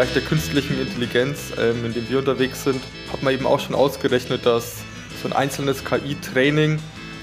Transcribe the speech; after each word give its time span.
Bereich 0.00 0.14
der 0.14 0.22
künstlichen 0.22 0.80
Intelligenz, 0.80 1.52
ähm, 1.58 1.84
in 1.84 1.92
dem 1.92 2.08
wir 2.08 2.20
unterwegs 2.20 2.64
sind, 2.64 2.80
hat 3.12 3.22
man 3.22 3.34
eben 3.34 3.44
auch 3.44 3.60
schon 3.60 3.74
ausgerechnet, 3.74 4.46
dass 4.46 4.76
so 5.20 5.28
ein 5.28 5.34
einzelnes 5.34 5.84
KI-Training 5.84 6.78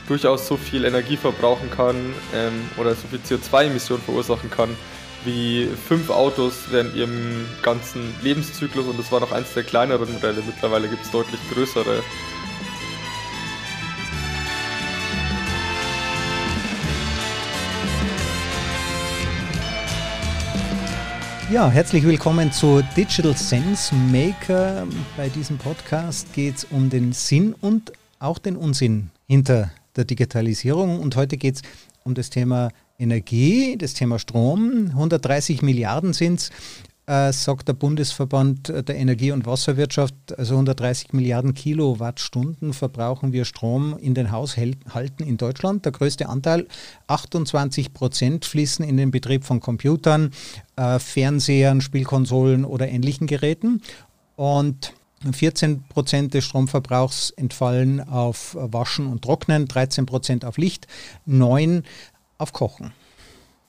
durchaus 0.07 0.47
so 0.47 0.57
viel 0.57 0.85
Energie 0.85 1.17
verbrauchen 1.17 1.71
kann 1.71 1.95
ähm, 2.35 2.70
oder 2.77 2.93
so 2.93 3.07
viel 3.07 3.17
CO2-Emissionen 3.17 4.03
verursachen 4.03 4.52
kann, 4.52 4.70
wie 5.25 5.67
fünf 5.88 6.11
Autos 6.11 6.66
während 6.70 6.95
ihrem 6.95 7.48
ganzen 7.63 8.13
Lebenszyklus 8.21 8.85
und 8.85 8.99
das 8.99 9.12
war 9.12 9.21
noch 9.21 9.31
eins 9.31 9.55
der 9.55 9.63
kleineren 9.63 10.13
Modelle. 10.13 10.44
Mittlerweile 10.45 10.88
gibt 10.88 11.03
es 11.03 11.09
deutlich 11.09 11.39
größere. 11.52 12.03
Ja, 21.49 21.69
herzlich 21.69 22.03
willkommen 22.03 22.51
zu 22.51 22.83
Digital 22.97 23.33
Sense 23.33 23.95
Maker. 23.95 24.85
Bei 25.15 25.29
diesem 25.29 25.57
Podcast 25.57 26.33
geht 26.33 26.57
es 26.57 26.63
um 26.65 26.89
den 26.89 27.13
Sinn 27.13 27.55
und 27.61 27.93
auch 28.20 28.37
den 28.37 28.57
Unsinn 28.57 29.11
hinter 29.27 29.71
der 29.95 30.03
Digitalisierung. 30.03 30.99
Und 30.99 31.15
heute 31.15 31.37
geht 31.37 31.55
es 31.55 31.61
um 32.03 32.15
das 32.15 32.29
Thema 32.29 32.67
Energie, 32.99 33.77
das 33.77 33.93
Thema 33.93 34.20
Strom. 34.20 34.87
130 34.89 35.61
Milliarden 35.61 36.11
sind 36.11 36.41
es, 36.41 36.51
äh, 37.05 37.31
sagt 37.31 37.70
der 37.70 37.73
Bundesverband 37.73 38.67
der 38.67 38.98
Energie- 38.98 39.31
und 39.31 39.45
Wasserwirtschaft. 39.45 40.13
Also 40.37 40.55
130 40.55 41.13
Milliarden 41.13 41.53
Kilowattstunden 41.53 42.73
verbrauchen 42.73 43.31
wir 43.31 43.45
Strom 43.45 43.98
in 43.98 44.13
den 44.13 44.31
Haushalten 44.31 45.23
in 45.23 45.37
Deutschland. 45.37 45.85
Der 45.85 45.93
größte 45.93 46.27
Anteil, 46.27 46.67
28 47.07 47.93
Prozent, 47.93 48.43
fließen 48.43 48.84
in 48.84 48.98
den 48.98 49.11
Betrieb 49.11 49.45
von 49.45 49.61
Computern, 49.61 50.32
äh, 50.77 50.99
Fernsehern, 50.99 51.81
Spielkonsolen 51.81 52.63
oder 52.63 52.87
ähnlichen 52.87 53.27
Geräten. 53.27 53.81
Und 54.35 54.93
14 55.31 55.83
Prozent 55.89 56.33
des 56.33 56.45
Stromverbrauchs 56.45 57.31
entfallen 57.31 58.07
auf 58.07 58.55
Waschen 58.59 59.07
und 59.07 59.23
Trocknen, 59.23 59.67
13 59.67 60.05
Prozent 60.05 60.45
auf 60.45 60.57
Licht, 60.57 60.87
9 61.25 61.83
auf 62.37 62.53
Kochen. 62.53 62.93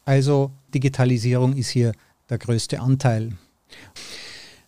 Also 0.05 0.51
Digitalisierung 0.75 1.57
ist 1.57 1.71
hier 1.71 1.93
der 2.29 2.39
größte 2.39 2.81
Anteil. 2.81 3.33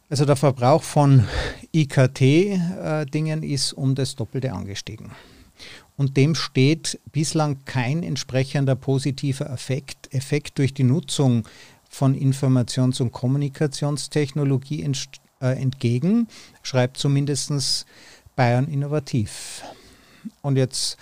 Also 0.09 0.25
der 0.25 0.37
Verbrauch 0.37 0.83
von 0.83 1.27
IKT-Dingen 1.73 3.43
äh, 3.43 3.47
ist 3.47 3.73
um 3.73 3.95
das 3.95 4.17
Doppelte 4.17 4.53
angestiegen. 4.53 5.13
Und 5.97 6.17
dem 6.17 6.35
steht 6.35 6.99
bislang 7.13 7.65
kein 7.67 8.03
entsprechender 8.03 8.75
positiver 8.75 9.51
Effekt, 9.51 10.13
Effekt 10.15 10.59
durch 10.59 10.73
die 10.73 10.85
Nutzung 10.85 11.45
von 11.91 12.15
Informations- 12.15 13.03
und 13.03 13.13
Kommunikationstechnologie 13.13 14.89
äh, 15.43 15.61
entgegen, 15.61 16.29
schreibt 16.63 16.97
zumindest 16.97 17.85
Bayern 18.37 18.69
Innovativ. 18.69 19.63
Und 20.41 20.57
jetzt 20.57 20.97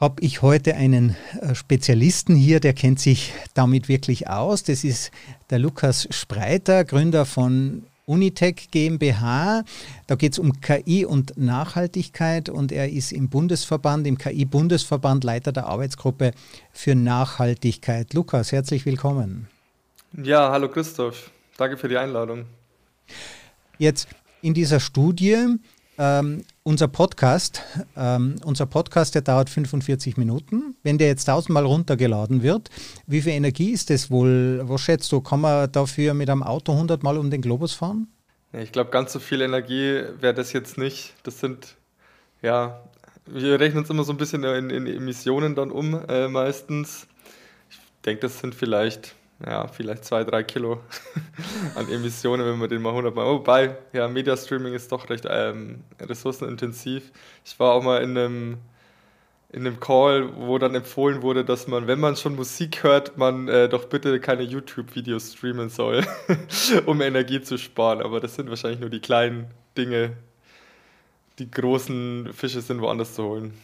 habe 0.00 0.22
ich 0.22 0.42
heute 0.42 0.74
einen 0.74 1.14
äh, 1.40 1.54
Spezialisten 1.54 2.34
hier, 2.34 2.58
der 2.58 2.72
kennt 2.72 2.98
sich 2.98 3.32
damit 3.54 3.88
wirklich 3.88 4.28
aus. 4.28 4.62
Das 4.62 4.82
ist 4.82 5.10
der 5.50 5.58
Lukas 5.58 6.08
Spreiter, 6.10 6.84
Gründer 6.84 7.26
von 7.26 7.84
Unitech 8.06 8.70
GmbH. 8.70 9.64
Da 10.06 10.14
geht 10.14 10.32
es 10.32 10.38
um 10.38 10.60
KI 10.60 11.04
und 11.04 11.36
Nachhaltigkeit 11.36 12.48
und 12.48 12.72
er 12.72 12.90
ist 12.90 13.12
im 13.12 13.28
Bundesverband, 13.28 14.06
im 14.06 14.16
KI-Bundesverband 14.16 15.24
Leiter 15.24 15.52
der 15.52 15.66
Arbeitsgruppe 15.66 16.32
für 16.72 16.94
Nachhaltigkeit. 16.94 18.14
Lukas, 18.14 18.52
herzlich 18.52 18.86
willkommen. 18.86 19.48
Ja, 20.16 20.50
hallo 20.50 20.68
Christoph. 20.68 21.30
Danke 21.58 21.76
für 21.76 21.88
die 21.88 21.98
Einladung. 21.98 22.46
Jetzt 23.78 24.08
in 24.40 24.54
dieser 24.54 24.80
Studie 24.80 25.58
ähm, 25.98 26.44
unser 26.62 26.88
Podcast, 26.88 27.62
ähm, 27.96 28.36
unser 28.44 28.66
Podcast, 28.66 29.14
der 29.14 29.22
dauert 29.22 29.50
45 29.50 30.16
Minuten. 30.16 30.76
Wenn 30.82 30.96
der 30.96 31.08
jetzt 31.08 31.26
tausendmal 31.26 31.66
runtergeladen 31.66 32.42
wird, 32.42 32.70
wie 33.06 33.20
viel 33.20 33.32
Energie 33.32 33.70
ist 33.70 33.90
das 33.90 34.10
wohl? 34.10 34.62
Was 34.64 34.80
schätzt 34.80 35.12
du? 35.12 35.20
Kann 35.20 35.42
man 35.42 35.70
dafür 35.70 36.14
mit 36.14 36.30
einem 36.30 36.42
Auto 36.42 36.72
100 36.72 37.02
Mal 37.02 37.18
um 37.18 37.30
den 37.30 37.42
Globus 37.42 37.74
fahren? 37.74 38.08
Ich 38.52 38.72
glaube, 38.72 38.90
ganz 38.90 39.12
so 39.12 39.18
viel 39.18 39.42
Energie 39.42 40.04
wäre 40.20 40.34
das 40.34 40.54
jetzt 40.54 40.78
nicht. 40.78 41.12
Das 41.22 41.38
sind, 41.40 41.76
ja, 42.40 42.80
wir 43.26 43.60
rechnen 43.60 43.80
uns 43.80 43.90
immer 43.90 44.04
so 44.04 44.12
ein 44.12 44.18
bisschen 44.18 44.42
in, 44.42 44.70
in 44.70 44.86
Emissionen 44.86 45.54
dann 45.54 45.70
um 45.70 46.02
äh, 46.08 46.28
meistens. 46.28 47.06
Ich 47.68 47.78
denke, 48.06 48.22
das 48.22 48.38
sind 48.38 48.54
vielleicht 48.54 49.14
ja, 49.44 49.68
vielleicht 49.68 50.04
zwei, 50.04 50.24
drei 50.24 50.42
Kilo 50.42 50.80
an 51.76 51.88
Emissionen, 51.88 52.44
wenn 52.44 52.58
man 52.58 52.68
den 52.68 52.82
mal 52.82 52.90
100 52.90 53.14
Mal. 53.14 53.26
Wobei, 53.26 53.76
ja, 53.92 54.08
Media 54.08 54.36
Streaming 54.36 54.74
ist 54.74 54.90
doch 54.90 55.08
recht 55.10 55.26
ähm, 55.28 55.84
ressourcenintensiv. 56.00 57.12
Ich 57.44 57.58
war 57.60 57.74
auch 57.74 57.82
mal 57.82 58.02
in 58.02 58.18
einem, 58.18 58.58
in 59.50 59.60
einem 59.60 59.78
Call, 59.78 60.36
wo 60.36 60.58
dann 60.58 60.74
empfohlen 60.74 61.22
wurde, 61.22 61.44
dass 61.44 61.68
man, 61.68 61.86
wenn 61.86 62.00
man 62.00 62.16
schon 62.16 62.34
Musik 62.34 62.82
hört, 62.82 63.16
man 63.16 63.46
äh, 63.48 63.68
doch 63.68 63.84
bitte 63.84 64.18
keine 64.18 64.42
YouTube-Videos 64.42 65.34
streamen 65.34 65.68
soll, 65.68 66.04
um 66.86 67.00
Energie 67.00 67.40
zu 67.40 67.58
sparen. 67.58 68.02
Aber 68.02 68.18
das 68.18 68.34
sind 68.34 68.50
wahrscheinlich 68.50 68.80
nur 68.80 68.90
die 68.90 69.00
kleinen 69.00 69.46
Dinge. 69.76 70.16
Die 71.38 71.48
großen 71.48 72.32
Fische 72.32 72.60
sind 72.60 72.80
woanders 72.80 73.14
zu 73.14 73.22
holen. 73.22 73.54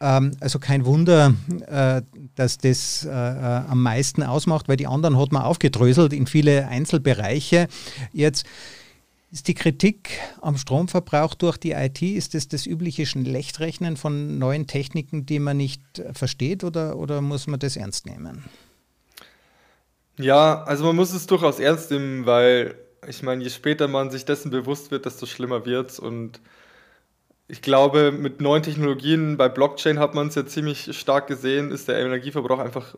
Ähm, 0.00 0.32
also 0.40 0.58
kein 0.58 0.84
Wunder, 0.84 1.32
äh, 1.66 2.02
dass 2.34 2.58
das 2.58 3.04
äh, 3.04 3.10
äh, 3.10 3.62
am 3.68 3.82
meisten 3.82 4.22
ausmacht, 4.22 4.68
weil 4.68 4.76
die 4.76 4.86
anderen 4.86 5.18
hat 5.18 5.32
man 5.32 5.42
aufgedröselt 5.42 6.12
in 6.12 6.26
viele 6.26 6.68
Einzelbereiche. 6.68 7.68
Jetzt 8.12 8.44
ist 9.32 9.48
die 9.48 9.54
Kritik 9.54 10.10
am 10.42 10.58
Stromverbrauch 10.58 11.34
durch 11.34 11.56
die 11.56 11.72
IT, 11.72 12.02
ist 12.02 12.34
das 12.34 12.48
das 12.48 12.66
übliche 12.66 13.06
Schlechtrechnen 13.06 13.96
von 13.96 14.38
neuen 14.38 14.66
Techniken, 14.66 15.24
die 15.24 15.38
man 15.38 15.56
nicht 15.56 15.80
versteht 16.12 16.62
oder, 16.64 16.96
oder 16.96 17.22
muss 17.22 17.46
man 17.46 17.58
das 17.58 17.76
ernst 17.76 18.04
nehmen? 18.04 18.44
Ja, 20.18 20.62
also 20.64 20.84
man 20.84 20.96
muss 20.96 21.14
es 21.14 21.26
durchaus 21.26 21.58
ernst 21.58 21.90
nehmen, 21.90 22.26
weil 22.26 22.74
ich 23.08 23.22
meine, 23.22 23.42
je 23.42 23.48
später 23.48 23.88
man 23.88 24.10
sich 24.10 24.26
dessen 24.26 24.50
bewusst 24.50 24.90
wird, 24.90 25.06
desto 25.06 25.24
schlimmer 25.24 25.64
wird 25.64 25.90
es. 25.90 25.98
Und 25.98 26.40
ich 27.48 27.62
glaube, 27.62 28.12
mit 28.12 28.42
neuen 28.42 28.62
Technologien, 28.62 29.38
bei 29.38 29.48
Blockchain 29.48 29.98
hat 29.98 30.14
man 30.14 30.28
es 30.28 30.34
ja 30.34 30.44
ziemlich 30.44 30.96
stark 30.96 31.26
gesehen, 31.26 31.70
ist 31.72 31.88
der 31.88 31.98
Energieverbrauch 31.98 32.58
einfach 32.58 32.96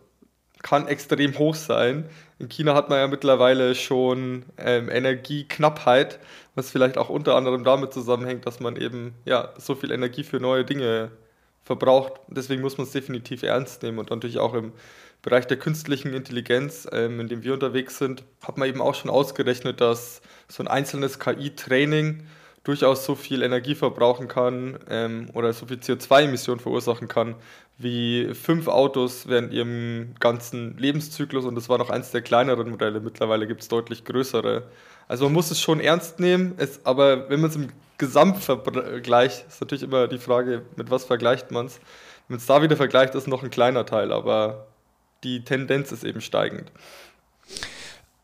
kann 0.65 0.89
extrem 0.89 1.39
hoch 1.39 1.55
sein. 1.55 2.09
In 2.39 2.49
China 2.49 2.75
hat 2.75 2.89
man 2.89 2.99
ja 2.99 3.07
mittlerweile 3.07 3.75
schon 3.75 4.47
ähm, 4.57 4.89
Energieknappheit, 4.89 6.19
was 6.55 6.71
vielleicht 6.71 6.97
auch 6.97 7.11
unter 7.11 7.37
anderem 7.37 7.65
damit 7.65 7.93
zusammenhängt, 7.93 8.47
dass 8.47 8.61
man 8.61 8.77
eben 8.77 9.13
ja 9.27 9.53
so 9.59 9.75
viel 9.75 9.93
Energie 9.93 10.25
für 10.25 10.41
neue 10.41 10.65
Dinge 10.65 11.11
verbraucht. 11.65 12.15
Deswegen 12.29 12.63
muss 12.63 12.79
man 12.79 12.87
es 12.87 12.93
definitiv 12.93 13.43
ernst 13.43 13.83
nehmen 13.83 13.99
und 13.99 14.11
natürlich 14.11 14.39
auch 14.39 14.55
im 14.55 14.73
Bereich 15.21 15.47
der 15.47 15.59
künstlichen 15.59 16.15
Intelligenz, 16.15 16.89
ähm, 16.91 17.21
in 17.21 17.29
dem 17.29 17.45
wir 17.45 17.53
unterwegs 17.53 17.99
sind, 17.99 18.25
hat 18.43 18.57
man 18.57 18.67
eben 18.67 18.81
auch 18.81 18.95
schon 18.95 19.11
ausgerechnet, 19.11 19.83
dass 19.83 20.23
so 20.49 20.63
ein 20.63 20.69
einzelnes 20.69 21.19
KI-Training 21.19 22.27
durchaus 22.65 23.05
so 23.05 23.15
viel 23.15 23.43
Energie 23.43 23.75
verbrauchen 23.75 24.27
kann 24.27 24.79
ähm, 24.89 25.29
oder 25.35 25.53
so 25.53 25.67
viel 25.67 25.77
CO2-Emissionen 25.77 26.61
verursachen 26.61 27.09
kann, 27.09 27.37
wie 27.77 28.33
fünf 28.35 28.69
Autos 28.69 29.29
während 29.29 29.53
ihrem 29.53 30.15
ganzen 30.19 30.77
Lebenszyklus 30.79 31.45
und 31.45 31.55
das 31.55 31.69
war 31.69 31.79
noch 31.79 31.91
eins 31.91 32.11
der 32.11 32.23
kleineren 32.23 32.71
Modelle. 32.71 33.01
Mittlerweile 33.01 33.47
gibt 33.47 33.63
es 33.63 33.69
deutlich 33.69 34.05
größere. 34.05 34.65
Also 35.07 35.25
man 35.25 35.35
muss 35.35 35.51
es 35.51 35.61
schon 35.61 35.81
ernst 35.81 36.19
nehmen, 36.21 36.55
es, 36.57 36.85
aber 36.87 37.29
wenn 37.29 37.41
man 37.41 37.51
es 37.51 37.57
im 37.57 37.69
Gesamtvergleich, 37.99 39.45
ist 39.47 39.61
natürlich 39.61 39.83
immer 39.83 40.09
die 40.09 40.19
Frage, 40.19 40.63
mit 40.77 40.91
was 40.91 41.05
vergleicht 41.05 41.51
man 41.51 41.67
es. 41.67 41.77
Wenn 42.29 42.35
man 42.35 42.39
es 42.39 42.47
da 42.47 42.63
wieder 42.63 42.77
vergleicht, 42.77 43.15
ist 43.15 43.29
noch 43.29 43.43
ein 43.43 43.51
kleiner 43.51 43.85
Teil, 43.85 44.11
aber 44.11 44.67
die 45.23 45.45
Tendenz 45.45 45.93
ist 45.93 46.05
eben 46.05 46.23
steigend. 46.23 46.73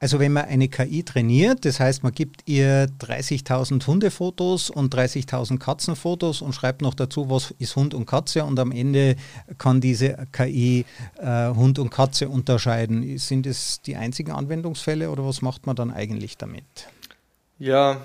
Also 0.02 0.18
wenn 0.18 0.32
man 0.32 0.46
eine 0.46 0.68
KI 0.68 1.02
trainiert, 1.02 1.66
das 1.66 1.78
heißt, 1.78 2.02
man 2.02 2.12
gibt 2.12 2.48
ihr 2.48 2.86
30.000 2.86 3.86
Hundefotos 3.86 4.70
und 4.70 4.94
30.000 4.94 5.58
Katzenfotos 5.58 6.40
und 6.40 6.54
schreibt 6.54 6.80
noch 6.80 6.94
dazu, 6.94 7.28
was 7.28 7.50
ist 7.58 7.76
Hund 7.76 7.92
und 7.92 8.06
Katze 8.06 8.42
und 8.44 8.58
am 8.58 8.72
Ende 8.72 9.16
kann 9.58 9.82
diese 9.82 10.26
KI 10.32 10.86
äh, 11.18 11.50
Hund 11.50 11.78
und 11.78 11.90
Katze 11.90 12.30
unterscheiden. 12.30 13.18
Sind 13.18 13.46
es 13.46 13.82
die 13.82 13.96
einzigen 13.96 14.32
Anwendungsfälle 14.32 15.10
oder 15.10 15.26
was 15.26 15.42
macht 15.42 15.66
man 15.66 15.76
dann 15.76 15.90
eigentlich 15.90 16.38
damit? 16.38 16.64
Ja, 17.58 18.00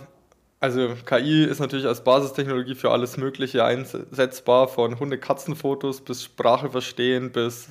also 0.59 0.95
KI 1.05 1.45
ist 1.45 1.59
natürlich 1.59 1.85
als 1.85 2.03
Basistechnologie 2.03 2.75
für 2.75 2.91
alles 2.91 3.15
Mögliche 3.15 3.63
einsetzbar, 3.63 4.67
von 4.67 4.99
Hunde-Katzen-Fotos 4.99 6.01
bis 6.01 6.25
Sprache 6.25 6.69
verstehen 6.69 7.31
bis 7.31 7.69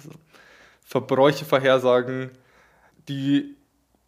Verbräuche 0.82 1.44
vorhersagen. 1.44 2.30
Die 3.06 3.54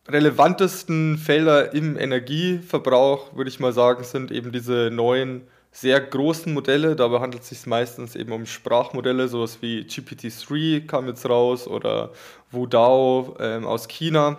relevantesten 0.08 1.18
Felder 1.18 1.72
im 1.74 1.98
Energieverbrauch, 1.98 3.34
würde 3.34 3.50
ich 3.50 3.60
mal 3.60 3.72
sagen, 3.72 4.04
sind 4.04 4.30
eben 4.30 4.52
diese 4.52 4.90
neuen 4.92 5.42
sehr 5.72 6.00
großen 6.00 6.54
Modelle. 6.54 6.96
Dabei 6.96 7.20
handelt 7.20 7.42
es 7.42 7.50
sich 7.50 7.66
meistens 7.66 8.16
eben 8.16 8.32
um 8.32 8.46
Sprachmodelle, 8.46 9.28
sowas 9.28 9.58
wie 9.60 9.82
GPT-3 9.82 10.86
kam 10.86 11.06
jetzt 11.06 11.28
raus 11.28 11.68
oder 11.68 12.12
Wudao 12.50 13.36
ähm, 13.40 13.66
aus 13.66 13.88
China. 13.88 14.38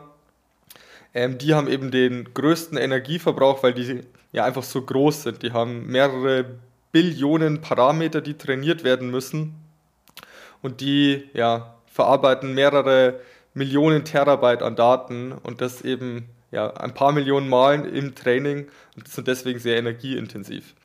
Ähm, 1.14 1.38
die 1.38 1.54
haben 1.54 1.68
eben 1.68 1.92
den 1.92 2.34
größten 2.34 2.78
Energieverbrauch, 2.78 3.62
weil 3.62 3.74
die 3.74 4.02
ja 4.32 4.46
einfach 4.46 4.64
so 4.64 4.82
groß 4.82 5.24
sind. 5.24 5.44
Die 5.44 5.52
haben 5.52 5.86
mehrere 5.88 6.46
Billionen 6.92 7.62
Parameter, 7.62 8.22
die 8.22 8.36
trainiert 8.36 8.84
werden 8.84 9.12
müssen. 9.12 9.54
Und 10.64 10.82
die 10.82 11.30
ja, 11.34 11.76
verarbeiten 11.86 12.54
mehrere 12.56 13.20
Millionen 13.58 14.06
Terabyte 14.06 14.62
an 14.62 14.76
Daten 14.76 15.32
und 15.32 15.62
das 15.62 15.82
eben 15.82 16.30
ja, 16.52 16.72
ein 16.76 16.94
paar 16.94 17.12
Millionen 17.12 17.50
Malen 17.50 17.86
im 17.86 18.16
Training 18.16 18.68
und 18.96 19.08
sind 19.08 19.28
deswegen 19.28 19.60
sehr 19.60 19.78
energieintensiv. 19.78 20.76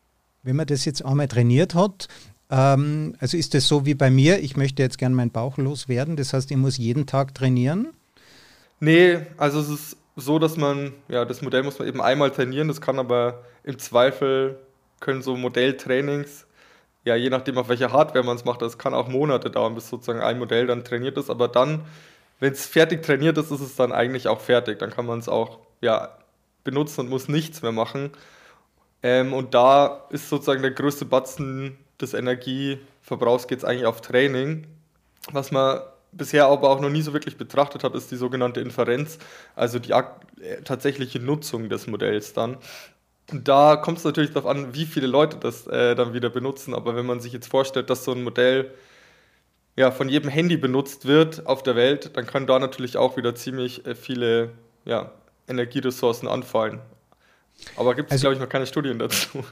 Wenn 0.43 0.57
man 0.57 0.67
das 0.67 0.85
jetzt 0.85 1.05
einmal 1.05 1.29
trainiert 1.29 1.75
hat, 1.75 2.09
ähm, 2.51 3.15
also 3.21 3.37
ist 3.37 3.55
das 3.55 3.69
so 3.69 3.87
wie 3.87 3.95
bei 3.95 4.11
mir, 4.11 4.41
ich 4.41 4.57
möchte 4.57 4.83
jetzt 4.83 4.99
gerne 4.99 5.15
meinen 5.15 5.31
Bauch 5.31 5.59
loswerden, 5.59 6.17
das 6.17 6.33
heißt, 6.33 6.51
ich 6.51 6.57
muss 6.57 6.79
jeden 6.79 7.07
Tag 7.07 7.35
trainieren? 7.35 7.93
Nee, 8.81 9.19
also 9.37 9.61
es 9.61 9.69
ist 9.69 9.97
so, 10.17 10.39
dass 10.39 10.57
man, 10.57 10.93
ja, 11.09 11.25
das 11.25 11.43
Modell 11.43 11.63
muss 11.63 11.79
man 11.79 11.87
eben 11.87 12.01
einmal 12.01 12.31
trainieren, 12.31 12.69
das 12.69 12.81
kann 12.81 12.99
aber 12.99 13.45
im 13.65 13.79
Zweifel, 13.79 14.59
können 14.99 15.23
so 15.23 15.37
Modelltrainings, 15.37 16.47
ja, 17.05 17.17
je 17.17 17.31
nachdem 17.31 17.59
auf 17.59 17.69
welcher 17.69 17.93
Hardware 17.93 18.25
man 18.25 18.37
es 18.37 18.45
macht, 18.45 18.63
das 18.63 18.79
kann 18.79 18.95
auch 18.95 19.09
Monate 19.09 19.51
dauern, 19.51 19.75
bis 19.75 19.89
sozusagen 19.89 20.21
ein 20.21 20.39
Modell 20.39 20.67
dann 20.67 20.85
trainiert 20.85 21.19
ist, 21.19 21.31
aber 21.31 21.49
dann, 21.49 21.83
wenn 22.43 22.55
es 22.55 22.67
fertig 22.67 23.05
trainiert 23.05 23.39
ist, 23.39 23.53
ist 23.53 23.61
es 23.61 23.77
dann 23.77 23.93
eigentlich 23.93 24.27
auch 24.27 24.41
fertig, 24.41 24.81
dann 24.81 24.91
kann 24.91 25.07
man 25.07 25.21
es 25.21 25.29
auch, 25.29 25.61
ja, 25.81 26.19
benutzen 26.65 27.03
und 27.03 27.09
muss 27.09 27.29
nichts 27.29 27.63
mehr 27.63 27.71
machen. 27.71 28.11
Ähm, 29.01 29.33
und 29.33 29.55
da 29.55 30.09
ist 30.11 30.29
sozusagen 30.29 30.61
der 30.61 30.73
größte 30.73 31.05
Batzen 31.05 31.79
des 32.01 32.15
Energieverbrauchs 32.15 33.47
geht 33.47 33.59
es 33.59 33.65
eigentlich 33.65 33.87
auf 33.87 34.01
Training. 34.01 34.67
Was 35.31 35.53
man 35.53 35.83
bisher 36.11 36.47
aber 36.47 36.71
auch 36.71 36.81
noch 36.81 36.91
nie 36.91 37.03
so 37.03 37.13
wirklich 37.13 37.37
betrachtet 37.37 37.85
hat, 37.85 37.95
ist 37.95 38.11
die 38.11 38.17
sogenannte 38.17 38.61
Inferenz, 38.61 39.19
also 39.55 39.79
die 39.79 39.93
äh, 39.93 40.03
tatsächliche 40.65 41.21
Nutzung 41.21 41.69
des 41.69 41.87
Modells 41.87 42.33
dann. 42.33 42.57
Und 43.31 43.47
da 43.47 43.77
kommt 43.77 43.99
es 43.99 44.05
natürlich 44.05 44.33
darauf 44.33 44.51
an, 44.51 44.75
wie 44.75 44.87
viele 44.87 45.07
Leute 45.07 45.37
das 45.37 45.69
äh, 45.69 45.95
dann 45.95 46.13
wieder 46.13 46.29
benutzen. 46.29 46.75
Aber 46.75 46.97
wenn 46.97 47.07
man 47.07 47.21
sich 47.21 47.33
jetzt 47.33 47.47
vorstellt, 47.47 47.89
dass 47.89 48.03
so 48.03 48.11
ein 48.11 48.25
Modell 48.25 48.75
ja, 49.77 49.91
von 49.91 50.09
jedem 50.09 50.31
Handy 50.31 50.57
benutzt 50.57 51.07
wird 51.07 51.47
auf 51.47 51.63
der 51.63 51.77
Welt, 51.77 52.17
dann 52.17 52.27
können 52.27 52.47
da 52.47 52.59
natürlich 52.59 52.97
auch 52.97 53.17
wieder 53.17 53.35
ziemlich 53.35 53.87
äh, 53.87 53.95
viele 53.95 54.51
ja, 54.85 55.13
Energieressourcen 55.49 56.29
anfallen. 56.29 56.81
Aber 57.77 57.95
gibt 57.95 58.09
es, 58.09 58.13
also, 58.13 58.23
glaube 58.23 58.35
ich, 58.35 58.41
noch 58.41 58.49
keine 58.49 58.67
Studien 58.67 58.99
dazu. 58.99 59.45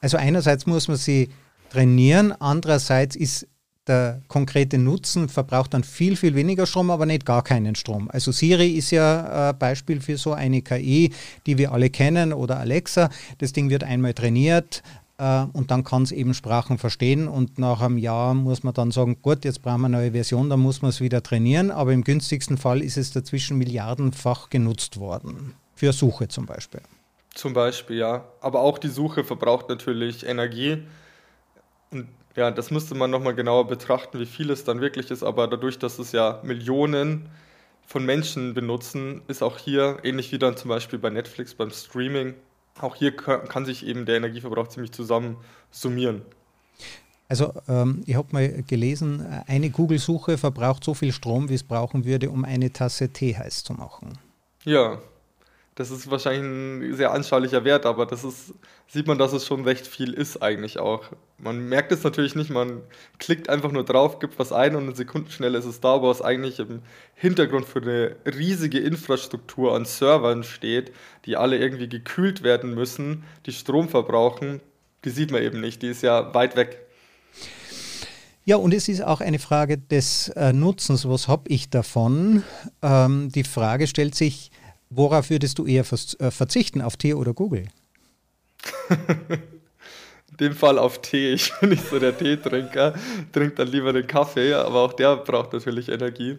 Also 0.00 0.16
einerseits 0.16 0.66
muss 0.66 0.88
man 0.88 0.96
sie 0.96 1.30
trainieren, 1.70 2.32
andererseits 2.32 3.16
ist 3.16 3.46
der 3.86 4.22
konkrete 4.28 4.78
Nutzen 4.78 5.28
verbraucht 5.28 5.74
dann 5.74 5.82
viel, 5.82 6.16
viel 6.16 6.36
weniger 6.36 6.66
Strom, 6.66 6.90
aber 6.90 7.04
nicht 7.04 7.26
gar 7.26 7.42
keinen 7.42 7.74
Strom. 7.74 8.08
Also 8.12 8.30
Siri 8.30 8.70
ist 8.70 8.92
ja 8.92 9.50
ein 9.50 9.58
Beispiel 9.58 10.00
für 10.00 10.16
so 10.16 10.32
eine 10.32 10.62
KI, 10.62 11.12
die 11.46 11.58
wir 11.58 11.72
alle 11.72 11.90
kennen, 11.90 12.32
oder 12.32 12.60
Alexa. 12.60 13.10
Das 13.38 13.52
Ding 13.52 13.70
wird 13.70 13.82
einmal 13.82 14.14
trainiert 14.14 14.82
äh, 14.84 15.01
und 15.52 15.70
dann 15.70 15.84
kann 15.84 16.02
es 16.02 16.10
eben 16.10 16.34
Sprachen 16.34 16.78
verstehen 16.78 17.28
und 17.28 17.58
nach 17.58 17.80
einem 17.80 17.98
Jahr 17.98 18.34
muss 18.34 18.64
man 18.64 18.74
dann 18.74 18.90
sagen, 18.90 19.18
gut, 19.22 19.44
jetzt 19.44 19.62
brauchen 19.62 19.82
wir 19.82 19.86
eine 19.86 19.98
neue 19.98 20.12
Version, 20.12 20.50
dann 20.50 20.60
muss 20.60 20.82
man 20.82 20.88
es 20.88 21.00
wieder 21.00 21.22
trainieren, 21.22 21.70
aber 21.70 21.92
im 21.92 22.02
günstigsten 22.02 22.58
Fall 22.58 22.82
ist 22.82 22.96
es 22.96 23.12
dazwischen 23.12 23.56
milliardenfach 23.56 24.50
genutzt 24.50 24.98
worden. 24.98 25.54
Für 25.76 25.92
Suche 25.92 26.28
zum 26.28 26.46
Beispiel. 26.46 26.80
Zum 27.34 27.52
Beispiel, 27.52 27.96
ja. 27.96 28.24
Aber 28.40 28.60
auch 28.60 28.78
die 28.78 28.88
Suche 28.88 29.24
verbraucht 29.24 29.68
natürlich 29.68 30.26
Energie. 30.26 30.82
Und 31.90 32.08
ja, 32.36 32.50
das 32.50 32.70
müsste 32.70 32.94
man 32.94 33.10
nochmal 33.10 33.34
genauer 33.34 33.66
betrachten, 33.66 34.18
wie 34.18 34.26
viel 34.26 34.50
es 34.50 34.64
dann 34.64 34.80
wirklich 34.80 35.10
ist. 35.10 35.22
Aber 35.22 35.48
dadurch, 35.48 35.78
dass 35.78 35.98
es 35.98 36.12
ja 36.12 36.40
Millionen 36.42 37.28
von 37.86 38.04
Menschen 38.04 38.54
benutzen, 38.54 39.22
ist 39.28 39.42
auch 39.42 39.58
hier, 39.58 39.98
ähnlich 40.02 40.32
wie 40.32 40.38
dann 40.38 40.56
zum 40.56 40.68
Beispiel 40.68 40.98
bei 40.98 41.10
Netflix 41.10 41.54
beim 41.54 41.70
Streaming, 41.70 42.34
auch 42.80 42.96
hier 42.96 43.14
kann, 43.14 43.64
sich 43.64 43.86
eben 43.86 44.06
der 44.06 44.16
Energieverbrauch 44.16 44.68
ziemlich 44.68 44.92
zusammen 44.92 45.36
summieren. 45.70 46.22
Also 47.28 47.52
ähm, 47.68 48.02
ich 48.06 48.14
habe 48.14 48.28
mal 48.32 48.62
gelesen, 48.64 49.24
eine 49.46 49.70
Google-Suche 49.70 50.36
verbraucht 50.36 50.84
so 50.84 50.92
viel 50.92 51.12
Strom, 51.12 51.48
wie 51.48 51.54
es 51.54 51.62
brauchen 51.62 52.04
würde, 52.04 52.30
um 52.30 52.44
eine 52.44 52.72
Tasse 52.72 53.08
Tee 53.08 53.36
heiß 53.36 53.64
zu 53.64 53.72
machen. 53.72 54.18
Ja, 54.64 55.00
das 55.74 55.90
ist 55.90 56.10
wahrscheinlich 56.10 56.42
ein 56.90 56.96
sehr 56.96 57.12
anschaulicher 57.12 57.64
Wert, 57.64 57.86
aber 57.86 58.04
das 58.04 58.24
ist, 58.24 58.52
sieht 58.86 59.06
man, 59.06 59.16
dass 59.16 59.32
es 59.32 59.46
schon 59.46 59.64
recht 59.64 59.86
viel 59.86 60.12
ist 60.12 60.42
eigentlich 60.42 60.78
auch. 60.78 61.04
Man 61.38 61.66
merkt 61.66 61.92
es 61.92 62.04
natürlich 62.04 62.34
nicht, 62.34 62.50
man 62.50 62.82
klickt 63.18 63.48
einfach 63.48 63.72
nur 63.72 63.84
drauf, 63.84 64.18
gibt 64.18 64.38
was 64.38 64.52
ein 64.52 64.76
und 64.76 64.88
in 64.88 64.94
Sekundenschnelle 64.94 65.56
ist 65.56 65.64
es 65.64 65.80
da, 65.80 65.94
aber 65.94 66.10
was 66.10 66.20
eigentlich 66.20 66.58
im 66.58 66.82
Hintergrund 67.14 67.66
für 67.66 67.80
eine 67.80 68.16
riesige 68.26 68.80
Infrastruktur 68.80 69.74
an 69.74 69.86
Servern 69.86 70.44
steht, 70.44 70.92
die 71.24 71.36
alle 71.36 71.56
irgendwie 71.56 71.88
gekühlt 71.88 72.42
werden 72.42 72.74
müssen, 72.74 73.24
die 73.46 73.52
Strom 73.52 73.88
verbrauchen, 73.88 74.60
die 75.06 75.10
sieht 75.10 75.30
man 75.30 75.42
eben 75.42 75.60
nicht, 75.60 75.80
die 75.80 75.88
ist 75.88 76.02
ja 76.02 76.34
weit 76.34 76.54
weg. 76.54 76.86
Ja, 78.44 78.56
und 78.56 78.74
es 78.74 78.88
ist 78.88 79.02
auch 79.02 79.20
eine 79.20 79.38
Frage 79.38 79.78
des 79.78 80.28
äh, 80.30 80.52
Nutzens. 80.52 81.08
Was 81.08 81.28
habe 81.28 81.48
ich 81.48 81.70
davon? 81.70 82.42
Ähm, 82.82 83.30
die 83.30 83.44
Frage 83.44 83.86
stellt 83.86 84.16
sich, 84.16 84.50
Worauf 84.94 85.30
würdest 85.30 85.58
du 85.58 85.66
eher 85.66 85.84
äh, 85.90 86.30
verzichten, 86.30 86.82
auf 86.82 86.96
Tee 86.96 87.14
oder 87.14 87.32
Google? 87.32 87.66
In 90.30 90.36
dem 90.38 90.54
Fall 90.54 90.78
auf 90.78 91.00
Tee. 91.00 91.32
Ich 91.32 91.52
bin 91.60 91.70
nicht 91.70 91.88
so 91.88 91.98
der 91.98 92.16
Teetrinker, 92.16 92.94
trinke 93.32 93.54
dann 93.54 93.68
lieber 93.68 93.92
den 93.92 94.06
Kaffee, 94.06 94.52
aber 94.52 94.82
auch 94.82 94.92
der 94.92 95.16
braucht 95.16 95.52
natürlich 95.52 95.88
Energie. 95.88 96.38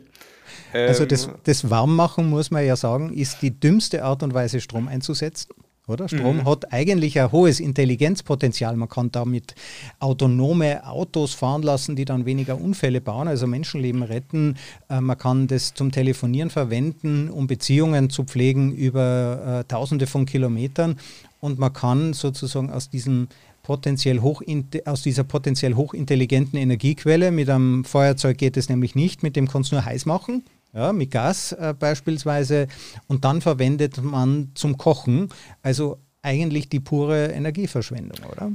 also 0.72 1.06
das, 1.06 1.26
ähm, 1.26 1.36
das 1.44 1.70
Warmmachen, 1.70 2.30
muss 2.30 2.52
man 2.52 2.66
ja 2.66 2.76
sagen, 2.76 3.14
ist 3.14 3.42
die 3.42 3.60
dümmste 3.60 4.04
Art 4.04 4.22
und 4.22 4.34
Weise, 4.34 4.62
Strom 4.62 4.88
einzusetzen. 4.88 5.54
Oder? 5.86 6.08
Strom 6.08 6.38
mhm. 6.38 6.46
hat 6.46 6.72
eigentlich 6.72 7.20
ein 7.20 7.32
hohes 7.34 7.60
Intelligenzpotenzial. 7.60 8.78
Man 8.78 8.88
kann 8.88 9.12
damit 9.12 9.54
autonome 10.00 10.88
Autos 10.88 11.34
fahren 11.34 11.62
lassen, 11.62 11.98
die 11.98 12.06
dann 12.06 12.26
weniger 12.26 12.60
Unfälle 12.60 13.02
bauen, 13.02 13.28
also 13.28 13.48
Menschenleben 13.48 14.02
retten. 14.02 14.56
Äh, 14.90 15.02
man 15.02 15.18
kann 15.18 15.48
das 15.48 15.74
zum 15.74 15.92
Telefonieren 15.92 16.50
verwenden, 16.50 17.30
um 17.30 17.48
Beziehungen 17.48 18.10
zu 18.10 18.24
pflegen 18.24 18.72
über 18.72 19.62
äh, 19.62 19.64
Tausende 19.66 20.08
von 20.08 20.26
Kilometern. 20.26 20.98
Und 21.42 21.60
man 21.60 21.74
kann 21.74 22.14
sozusagen 22.14 22.70
aus 22.70 22.90
diesem 22.90 23.28
potenziell 23.62 24.22
hoch, 24.22 24.42
aus 24.86 25.02
dieser 25.02 25.26
potenziell 25.26 25.74
hochintelligenten 25.74 26.58
Energiequelle, 26.58 27.32
mit 27.32 27.50
einem 27.50 27.84
Feuerzeug 27.84 28.38
geht 28.38 28.56
es 28.56 28.70
nämlich 28.70 28.96
nicht, 28.96 29.22
mit 29.22 29.36
dem 29.36 29.50
kannst 29.50 29.72
du 29.72 29.76
nur 29.76 29.86
heiß 29.86 30.06
machen 30.06 30.44
ja, 30.74 30.92
mit 30.94 31.12
Gas 31.12 31.52
äh, 31.54 31.74
beispielsweise, 31.78 32.68
und 33.08 33.26
dann 33.26 33.42
verwendet 33.42 34.02
man 34.02 34.52
zum 34.56 34.78
Kochen. 34.78 35.30
Also 35.62 36.00
eigentlich 36.22 36.70
die 36.70 36.80
pure 36.80 37.28
Energieverschwendung, 37.28 38.20
oder? 38.32 38.52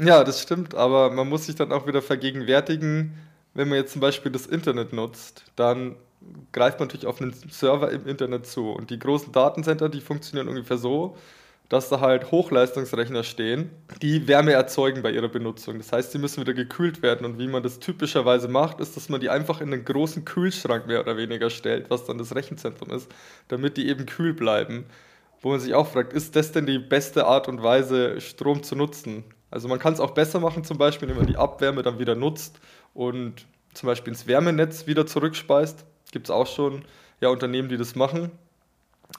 Ja, 0.00 0.22
das 0.22 0.40
stimmt, 0.40 0.74
aber 0.74 1.10
man 1.10 1.28
muss 1.28 1.46
sich 1.46 1.56
dann 1.56 1.72
auch 1.72 1.86
wieder 1.86 2.02
vergegenwärtigen, 2.02 3.14
wenn 3.54 3.68
man 3.68 3.78
jetzt 3.78 3.92
zum 3.92 4.00
Beispiel 4.00 4.30
das 4.30 4.46
Internet 4.46 4.92
nutzt, 4.92 5.44
dann 5.56 5.96
greift 6.52 6.78
man 6.78 6.86
natürlich 6.88 7.06
auf 7.06 7.20
einen 7.20 7.34
Server 7.50 7.90
im 7.90 8.06
Internet 8.06 8.46
zu. 8.46 8.70
Und 8.70 8.90
die 8.90 8.98
großen 8.98 9.32
Datencenter, 9.32 9.88
die 9.88 10.00
funktionieren 10.00 10.48
ungefähr 10.48 10.78
so, 10.78 11.16
dass 11.68 11.90
da 11.90 12.00
halt 12.00 12.30
Hochleistungsrechner 12.30 13.22
stehen, 13.24 13.70
die 14.00 14.26
Wärme 14.26 14.52
erzeugen 14.52 15.02
bei 15.02 15.10
ihrer 15.10 15.28
Benutzung. 15.28 15.76
Das 15.76 15.92
heißt, 15.92 16.12
sie 16.12 16.18
müssen 16.18 16.40
wieder 16.40 16.54
gekühlt 16.54 17.02
werden. 17.02 17.26
Und 17.26 17.38
wie 17.38 17.46
man 17.46 17.62
das 17.62 17.78
typischerweise 17.78 18.48
macht, 18.48 18.80
ist, 18.80 18.96
dass 18.96 19.10
man 19.10 19.20
die 19.20 19.28
einfach 19.28 19.60
in 19.60 19.72
einen 19.72 19.84
großen 19.84 20.24
Kühlschrank 20.24 20.86
mehr 20.86 21.00
oder 21.00 21.18
weniger 21.18 21.50
stellt, 21.50 21.90
was 21.90 22.06
dann 22.06 22.16
das 22.16 22.34
Rechenzentrum 22.34 22.90
ist, 22.90 23.10
damit 23.48 23.76
die 23.76 23.88
eben 23.88 24.06
kühl 24.06 24.32
bleiben. 24.32 24.86
Wo 25.42 25.50
man 25.50 25.60
sich 25.60 25.74
auch 25.74 25.86
fragt, 25.86 26.14
ist 26.14 26.34
das 26.36 26.52
denn 26.52 26.64
die 26.64 26.78
beste 26.78 27.26
Art 27.26 27.48
und 27.48 27.62
Weise, 27.62 28.20
Strom 28.20 28.62
zu 28.62 28.74
nutzen? 28.74 29.24
Also 29.50 29.68
man 29.68 29.78
kann 29.78 29.92
es 29.92 30.00
auch 30.00 30.12
besser 30.12 30.40
machen, 30.40 30.64
zum 30.64 30.78
Beispiel, 30.78 31.08
indem 31.08 31.22
man 31.22 31.30
die 31.30 31.36
Abwärme 31.38 31.82
dann 31.82 31.98
wieder 31.98 32.14
nutzt 32.14 32.58
und 32.94 33.46
zum 33.74 33.86
Beispiel 33.86 34.12
ins 34.12 34.26
Wärmenetz 34.26 34.86
wieder 34.86 35.06
zurückspeist. 35.06 35.84
Gibt 36.12 36.26
es 36.26 36.30
auch 36.30 36.46
schon 36.46 36.82
ja, 37.20 37.28
Unternehmen, 37.28 37.68
die 37.68 37.76
das 37.76 37.94
machen. 37.94 38.30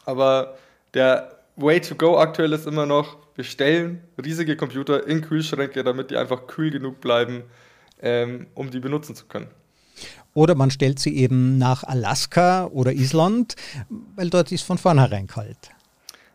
Aber 0.05 0.57
der 0.93 1.38
Way 1.61 1.81
to 1.81 1.95
go 1.95 2.17
aktuell 2.17 2.53
ist 2.53 2.65
immer 2.65 2.85
noch, 2.85 3.17
wir 3.35 3.43
stellen 3.43 4.01
riesige 4.23 4.55
Computer 4.55 5.05
in 5.07 5.21
Kühlschränke, 5.21 5.83
damit 5.83 6.09
die 6.09 6.17
einfach 6.17 6.47
kühl 6.47 6.71
genug 6.71 7.01
bleiben, 7.01 7.43
ähm, 8.01 8.47
um 8.55 8.71
die 8.71 8.79
benutzen 8.79 9.15
zu 9.15 9.25
können. 9.25 9.47
Oder 10.33 10.55
man 10.55 10.71
stellt 10.71 10.99
sie 10.99 11.17
eben 11.17 11.57
nach 11.57 11.83
Alaska 11.83 12.67
oder 12.67 12.93
Island, 12.93 13.55
weil 14.15 14.29
dort 14.29 14.51
ist 14.51 14.63
von 14.63 14.77
vornherein 14.77 15.27
kalt. 15.27 15.57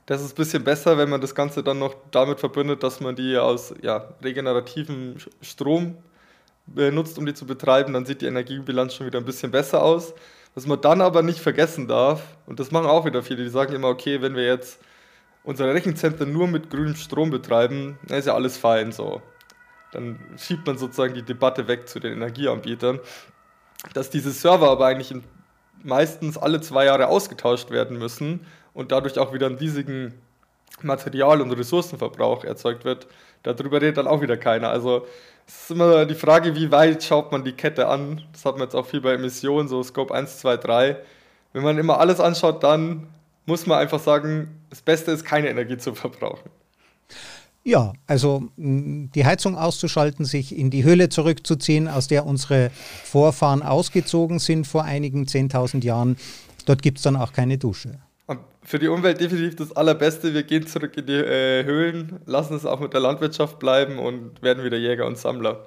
Das 0.07 0.21
ist 0.21 0.33
ein 0.33 0.37
bisschen 0.37 0.65
besser, 0.65 0.99
wenn 0.99 1.09
man 1.09 1.23
das 1.23 1.35
Ganze 1.35 1.63
dann 1.63 1.79
noch 1.79 1.95
damit 2.11 2.41
verbindet, 2.41 2.83
dass 2.83 3.01
man 3.01 3.17
die 3.17 3.39
aus 3.39 3.73
ja, 3.81 4.15
regenerativem 4.23 5.17
Strom 5.41 5.97
benutzt, 6.67 7.17
um 7.17 7.25
die 7.25 7.33
zu 7.33 7.47
betreiben, 7.47 7.95
dann 7.95 8.05
sieht 8.05 8.21
die 8.21 8.27
Energiebilanz 8.27 8.95
schon 8.95 9.07
wieder 9.07 9.19
ein 9.19 9.25
bisschen 9.25 9.51
besser 9.51 9.83
aus. 9.83 10.13
Was 10.55 10.67
man 10.67 10.81
dann 10.81 11.01
aber 11.01 11.23
nicht 11.23 11.41
vergessen 11.41 11.89
darf, 11.89 12.23
und 12.47 12.61
das 12.61 12.71
machen 12.71 12.87
auch 12.87 13.07
wieder 13.07 13.23
viele, 13.23 13.43
die 13.45 13.51
sagen 13.51 13.75
immer, 13.75 13.89
okay, 13.89 14.21
wenn 14.21 14.37
wir 14.37 14.45
jetzt 14.45 14.79
unsere 15.45 15.73
Rechenzentren 15.73 16.33
nur 16.33 16.49
mit 16.49 16.71
grünem 16.71 16.97
Strom 16.97 17.31
betreiben, 17.31 17.99
dann 18.07 18.19
ist 18.19 18.27
ja 18.27 18.35
alles 18.35 18.57
fein 18.57 18.93
so. 18.93 19.23
Dann 19.93 20.19
schiebt 20.37 20.67
man 20.67 20.77
sozusagen 20.77 21.15
die 21.15 21.23
Debatte 21.23 21.69
weg 21.69 21.89
zu 21.89 22.01
den 22.01 22.15
Energieanbietern. 22.15 22.99
Dass 23.93 24.11
diese 24.11 24.33
Server 24.33 24.71
aber 24.71 24.87
eigentlich 24.87 25.15
meistens 25.83 26.39
alle 26.39 26.61
zwei 26.61 26.87
Jahre 26.87 27.09
ausgetauscht 27.09 27.71
werden 27.71 27.99
müssen 27.99 28.47
und 28.73 28.91
dadurch 28.91 29.19
auch 29.19 29.33
wieder 29.33 29.47
einen 29.47 29.59
riesigen 29.59 30.15
Material- 30.83 31.41
und 31.41 31.53
Ressourcenverbrauch 31.53 32.45
erzeugt 32.45 32.85
wird, 32.85 33.07
darüber 33.43 33.81
redet 33.81 33.99
dann 33.99 34.07
auch 34.07 34.23
wieder 34.23 34.37
keiner. 34.37 34.71
Also 34.71 35.07
es 35.47 35.63
ist 35.63 35.71
immer 35.73 36.07
die 36.07 36.15
Frage, 36.15 36.57
wie 36.57 36.73
weit 36.73 37.05
schaut 37.05 37.31
man 37.31 37.45
die 37.45 37.53
Kette 37.53 37.87
an. 37.87 38.23
Das 38.33 38.45
hat 38.47 38.55
man 38.55 38.63
jetzt 38.63 38.75
auch 38.75 38.87
viel 38.87 39.03
bei 39.03 39.13
Emissionen, 39.13 39.69
so 39.69 39.83
Scope 39.83 40.13
1, 40.13 40.39
2, 40.39 40.57
3. 40.57 40.97
Wenn 41.53 41.63
man 41.63 41.79
immer 41.79 42.01
alles 42.01 42.19
anschaut, 42.19 42.65
dann 42.65 43.07
muss 43.47 43.67
man 43.67 43.79
einfach 43.79 44.01
sagen, 44.01 44.49
das 44.71 44.83
Beste 44.83 45.11
ist, 45.11 45.25
keine 45.25 45.49
Energie 45.49 45.77
zu 45.77 45.95
verbrauchen. 45.95 46.51
Ja, 47.67 47.95
also 48.07 48.51
die 48.57 49.25
Heizung 49.25 49.57
auszuschalten, 49.57 50.27
sich 50.27 50.57
in 50.57 50.71
die 50.71 50.85
Höhle 50.85 51.09
zurückzuziehen, 51.09 51.89
aus 51.89 52.09
der 52.09 52.27
unsere 52.27 52.71
Vorfahren 53.05 53.63
ausgezogen 53.63 54.39
sind 54.39 54.67
vor 54.67 54.85
einigen 54.85 55.25
10.000 55.25 55.83
Jahren. 55.83 56.17
Dort 56.67 56.83
gibt 56.83 56.99
es 56.99 57.05
dann 57.05 57.17
auch 57.17 57.33
keine 57.33 57.57
Dusche. 57.57 57.99
Für 58.67 58.79
die 58.79 58.89
Umwelt 58.89 59.21
definitiv 59.21 59.57
das 59.57 59.77
Allerbeste. 59.77 60.33
Wir 60.33 60.43
gehen 60.43 60.67
zurück 60.67 60.97
in 60.97 61.07
die 61.07 61.13
äh, 61.13 61.65
Höhlen, 61.65 62.21
lassen 62.25 62.55
es 62.55 62.65
auch 62.65 62.81
mit 62.81 62.95
der 62.95 63.01
Landwirtschaft 63.01 63.59
bleiben 63.59 63.99
und 63.99 64.43
werden 64.43 64.65
wieder 64.65 64.79
Jäger 64.79 65.07
und 65.07 65.19
Sammler. 65.19 65.67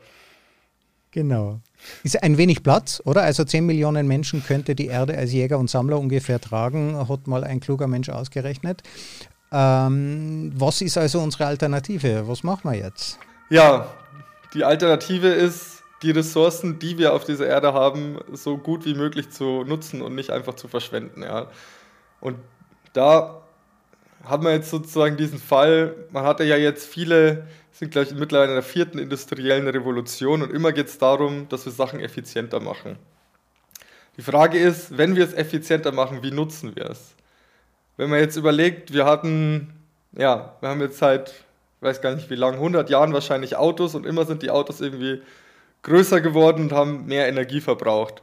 Genau. 1.11 1.59
Ist 2.03 2.21
ein 2.21 2.37
wenig 2.37 2.63
Platz, 2.63 3.01
oder? 3.05 3.23
Also 3.23 3.43
10 3.43 3.65
Millionen 3.65 4.07
Menschen 4.07 4.43
könnte 4.43 4.75
die 4.75 4.87
Erde 4.87 5.17
als 5.17 5.31
Jäger 5.31 5.57
und 5.57 5.69
Sammler 5.69 5.99
ungefähr 5.99 6.39
tragen, 6.41 6.97
hat 7.07 7.27
mal 7.27 7.43
ein 7.43 7.59
kluger 7.59 7.87
Mensch 7.87 8.09
ausgerechnet. 8.09 8.83
Ähm, 9.51 10.51
was 10.55 10.81
ist 10.81 10.97
also 10.97 11.19
unsere 11.19 11.45
Alternative? 11.45 12.27
Was 12.27 12.43
machen 12.43 12.69
wir 12.69 12.77
jetzt? 12.77 13.17
Ja, 13.49 13.87
die 14.53 14.63
Alternative 14.63 15.29
ist, 15.29 15.83
die 16.03 16.11
Ressourcen, 16.11 16.79
die 16.79 16.97
wir 16.97 17.13
auf 17.13 17.23
dieser 17.23 17.47
Erde 17.47 17.73
haben, 17.73 18.19
so 18.33 18.57
gut 18.57 18.85
wie 18.85 18.93
möglich 18.93 19.29
zu 19.29 19.63
nutzen 19.63 20.01
und 20.01 20.15
nicht 20.15 20.29
einfach 20.29 20.55
zu 20.55 20.67
verschwenden. 20.67 21.23
Ja. 21.23 21.47
Und 22.19 22.37
da 22.93 23.46
haben 24.23 24.43
wir 24.43 24.53
jetzt 24.53 24.69
sozusagen 24.69 25.17
diesen 25.17 25.39
Fall, 25.39 25.95
man 26.11 26.23
hatte 26.23 26.43
ja 26.43 26.57
jetzt 26.57 26.87
viele, 26.87 27.47
sind 27.71 27.91
gleich 27.91 28.13
mittlerweile 28.13 28.49
in 28.49 28.55
der 28.55 28.63
vierten 28.63 28.99
industriellen 28.99 29.67
Revolution 29.67 30.41
und 30.41 30.51
immer 30.51 30.71
geht 30.71 30.87
es 30.87 30.97
darum, 30.97 31.47
dass 31.49 31.65
wir 31.65 31.71
Sachen 31.71 31.99
effizienter 31.99 32.59
machen. 32.59 32.97
Die 34.17 34.23
Frage 34.23 34.57
ist, 34.57 34.97
wenn 34.97 35.15
wir 35.15 35.23
es 35.23 35.33
effizienter 35.33 35.91
machen, 35.91 36.23
wie 36.23 36.31
nutzen 36.31 36.75
wir 36.75 36.89
es? 36.89 37.13
wenn 37.97 38.11
man 38.11 38.19
jetzt 38.19 38.37
überlegt, 38.37 38.93
wir 38.93 39.05
hatten, 39.05 39.73
ja, 40.15 40.55
wir 40.61 40.69
haben 40.69 40.81
jetzt 40.81 40.99
seit, 40.99 41.29
ich 41.29 41.81
weiß 41.81 42.01
gar 42.01 42.15
nicht 42.15 42.29
wie 42.29 42.35
lange, 42.35 42.57
100 42.57 42.89
Jahren 42.89 43.11
wahrscheinlich 43.11 43.57
Autos 43.57 43.95
und 43.95 44.05
immer 44.05 44.25
sind 44.25 44.43
die 44.43 44.51
Autos 44.51 44.81
irgendwie 44.81 45.21
größer 45.81 46.21
geworden 46.21 46.63
und 46.63 46.71
haben 46.71 47.07
mehr 47.07 47.27
Energie 47.27 47.59
verbraucht. 47.59 48.21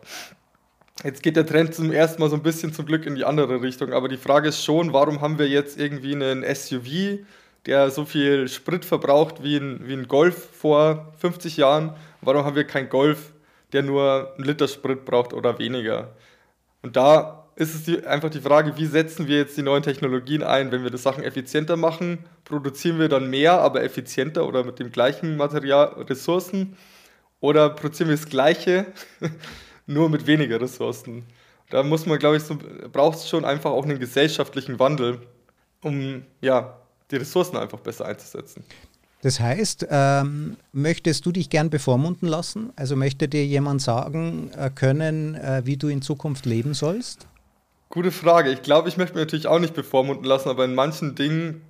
Jetzt 1.03 1.23
geht 1.23 1.37
der 1.37 1.45
Trend 1.45 1.75
zum 1.75 1.91
ersten 1.91 2.23
Mal 2.23 2.31
so 2.31 2.37
ein 2.37 2.43
bisschen 2.43 2.73
zum 2.73 2.87
Glück 2.87 3.05
in 3.05 3.17
die 3.17 3.25
andere 3.25 3.61
Richtung, 3.61 3.93
aber 3.93 4.09
die 4.09 4.17
Frage 4.17 4.49
ist 4.49 4.65
schon, 4.65 4.93
warum 4.93 5.21
haben 5.21 5.39
wir 5.39 5.49
jetzt 5.49 5.79
irgendwie 5.79 6.15
einen 6.15 6.45
SUV, 6.55 7.19
der 7.67 7.91
so 7.91 8.05
viel 8.05 8.49
Sprit 8.49 8.85
verbraucht 8.85 9.43
wie 9.43 9.57
ein, 9.57 9.87
wie 9.87 9.95
ein 9.95 10.09
Golf 10.09 10.49
vor 10.53 11.13
50 11.19 11.57
Jahren? 11.57 11.95
Warum 12.21 12.45
haben 12.45 12.57
wir 12.57 12.65
keinen 12.65 12.89
Golf, 12.89 13.33
der 13.73 13.83
nur 13.83 14.35
einen 14.37 14.45
Liter 14.45 14.69
Sprit 14.69 15.05
braucht 15.05 15.33
oder 15.33 15.59
weniger? 15.59 16.13
Und 16.83 16.97
da 16.97 17.45
ist 17.57 17.75
es 17.75 17.85
die, 17.85 18.07
einfach 18.07 18.31
die 18.31 18.41
Frage, 18.41 18.77
wie 18.77 18.87
setzen 18.87 19.27
wir 19.27 19.39
jetzt 19.39 19.57
die 19.57 19.63
neuen 19.63 19.83
Technologien 19.83 20.43
ein? 20.43 20.73
Wenn 20.73 20.85
wir 20.85 20.91
das 20.91 21.03
Sachen 21.03 21.25
effizienter 21.25 21.77
machen, 21.77 22.19
produzieren 22.45 22.99
wir 22.99 23.09
dann 23.09 23.31
mehr, 23.31 23.61
aber 23.61 23.83
effizienter 23.83 24.47
oder 24.47 24.65
mit 24.65 24.79
dem 24.79 24.91
gleichen 24.91 25.37
Material, 25.37 26.03
Ressourcen? 26.03 26.77
Oder 27.41 27.71
produzieren 27.71 28.09
wir 28.09 28.17
das 28.17 28.29
Gleiche, 28.29 28.87
nur 29.87 30.09
mit 30.09 30.27
weniger 30.27 30.61
Ressourcen? 30.61 31.25
Da 31.71 31.83
muss 31.83 32.07
man, 32.07 32.19
glaube 32.19 32.37
ich, 32.37 32.43
so, 32.43 32.59
braucht 32.93 33.19
es 33.19 33.29
schon 33.29 33.45
einfach 33.45 33.71
auch 33.71 33.85
einen 33.85 33.99
gesellschaftlichen 33.99 34.79
Wandel, 34.79 35.21
um 35.83 36.25
ja, 36.41 36.79
die 37.11 37.17
Ressourcen 37.17 37.57
einfach 37.57 37.81
besser 37.81 38.07
einzusetzen. 38.07 38.65
Das 39.23 39.41
heißt, 39.41 39.87
ähm, 39.89 40.59
möchtest 40.73 41.25
du 41.25 41.33
dich 41.33 41.49
gern 41.49 41.71
bevormunden 41.71 42.29
lassen? 42.29 42.75
Also 42.77 42.95
möchte 42.95 43.27
dir 43.27 43.47
jemand 43.47 43.81
sagen 43.81 44.51
äh, 44.55 44.69
können, 44.69 45.35
äh, 45.35 45.63
wie 45.65 45.79
du 45.79 45.89
in 45.89 46.03
Zukunft 46.03 46.45
leben 46.45 46.75
sollst? 46.75 47.27
Gute 47.89 48.11
Frage. 48.11 48.51
Ich 48.51 48.61
glaube, 48.61 48.91
ich 48.91 48.99
möchte 48.99 49.15
mir 49.15 49.23
natürlich 49.23 49.47
auch 49.47 49.61
nicht 49.61 49.73
bevormunden 49.73 50.27
lassen, 50.27 50.51
aber 50.51 50.67
in 50.67 50.75
manchen 50.75 51.15
Dingen 51.15 51.63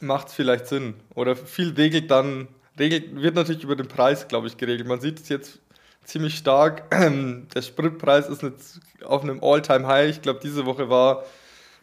macht 0.00 0.28
es 0.28 0.34
vielleicht 0.34 0.66
Sinn. 0.66 0.92
Oder 1.14 1.36
viel 1.36 1.70
regelt 1.70 2.10
dann, 2.10 2.48
regelt, 2.78 3.16
wird 3.16 3.34
natürlich 3.34 3.64
über 3.64 3.76
den 3.76 3.88
Preis, 3.88 4.28
glaube 4.28 4.46
ich, 4.46 4.58
geregelt. 4.58 4.86
Man 4.86 5.00
sieht 5.00 5.20
es 5.20 5.30
jetzt 5.30 5.58
ziemlich 6.04 6.36
stark. 6.36 6.90
Der 6.90 7.62
Spritpreis 7.62 8.28
ist 8.28 8.42
jetzt 8.42 8.80
auf 9.04 9.22
einem 9.22 9.42
All-Time-High. 9.42 10.10
Ich 10.10 10.22
glaube, 10.22 10.40
diese 10.42 10.66
Woche 10.66 10.88
war 10.88 11.24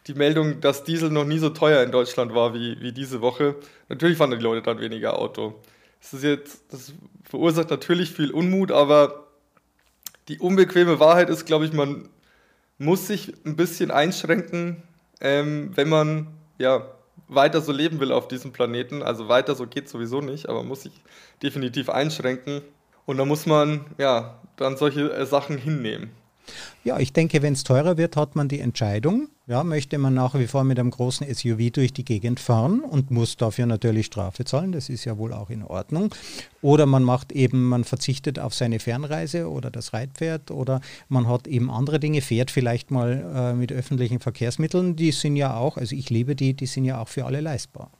die 0.06 0.14
Meldung, 0.14 0.60
dass 0.60 0.84
Diesel 0.84 1.10
noch 1.10 1.24
nie 1.24 1.38
so 1.38 1.50
teuer 1.50 1.82
in 1.82 1.92
Deutschland 1.92 2.34
war 2.34 2.54
wie, 2.54 2.80
wie 2.80 2.92
diese 2.92 3.20
Woche. 3.20 3.56
Natürlich 3.88 4.16
fahren 4.16 4.30
die 4.30 4.36
Leute 4.36 4.62
dann 4.62 4.80
weniger 4.80 5.18
Auto. 5.18 5.60
Das, 6.00 6.14
ist 6.14 6.24
jetzt, 6.24 6.72
das 6.72 6.94
verursacht 7.24 7.70
natürlich 7.70 8.10
viel 8.10 8.30
Unmut, 8.30 8.72
aber 8.72 9.26
die 10.28 10.38
unbequeme 10.38 11.00
Wahrheit 11.00 11.28
ist, 11.28 11.44
glaube 11.44 11.66
ich, 11.66 11.72
man 11.72 12.08
muss 12.78 13.06
sich 13.06 13.34
ein 13.44 13.56
bisschen 13.56 13.90
einschränken, 13.90 14.82
ähm, 15.20 15.72
wenn 15.74 15.88
man 15.88 16.28
ja 16.58 16.86
weiter 17.28 17.60
so 17.60 17.72
leben 17.72 18.00
will 18.00 18.10
auf 18.10 18.28
diesem 18.28 18.52
Planeten. 18.52 19.02
Also 19.02 19.28
weiter 19.28 19.54
so 19.54 19.66
geht 19.66 19.88
sowieso 19.88 20.20
nicht, 20.20 20.48
aber 20.48 20.62
muss 20.62 20.82
sich 20.82 20.92
definitiv 21.42 21.90
einschränken. 21.90 22.62
Und 23.10 23.16
da 23.16 23.24
muss 23.24 23.44
man 23.44 23.86
ja 23.98 24.38
dann 24.54 24.76
solche 24.76 25.12
äh, 25.12 25.26
Sachen 25.26 25.58
hinnehmen. 25.58 26.10
Ja, 26.84 27.00
ich 27.00 27.12
denke, 27.12 27.42
wenn 27.42 27.54
es 27.54 27.64
teurer 27.64 27.96
wird, 27.96 28.16
hat 28.16 28.36
man 28.36 28.46
die 28.46 28.60
Entscheidung. 28.60 29.26
Ja, 29.48 29.64
möchte 29.64 29.98
man 29.98 30.14
nach 30.14 30.36
wie 30.36 30.46
vor 30.46 30.62
mit 30.62 30.78
einem 30.78 30.92
großen 30.92 31.26
SUV 31.34 31.72
durch 31.72 31.92
die 31.92 32.04
Gegend 32.04 32.38
fahren 32.38 32.82
und 32.82 33.10
muss 33.10 33.36
dafür 33.36 33.66
natürlich 33.66 34.06
Strafe 34.06 34.44
zahlen, 34.44 34.70
das 34.70 34.88
ist 34.88 35.06
ja 35.06 35.18
wohl 35.18 35.32
auch 35.32 35.50
in 35.50 35.64
Ordnung. 35.64 36.14
Oder 36.62 36.86
man 36.86 37.02
macht 37.02 37.32
eben, 37.32 37.68
man 37.68 37.82
verzichtet 37.82 38.38
auf 38.38 38.54
seine 38.54 38.78
Fernreise 38.78 39.50
oder 39.50 39.72
das 39.72 39.92
Reitpferd 39.92 40.52
oder 40.52 40.80
man 41.08 41.26
hat 41.26 41.48
eben 41.48 41.68
andere 41.68 41.98
Dinge, 41.98 42.20
fährt 42.20 42.52
vielleicht 42.52 42.92
mal 42.92 43.24
äh, 43.34 43.54
mit 43.54 43.72
öffentlichen 43.72 44.20
Verkehrsmitteln, 44.20 44.94
die 44.94 45.10
sind 45.10 45.34
ja 45.34 45.56
auch, 45.56 45.78
also 45.78 45.96
ich 45.96 46.10
liebe 46.10 46.36
die, 46.36 46.54
die 46.54 46.66
sind 46.66 46.84
ja 46.84 47.00
auch 47.00 47.08
für 47.08 47.24
alle 47.26 47.40
leistbar 47.40 47.90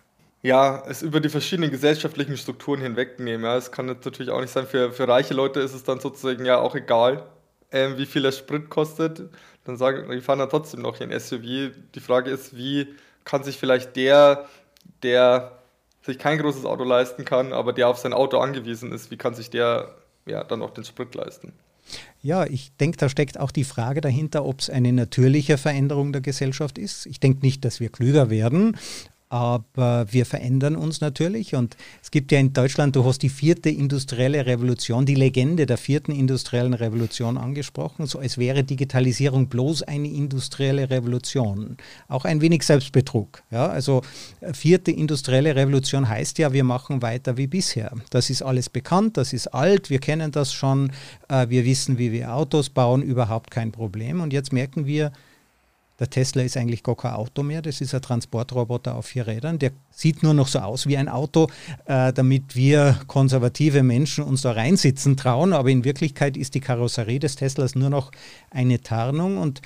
ja, 0.42 0.82
es 0.88 1.02
über 1.02 1.20
die 1.20 1.28
verschiedenen 1.28 1.70
gesellschaftlichen 1.70 2.36
Strukturen 2.36 2.80
hinwegnehmen. 2.80 3.44
Ja. 3.44 3.56
Es 3.56 3.70
kann 3.70 3.86
natürlich 3.86 4.30
auch 4.30 4.40
nicht 4.40 4.52
sein, 4.52 4.66
für, 4.66 4.92
für 4.92 5.06
reiche 5.06 5.34
Leute 5.34 5.60
ist 5.60 5.74
es 5.74 5.84
dann 5.84 6.00
sozusagen 6.00 6.44
ja 6.44 6.58
auch 6.58 6.74
egal, 6.74 7.24
ähm, 7.72 7.98
wie 7.98 8.06
viel 8.06 8.22
der 8.22 8.32
Sprit 8.32 8.70
kostet, 8.70 9.22
dann 9.64 9.76
sagen, 9.76 10.10
die 10.10 10.20
fahren 10.20 10.38
dann 10.38 10.48
trotzdem 10.48 10.80
noch 10.80 11.00
in 11.00 11.18
SUV. 11.18 11.72
Die 11.94 12.00
Frage 12.00 12.30
ist, 12.30 12.56
wie 12.56 12.88
kann 13.24 13.44
sich 13.44 13.58
vielleicht 13.58 13.96
der, 13.96 14.46
der 15.02 15.58
sich 16.02 16.18
kein 16.18 16.38
großes 16.38 16.64
Auto 16.64 16.84
leisten 16.84 17.24
kann, 17.24 17.52
aber 17.52 17.72
der 17.72 17.88
auf 17.88 17.98
sein 17.98 18.14
Auto 18.14 18.38
angewiesen 18.38 18.92
ist, 18.92 19.10
wie 19.10 19.18
kann 19.18 19.34
sich 19.34 19.50
der 19.50 19.94
ja 20.26 20.42
dann 20.42 20.62
auch 20.62 20.70
den 20.70 20.84
Sprit 20.84 21.14
leisten? 21.14 21.52
Ja, 22.22 22.44
ich 22.44 22.72
denke, 22.76 22.96
da 22.96 23.08
steckt 23.08 23.38
auch 23.38 23.50
die 23.50 23.64
Frage 23.64 24.00
dahinter, 24.00 24.44
ob 24.44 24.60
es 24.60 24.70
eine 24.70 24.92
natürliche 24.92 25.58
Veränderung 25.58 26.12
der 26.12 26.22
Gesellschaft 26.22 26.78
ist. 26.78 27.06
Ich 27.06 27.20
denke 27.20 27.40
nicht, 27.40 27.64
dass 27.64 27.80
wir 27.80 27.90
klüger 27.90 28.30
werden, 28.30 28.76
aber 29.30 30.06
wir 30.10 30.26
verändern 30.26 30.74
uns 30.74 31.00
natürlich 31.00 31.54
und 31.54 31.76
es 32.02 32.10
gibt 32.10 32.32
ja 32.32 32.40
in 32.40 32.52
Deutschland, 32.52 32.96
du 32.96 33.04
hast 33.04 33.20
die 33.22 33.28
vierte 33.28 33.70
industrielle 33.70 34.44
Revolution, 34.44 35.06
die 35.06 35.14
Legende 35.14 35.66
der 35.66 35.78
vierten 35.78 36.10
industriellen 36.10 36.74
Revolution 36.74 37.38
angesprochen, 37.38 38.06
so 38.06 38.18
als 38.18 38.38
wäre 38.38 38.64
Digitalisierung 38.64 39.46
bloß 39.46 39.84
eine 39.84 40.08
industrielle 40.08 40.90
Revolution. 40.90 41.76
Auch 42.08 42.24
ein 42.24 42.40
wenig 42.40 42.64
Selbstbetrug. 42.64 43.44
Ja? 43.52 43.68
Also 43.68 44.02
äh, 44.40 44.52
vierte 44.52 44.90
industrielle 44.90 45.54
Revolution 45.54 46.08
heißt 46.08 46.38
ja, 46.38 46.52
wir 46.52 46.64
machen 46.64 47.00
weiter 47.00 47.36
wie 47.36 47.46
bisher. 47.46 47.92
Das 48.10 48.30
ist 48.30 48.42
alles 48.42 48.68
bekannt, 48.68 49.16
das 49.16 49.32
ist 49.32 49.46
alt, 49.46 49.90
wir 49.90 50.00
kennen 50.00 50.32
das 50.32 50.52
schon, 50.52 50.90
äh, 51.28 51.48
wir 51.48 51.64
wissen, 51.64 51.98
wie 51.98 52.10
wir 52.10 52.34
Autos 52.34 52.68
bauen, 52.68 53.00
überhaupt 53.00 53.52
kein 53.52 53.70
Problem. 53.70 54.20
Und 54.20 54.32
jetzt 54.32 54.52
merken 54.52 54.86
wir, 54.86 55.12
der 56.00 56.10
Tesla 56.10 56.42
ist 56.42 56.56
eigentlich 56.56 56.82
gar 56.82 56.96
kein 56.96 57.12
Auto 57.12 57.42
mehr, 57.42 57.62
das 57.62 57.80
ist 57.80 57.94
ein 57.94 58.02
Transportroboter 58.02 58.96
auf 58.96 59.06
vier 59.06 59.26
Rädern. 59.26 59.58
Der 59.58 59.70
sieht 59.90 60.22
nur 60.22 60.34
noch 60.34 60.48
so 60.48 60.58
aus 60.58 60.86
wie 60.86 60.96
ein 60.96 61.08
Auto, 61.08 61.48
äh, 61.84 62.12
damit 62.12 62.56
wir 62.56 62.98
konservative 63.06 63.82
Menschen 63.82 64.24
uns 64.24 64.42
da 64.42 64.52
reinsitzen 64.52 65.16
trauen. 65.16 65.52
Aber 65.52 65.68
in 65.68 65.84
Wirklichkeit 65.84 66.36
ist 66.36 66.54
die 66.54 66.60
Karosserie 66.60 67.20
des 67.20 67.36
Teslas 67.36 67.74
nur 67.74 67.90
noch 67.90 68.10
eine 68.50 68.80
Tarnung. 68.80 69.38
Und 69.38 69.60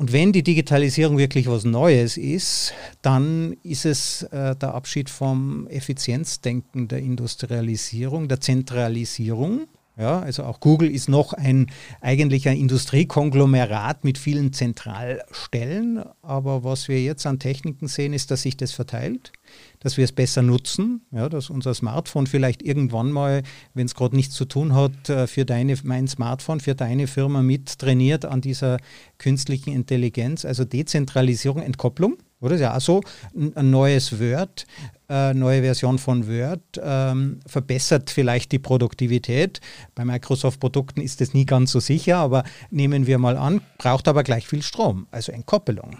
Und 0.00 0.12
wenn 0.12 0.32
die 0.32 0.42
Digitalisierung 0.42 1.18
wirklich 1.18 1.46
was 1.46 1.64
Neues 1.64 2.16
ist, 2.16 2.72
dann 3.02 3.54
ist 3.62 3.84
es 3.84 4.22
äh, 4.32 4.56
der 4.56 4.72
Abschied 4.72 5.10
vom 5.10 5.66
Effizienzdenken 5.68 6.88
der 6.88 7.00
Industrialisierung, 7.00 8.26
der 8.26 8.40
Zentralisierung. 8.40 9.68
Ja, 9.96 10.20
also 10.20 10.44
auch 10.44 10.60
Google 10.60 10.90
ist 10.90 11.08
noch 11.08 11.32
ein 11.32 11.70
eigentlich 12.00 12.48
ein 12.48 12.56
Industriekonglomerat 12.56 14.04
mit 14.04 14.18
vielen 14.18 14.52
Zentralstellen. 14.52 16.02
Aber 16.22 16.64
was 16.64 16.88
wir 16.88 17.02
jetzt 17.02 17.26
an 17.26 17.38
Techniken 17.38 17.86
sehen, 17.86 18.12
ist, 18.12 18.30
dass 18.30 18.42
sich 18.42 18.56
das 18.56 18.72
verteilt 18.72 19.32
dass 19.80 19.96
wir 19.96 20.04
es 20.04 20.12
besser 20.12 20.42
nutzen, 20.42 21.02
ja, 21.10 21.28
dass 21.28 21.50
unser 21.50 21.74
Smartphone 21.74 22.26
vielleicht 22.26 22.62
irgendwann 22.62 23.10
mal, 23.10 23.42
wenn 23.74 23.86
es 23.86 23.94
gerade 23.94 24.14
nichts 24.14 24.34
zu 24.34 24.44
tun 24.44 24.74
hat, 24.74 25.08
äh, 25.08 25.26
für 25.26 25.44
deine, 25.44 25.74
mein 25.82 26.06
Smartphone, 26.06 26.60
für 26.60 26.74
deine 26.74 27.06
Firma 27.06 27.42
mit 27.42 27.78
trainiert 27.78 28.26
an 28.26 28.42
dieser 28.42 28.76
künstlichen 29.18 29.72
Intelligenz, 29.72 30.44
also 30.44 30.64
Dezentralisierung, 30.64 31.62
Entkopplung. 31.62 32.18
Oder 32.42 32.56
ja 32.56 32.80
so, 32.80 33.02
ein 33.34 33.70
neues 33.70 34.18
Word, 34.18 34.66
äh, 35.10 35.34
neue 35.34 35.62
Version 35.62 35.98
von 35.98 36.28
Word 36.28 36.60
ähm, 36.80 37.40
verbessert 37.44 38.10
vielleicht 38.10 38.52
die 38.52 38.60
Produktivität. 38.60 39.60
Bei 39.94 40.04
Microsoft-Produkten 40.04 41.00
ist 41.00 41.20
das 41.20 41.34
nie 41.34 41.44
ganz 41.44 41.72
so 41.72 41.80
sicher, 41.80 42.18
aber 42.18 42.44
nehmen 42.70 43.06
wir 43.08 43.18
mal 43.18 43.36
an, 43.36 43.60
braucht 43.78 44.06
aber 44.06 44.22
gleich 44.22 44.46
viel 44.46 44.62
Strom, 44.62 45.08
also 45.10 45.32
Entkoppelung. 45.32 45.98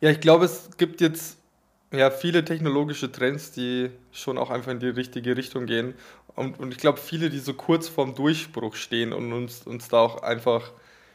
Ja, 0.00 0.10
ich 0.10 0.20
glaube, 0.20 0.44
es 0.44 0.68
gibt 0.76 1.00
jetzt 1.00 1.38
ja, 1.90 2.10
viele 2.10 2.44
technologische 2.44 3.10
Trends, 3.10 3.50
die 3.52 3.88
schon 4.12 4.36
auch 4.36 4.50
einfach 4.50 4.72
in 4.72 4.78
die 4.78 4.88
richtige 4.88 5.36
Richtung 5.36 5.66
gehen. 5.66 5.94
Und, 6.34 6.60
und 6.60 6.72
ich 6.72 6.78
glaube, 6.78 6.98
viele, 6.98 7.30
die 7.30 7.38
so 7.38 7.54
kurz 7.54 7.88
vorm 7.88 8.14
Durchbruch 8.14 8.76
stehen 8.76 9.12
und 9.12 9.32
uns, 9.32 9.66
uns 9.66 9.88
da 9.88 10.00
auch 10.00 10.22
einfach 10.22 10.70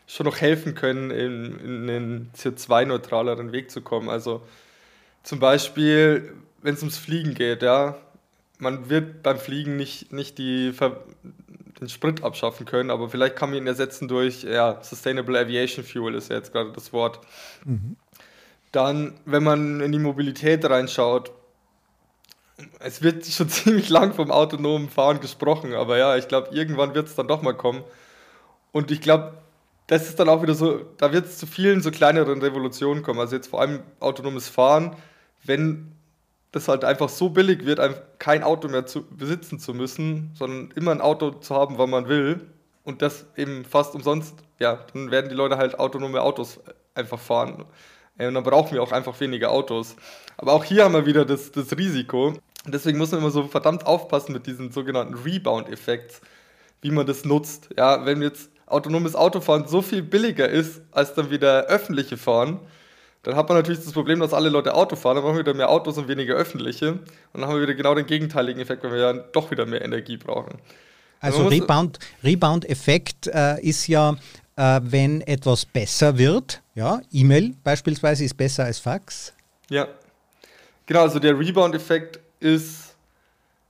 schon 0.08 0.26
noch 0.26 0.42
helfen 0.42 0.76
können, 0.76 1.12
in, 1.12 1.60
in 1.60 1.90
einen 1.90 2.32
CO2-neutraleren 2.36 3.52
Weg 3.52 3.72
zu 3.72 3.82
kommen. 3.82 4.10
Also 4.10 4.42
zum 5.22 5.40
Beispiel, 5.40 6.34
wenn 6.64 6.74
es 6.74 6.82
ums 6.82 6.98
Fliegen 6.98 7.36
geht, 7.36 7.62
ja, 7.62 7.98
man 8.58 8.90
wird 8.90 9.22
beim 9.22 9.38
Fliegen 9.38 9.76
nicht, 9.76 10.12
nicht 10.12 10.38
die, 10.38 10.74
den 11.80 11.90
Sprit 11.90 12.24
abschaffen 12.24 12.66
können, 12.66 12.90
aber 12.90 13.10
vielleicht 13.10 13.36
kann 13.36 13.50
man 13.50 13.60
ihn 13.60 13.68
ersetzen 13.68 14.08
durch 14.08 14.44
ja, 14.44 14.80
Sustainable 14.82 15.38
Aviation 15.38 15.84
Fuel, 15.86 16.16
ist 16.16 16.30
ja 16.30 16.38
jetzt 16.38 16.52
gerade 16.52 16.72
das 16.72 16.94
Wort. 16.94 17.20
Mhm. 17.66 17.98
Dann, 18.72 19.14
wenn 19.26 19.44
man 19.44 19.82
in 19.82 19.92
die 19.92 20.00
Mobilität 20.00 20.68
reinschaut, 20.68 21.32
es 22.80 23.02
wird 23.02 23.26
schon 23.26 23.50
ziemlich 23.50 23.90
lang 23.90 24.14
vom 24.14 24.32
autonomen 24.32 24.90
Fahren 24.90 25.20
gesprochen, 25.20 25.74
aber 25.74 25.98
ja, 25.98 26.18
ich 26.18 26.28
glaube, 26.28 26.50
irgendwann 26.56 26.96
wird 26.96 27.08
es 27.08 27.16
dann 27.16 27.28
doch 27.28 27.42
mal 27.42 27.54
kommen. 27.54 27.84
Und 28.72 28.90
ich 28.90 29.02
glaube, 29.02 29.34
das 29.88 30.08
ist 30.08 30.20
dann 30.20 30.30
auch 30.30 30.42
wieder 30.42 30.56
so, 30.56 30.80
da 30.98 31.12
wird 31.12 31.26
es 31.26 31.38
zu 31.38 31.46
vielen 31.46 31.82
so 31.82 31.92
kleineren 31.92 32.42
Revolutionen 32.42 33.04
kommen. 33.04 33.20
Also 33.20 33.36
jetzt 33.36 33.48
vor 33.48 33.62
allem 33.62 33.82
autonomes 34.00 34.48
Fahren, 34.48 34.96
wenn 35.44 35.92
das 36.54 36.68
halt 36.68 36.86
einfach 36.86 37.10
so 37.10 37.30
billig 37.30 37.66
wird, 37.66 37.82
kein 38.20 38.44
Auto 38.44 38.70
mehr 38.70 38.86
zu 38.86 39.04
besitzen 39.10 39.60
zu 39.60 39.74
müssen, 39.74 40.32
sondern 40.36 40.72
immer 40.76 40.92
ein 40.92 41.02
Auto 41.02 41.32
zu 41.32 41.56
haben, 41.56 41.78
wann 41.78 41.90
man 41.90 42.08
will 42.08 42.42
und 42.84 43.02
das 43.02 43.26
eben 43.36 43.66
fast 43.66 43.96
umsonst, 43.96 44.36
ja, 44.60 44.86
dann 44.94 45.10
werden 45.12 45.30
die 45.30 45.36
Leute 45.36 45.58
halt 45.58 45.80
autonome 45.80 46.22
Autos 46.22 46.60
einfach 46.94 47.20
fahren. 47.20 47.66
Äh, 48.18 48.28
und 48.28 48.36
dann 48.36 48.44
brauchen 48.44 48.74
wir 48.74 48.84
auch 48.84 48.92
einfach 48.92 49.20
weniger 49.20 49.52
Autos. 49.52 49.96
Aber 50.38 50.54
auch 50.54 50.64
hier 50.64 50.84
haben 50.84 50.94
wir 50.94 51.08
wieder 51.08 51.26
das, 51.26 51.52
das 51.52 51.76
Risiko. 51.76 52.36
deswegen 52.68 53.00
muss 53.00 53.12
man 53.12 53.22
immer 53.22 53.32
so 53.32 53.48
verdammt 53.48 53.88
aufpassen 53.88 54.32
mit 54.34 54.46
diesen 54.46 54.72
sogenannten 54.72 55.16
Rebound-Effekts, 55.16 56.22
wie 56.82 56.92
man 56.92 57.08
das 57.08 57.26
nutzt. 57.26 57.70
Ja, 57.78 58.06
wenn 58.06 58.22
jetzt 58.22 58.52
autonomes 58.68 59.16
Autofahren 59.16 59.68
so 59.68 59.82
viel 59.82 60.04
billiger 60.04 60.48
ist 60.48 60.82
als 60.92 61.16
dann 61.16 61.32
wieder 61.32 61.66
öffentliche 61.66 62.18
Fahren, 62.18 62.60
dann 63.24 63.36
hat 63.36 63.48
man 63.48 63.58
natürlich 63.58 63.84
das 63.84 63.94
Problem, 63.94 64.20
dass 64.20 64.34
alle 64.34 64.50
Leute 64.50 64.74
Auto 64.74 64.96
fahren, 64.96 65.16
dann 65.16 65.24
brauchen 65.24 65.36
wir 65.36 65.42
wieder 65.42 65.54
mehr 65.54 65.70
Autos 65.70 65.98
und 65.98 66.08
weniger 66.08 66.36
öffentliche. 66.36 66.92
Und 66.92 67.02
dann 67.34 67.46
haben 67.46 67.56
wir 67.56 67.62
wieder 67.64 67.74
genau 67.74 67.96
den 67.96 68.06
gegenteiligen 68.06 68.62
Effekt, 68.62 68.84
weil 68.84 68.92
wir 68.92 69.00
ja 69.00 69.14
doch 69.14 69.50
wieder 69.50 69.66
mehr 69.66 69.82
Energie 69.82 70.18
brauchen. 70.18 70.60
Also 71.22 71.48
Rebound-Effekt 71.48 73.28
Rebound 73.28 73.62
äh, 73.62 73.62
ist 73.62 73.88
ja, 73.88 74.18
äh, 74.58 74.82
wenn 74.84 75.22
etwas 75.22 75.66
besser 75.66 76.18
wird. 76.18 76.62
Ja, 76.76 77.02
E-Mail 77.14 77.56
beispielsweise 77.64 78.26
ist 78.26 78.36
besser 78.36 78.66
als 78.66 78.80
Fax. 78.80 79.34
Ja, 79.70 79.88
genau. 80.86 81.04
Also 81.04 81.20
der 81.20 81.40
Rebound-Effekt 81.40 82.20
ist, 82.42 82.96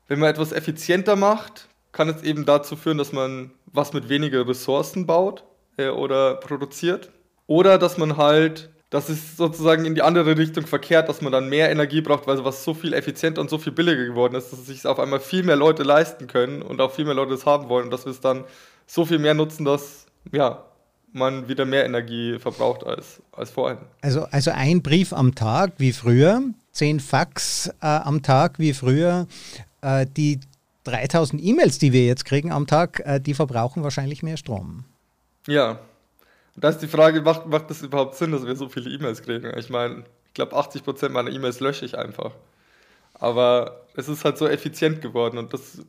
wenn 0.08 0.18
man 0.18 0.30
etwas 0.32 0.52
effizienter 0.52 1.16
macht, 1.16 1.68
kann 1.92 2.10
es 2.10 2.24
eben 2.24 2.46
dazu 2.46 2.76
führen, 2.76 2.98
dass 2.98 3.12
man 3.12 3.52
was 3.68 3.94
mit 3.94 4.10
weniger 4.10 4.48
Ressourcen 4.48 5.06
baut 5.06 5.44
äh, 5.78 5.90
oder 5.90 6.36
produziert. 6.38 7.12
Oder 7.46 7.78
dass 7.78 8.00
man 8.00 8.18
halt, 8.18 8.72
dass 8.94 9.10
es 9.10 9.38
sozusagen 9.38 9.86
in 9.86 9.96
die 9.96 10.04
andere 10.04 10.38
Richtung 10.38 10.68
verkehrt, 10.68 11.10
dass 11.10 11.20
man 11.20 11.32
dann 11.32 11.50
mehr 11.50 11.72
Energie 11.72 12.02
braucht, 12.02 12.28
weil 12.28 12.46
was 12.46 12.64
so 12.64 12.76
viel 12.76 12.94
effizienter 12.94 13.42
und 13.42 13.50
so 13.50 13.58
viel 13.58 13.74
billiger 13.74 14.06
geworden 14.06 14.36
ist, 14.36 14.52
dass 14.52 14.60
es 14.60 14.68
sich 14.68 14.86
auf 14.86 15.00
einmal 15.00 15.20
viel 15.20 15.42
mehr 15.42 15.56
Leute 15.56 15.82
leisten 15.82 16.28
können 16.28 16.62
und 16.62 16.80
auch 16.80 16.92
viel 16.92 17.06
mehr 17.06 17.16
Leute 17.16 17.34
es 17.34 17.48
haben 17.48 17.70
wollen 17.70 17.86
und 17.86 17.90
dass 17.92 18.06
wir 18.06 18.12
es 18.12 18.20
dann 18.20 18.44
so 18.86 19.04
viel 19.04 19.18
mehr 19.18 19.34
nutzen, 19.34 19.66
dass 19.66 20.06
ja, 20.32 20.64
man 21.12 21.48
wieder 21.48 21.66
mehr 21.66 21.86
Energie 21.86 22.38
verbraucht 22.38 22.86
als, 22.86 23.20
als 23.32 23.50
vorhin. 23.50 23.80
Also, 24.02 24.28
also 24.30 24.52
ein 24.52 24.84
Brief 24.84 25.12
am 25.12 25.34
Tag 25.34 25.74
wie 25.78 25.92
früher, 25.92 26.44
zehn 26.72 27.00
Fax 27.00 27.70
äh, 27.82 27.88
am 27.88 28.22
Tag 28.22 28.60
wie 28.60 28.74
früher, 28.74 29.26
äh, 29.82 30.06
die 30.06 30.40
3000 30.84 31.44
E-Mails, 31.44 31.80
die 31.80 31.94
wir 31.94 32.06
jetzt 32.06 32.26
kriegen 32.26 32.52
am 32.52 32.68
Tag, 32.68 33.02
äh, 33.06 33.20
die 33.20 33.34
verbrauchen 33.34 33.82
wahrscheinlich 33.82 34.22
mehr 34.22 34.38
Strom. 34.38 34.84
Ja. 35.48 35.80
Da 36.56 36.70
ist 36.70 36.80
die 36.80 36.88
Frage, 36.88 37.22
macht, 37.22 37.48
macht 37.48 37.70
das 37.70 37.82
überhaupt 37.82 38.16
Sinn, 38.16 38.32
dass 38.32 38.46
wir 38.46 38.56
so 38.56 38.70
viele 38.70 38.90
E-Mails 38.92 39.24
kriegen? 39.24 39.52
Ich 39.58 39.70
meine, 39.70 40.04
ich 40.28 40.34
glaube, 40.34 40.56
80% 40.56 41.10
meiner 41.10 41.32
E-Mails 41.32 41.60
lösche 41.60 41.86
ich 41.86 41.98
einfach. 41.98 42.32
Aber 43.14 43.86
es 43.96 44.08
ist 44.08 44.26
halt 44.26 44.38
so 44.38 44.48
effizient 44.48 45.02
geworden 45.02 45.38
und 45.38 45.54
das 45.54 45.80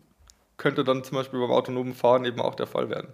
könnte 0.56 0.84
dann 0.84 1.04
zum 1.04 1.16
Beispiel 1.16 1.40
beim 1.40 1.50
autonomen 1.50 1.94
Fahren 1.94 2.24
eben 2.24 2.40
auch 2.40 2.54
der 2.54 2.66
Fall 2.66 2.88
werden. 2.88 3.08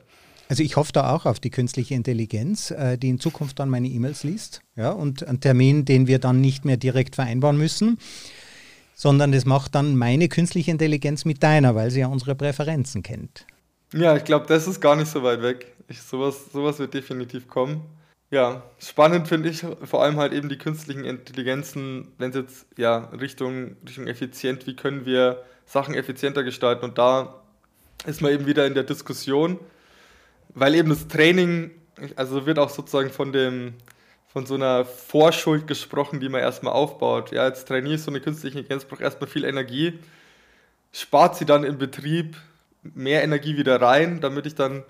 Also 0.49 0.65
ich 0.65 0.77
hoffe 0.77 0.93
da 0.93 1.15
auch 1.15 1.27
auf 1.27 1.39
die 1.39 1.51
künstliche 1.51 1.95
Intelligenz, 1.95 2.73
äh, 2.73 2.99
die 2.99 3.09
in 3.09 3.21
Zukunft 3.21 3.61
dann 3.61 3.69
meine 3.69 3.87
E-Mails 3.87 4.25
liest. 4.25 4.63
Ja, 4.75 4.91
und 4.91 5.27
einen 5.27 5.41
Termin, 5.41 5.85
den 5.85 6.09
wir 6.09 6.19
dann 6.19 6.41
nicht 6.41 6.65
mehr 6.65 6.77
direkt 6.77 7.15
vereinbaren 7.15 7.57
müssen, 7.57 7.99
sondern 8.97 9.31
das 9.31 9.45
macht 9.45 9.77
dann 9.77 9.97
meine 9.97 10.29
künstliche 10.29 10.73
Intelligenz 10.73 11.25
mit 11.25 11.43
deiner, 11.43 11.77
weil 11.77 11.93
sie 11.93 12.01
ja 12.01 12.09
unsere 12.09 12.35
Präferenzen 12.35 13.05
kennt. 13.05 13.47
Ja, 13.93 14.17
ich 14.17 14.25
glaube, 14.25 14.47
das 14.47 14.67
ist 14.67 14.81
gar 14.81 14.97
nicht 14.97 15.11
so 15.11 15.23
weit 15.23 15.41
weg. 15.41 15.73
Ich, 15.91 16.01
sowas, 16.03 16.53
sowas 16.53 16.79
wird 16.79 16.95
definitiv 16.95 17.49
kommen. 17.49 17.83
Ja, 18.31 18.63
spannend 18.79 19.27
finde 19.27 19.49
ich 19.49 19.67
vor 19.83 20.05
allem 20.05 20.19
halt 20.19 20.33
eben 20.33 20.49
die 20.49 20.57
künstlichen 20.57 21.05
Intelligenzen, 21.05 22.13
wenn 22.17 22.31
es 22.31 22.37
jetzt 22.37 22.67
ja 22.77 23.11
Richtung, 23.21 23.77
Richtung 23.85 24.07
effizient, 24.07 24.69
wie 24.69 24.77
können 24.77 25.05
wir 25.05 25.43
Sachen 25.67 25.95
effizienter 25.95 26.45
gestalten 26.45 26.85
und 26.85 26.97
da 26.97 27.43
ist 28.07 28.23
man 28.23 28.33
eben 28.33 28.47
wieder 28.47 28.67
in 28.67 28.75
der 28.75 28.85
Diskussion, 28.85 29.59
weil 30.55 30.77
eben 30.77 30.91
das 30.91 31.09
Training, 31.09 31.73
also 32.15 32.47
wird 32.47 32.61
auch 32.61 32.71
sozusagen 32.71 33.11
von 33.11 33.33
dem 33.33 33.75
von 34.29 34.47
so 34.47 34.55
einer 34.55 34.85
Vorschuld 34.85 35.67
gesprochen, 35.67 36.21
die 36.21 36.29
man 36.29 36.41
erstmal 36.41 36.73
aufbaut. 36.73 37.33
Ja, 37.33 37.51
trainiere 37.51 37.97
ich 37.97 38.03
so 38.03 38.13
eine 38.13 38.21
künstliche 38.21 38.59
Intelligenz, 38.59 38.85
braucht 38.85 39.01
erstmal 39.01 39.29
viel 39.29 39.45
Energie, 39.45 39.99
spart 40.93 41.35
sie 41.35 41.47
dann 41.47 41.65
im 41.65 41.79
Betrieb 41.79 42.37
mehr 42.83 43.25
Energie 43.25 43.57
wieder 43.57 43.83
rein, 43.83 44.21
damit 44.21 44.47
ich 44.47 44.55
dann 44.55 44.85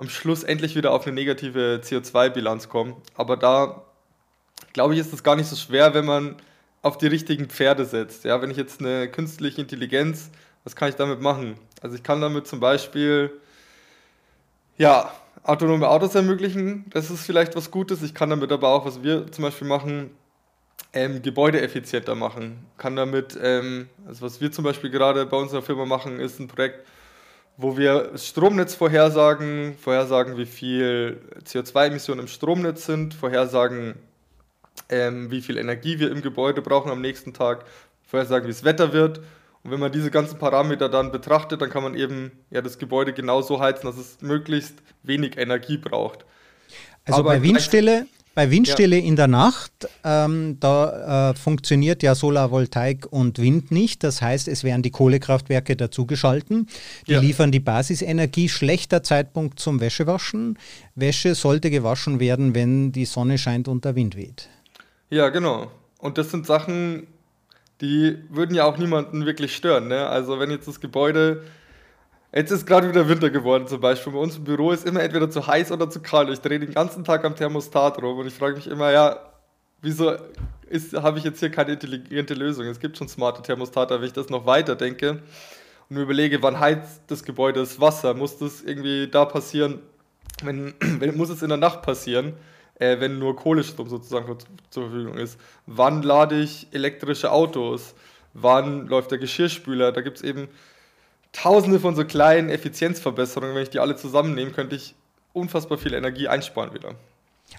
am 0.00 0.08
Schluss 0.08 0.44
endlich 0.44 0.76
wieder 0.76 0.92
auf 0.92 1.06
eine 1.06 1.14
negative 1.14 1.82
CO2-Bilanz 1.84 2.70
komme. 2.70 2.96
Aber 3.16 3.36
da 3.36 3.82
glaube 4.72 4.94
ich, 4.94 5.00
ist 5.00 5.12
es 5.12 5.22
gar 5.22 5.36
nicht 5.36 5.46
so 5.46 5.56
schwer, 5.56 5.92
wenn 5.92 6.06
man 6.06 6.36
auf 6.80 6.96
die 6.96 7.06
richtigen 7.06 7.50
Pferde 7.50 7.84
setzt. 7.84 8.24
Ja, 8.24 8.40
wenn 8.40 8.50
ich 8.50 8.56
jetzt 8.56 8.80
eine 8.80 9.08
künstliche 9.08 9.60
Intelligenz, 9.60 10.30
was 10.64 10.74
kann 10.74 10.88
ich 10.88 10.94
damit 10.94 11.20
machen? 11.20 11.56
Also 11.82 11.96
ich 11.96 12.02
kann 12.02 12.22
damit 12.22 12.46
zum 12.46 12.60
Beispiel 12.60 13.30
ja, 14.78 15.12
autonome 15.42 15.86
Autos 15.86 16.14
ermöglichen. 16.14 16.86
Das 16.88 17.10
ist 17.10 17.26
vielleicht 17.26 17.54
was 17.54 17.70
Gutes. 17.70 18.02
Ich 18.02 18.14
kann 18.14 18.30
damit 18.30 18.50
aber 18.52 18.68
auch, 18.68 18.86
was 18.86 19.02
wir 19.02 19.30
zum 19.30 19.42
Beispiel 19.42 19.68
machen, 19.68 20.12
ähm, 20.94 21.20
Gebäude 21.20 21.60
effizienter 21.60 22.14
machen. 22.14 22.64
Kann 22.78 22.96
damit, 22.96 23.38
ähm, 23.42 23.90
also 24.06 24.22
was 24.24 24.40
wir 24.40 24.50
zum 24.50 24.64
Beispiel 24.64 24.88
gerade 24.88 25.26
bei 25.26 25.36
unserer 25.36 25.60
Firma 25.60 25.84
machen, 25.84 26.20
ist 26.20 26.40
ein 26.40 26.48
Projekt, 26.48 26.86
wo 27.56 27.76
wir 27.76 28.10
das 28.12 28.26
Stromnetz 28.26 28.74
vorhersagen, 28.74 29.76
vorhersagen, 29.78 30.36
wie 30.36 30.46
viel 30.46 31.20
CO2-Emissionen 31.44 32.20
im 32.20 32.28
Stromnetz 32.28 32.86
sind, 32.86 33.14
vorhersagen, 33.14 33.94
ähm, 34.88 35.30
wie 35.30 35.42
viel 35.42 35.58
Energie 35.58 35.98
wir 35.98 36.10
im 36.10 36.22
Gebäude 36.22 36.62
brauchen 36.62 36.90
am 36.90 37.00
nächsten 37.00 37.34
Tag, 37.34 37.64
vorhersagen, 38.06 38.46
wie 38.46 38.52
das 38.52 38.64
Wetter 38.64 38.92
wird 38.92 39.20
und 39.62 39.70
wenn 39.70 39.80
man 39.80 39.92
diese 39.92 40.10
ganzen 40.10 40.38
Parameter 40.38 40.88
dann 40.88 41.12
betrachtet, 41.12 41.60
dann 41.60 41.70
kann 41.70 41.82
man 41.82 41.94
eben 41.94 42.32
ja, 42.50 42.62
das 42.62 42.78
Gebäude 42.78 43.12
genauso 43.12 43.60
heizen, 43.60 43.86
dass 43.86 43.98
es 43.98 44.22
möglichst 44.22 44.74
wenig 45.02 45.36
Energie 45.36 45.76
braucht. 45.76 46.24
Also 47.04 47.20
Aber 47.20 47.30
bei 47.30 47.42
Windstille, 47.42 48.06
Bei 48.34 48.50
Windstille 48.50 48.96
ja. 48.96 49.04
in 49.04 49.16
der 49.16 49.26
Nacht, 49.26 49.72
ähm, 50.04 50.58
da 50.60 51.30
äh, 51.30 51.34
funktioniert 51.34 52.02
ja 52.02 52.14
Solarvoltaik 52.14 53.06
und 53.10 53.38
Wind 53.38 53.72
nicht. 53.72 54.04
Das 54.04 54.22
heißt, 54.22 54.46
es 54.46 54.62
werden 54.62 54.82
die 54.82 54.92
Kohlekraftwerke 54.92 55.74
dazugeschalten. 55.74 56.68
Die 57.08 57.12
ja. 57.12 57.20
liefern 57.20 57.50
die 57.50 57.60
Basisenergie. 57.60 58.48
Schlechter 58.48 59.02
Zeitpunkt 59.02 59.58
zum 59.58 59.80
Wäschewaschen. 59.80 60.58
Wäsche 60.94 61.34
sollte 61.34 61.70
gewaschen 61.70 62.20
werden, 62.20 62.54
wenn 62.54 62.92
die 62.92 63.04
Sonne 63.04 63.36
scheint 63.36 63.66
und 63.66 63.84
der 63.84 63.96
Wind 63.96 64.16
weht. 64.16 64.48
Ja, 65.10 65.28
genau. 65.30 65.70
Und 65.98 66.16
das 66.16 66.30
sind 66.30 66.46
Sachen, 66.46 67.08
die 67.80 68.16
würden 68.28 68.54
ja 68.54 68.64
auch 68.64 68.78
niemanden 68.78 69.26
wirklich 69.26 69.56
stören. 69.56 69.88
Ne? 69.88 70.06
Also 70.06 70.38
wenn 70.38 70.50
jetzt 70.50 70.68
das 70.68 70.80
Gebäude 70.80 71.42
Jetzt 72.32 72.52
ist 72.52 72.64
gerade 72.64 72.88
wieder 72.88 73.08
Winter 73.08 73.28
geworden 73.28 73.66
zum 73.66 73.80
Beispiel. 73.80 74.12
Bei 74.12 74.20
uns 74.20 74.36
im 74.36 74.44
Büro 74.44 74.70
ist 74.70 74.86
immer 74.86 75.02
entweder 75.02 75.30
zu 75.30 75.46
heiß 75.48 75.72
oder 75.72 75.90
zu 75.90 76.00
kalt. 76.00 76.30
Ich 76.30 76.40
drehe 76.40 76.60
den 76.60 76.72
ganzen 76.72 77.02
Tag 77.02 77.24
am 77.24 77.34
Thermostat 77.34 78.00
rum 78.00 78.18
und 78.18 78.28
ich 78.28 78.34
frage 78.34 78.54
mich 78.54 78.68
immer, 78.68 78.92
ja, 78.92 79.18
wieso 79.82 80.12
habe 80.94 81.18
ich 81.18 81.24
jetzt 81.24 81.40
hier 81.40 81.50
keine 81.50 81.72
intelligente 81.72 82.34
Lösung? 82.34 82.66
Es 82.66 82.78
gibt 82.78 82.96
schon 82.96 83.08
smarte 83.08 83.42
Thermostate, 83.42 84.00
wenn 84.00 84.06
ich 84.06 84.12
das 84.12 84.28
noch 84.28 84.46
weiter 84.46 84.76
denke 84.76 85.22
und 85.88 85.96
mir 85.96 86.02
überlege, 86.02 86.40
wann 86.40 86.60
heizt 86.60 87.02
das 87.08 87.24
Gebäude 87.24 87.58
das 87.58 87.80
Wasser? 87.80 88.14
Muss 88.14 88.38
das 88.38 88.62
irgendwie 88.62 89.08
da 89.08 89.24
passieren? 89.24 89.80
Wenn, 90.44 90.74
wenn 90.80 91.16
muss 91.16 91.30
es 91.30 91.42
in 91.42 91.48
der 91.48 91.58
Nacht 91.58 91.82
passieren, 91.82 92.34
äh, 92.76 93.00
wenn 93.00 93.18
nur 93.18 93.34
Kohlestrom 93.34 93.88
sozusagen 93.88 94.38
zur 94.70 94.88
Verfügung 94.88 95.18
ist? 95.18 95.36
Wann 95.66 96.02
lade 96.02 96.40
ich 96.40 96.68
elektrische 96.70 97.32
Autos? 97.32 97.96
Wann 98.34 98.86
läuft 98.86 99.10
der 99.10 99.18
Geschirrspüler? 99.18 99.90
Da 99.90 100.00
gibt 100.00 100.18
es 100.18 100.22
eben 100.22 100.48
tausende 101.32 101.80
von 101.80 101.94
so 101.94 102.04
kleinen 102.04 102.48
Effizienzverbesserungen. 102.48 103.54
Wenn 103.54 103.62
ich 103.62 103.70
die 103.70 103.80
alle 103.80 103.96
zusammennehme, 103.96 104.50
könnte 104.50 104.76
ich 104.76 104.94
unfassbar 105.32 105.78
viel 105.78 105.94
Energie 105.94 106.28
einsparen 106.28 106.74
wieder. 106.74 106.94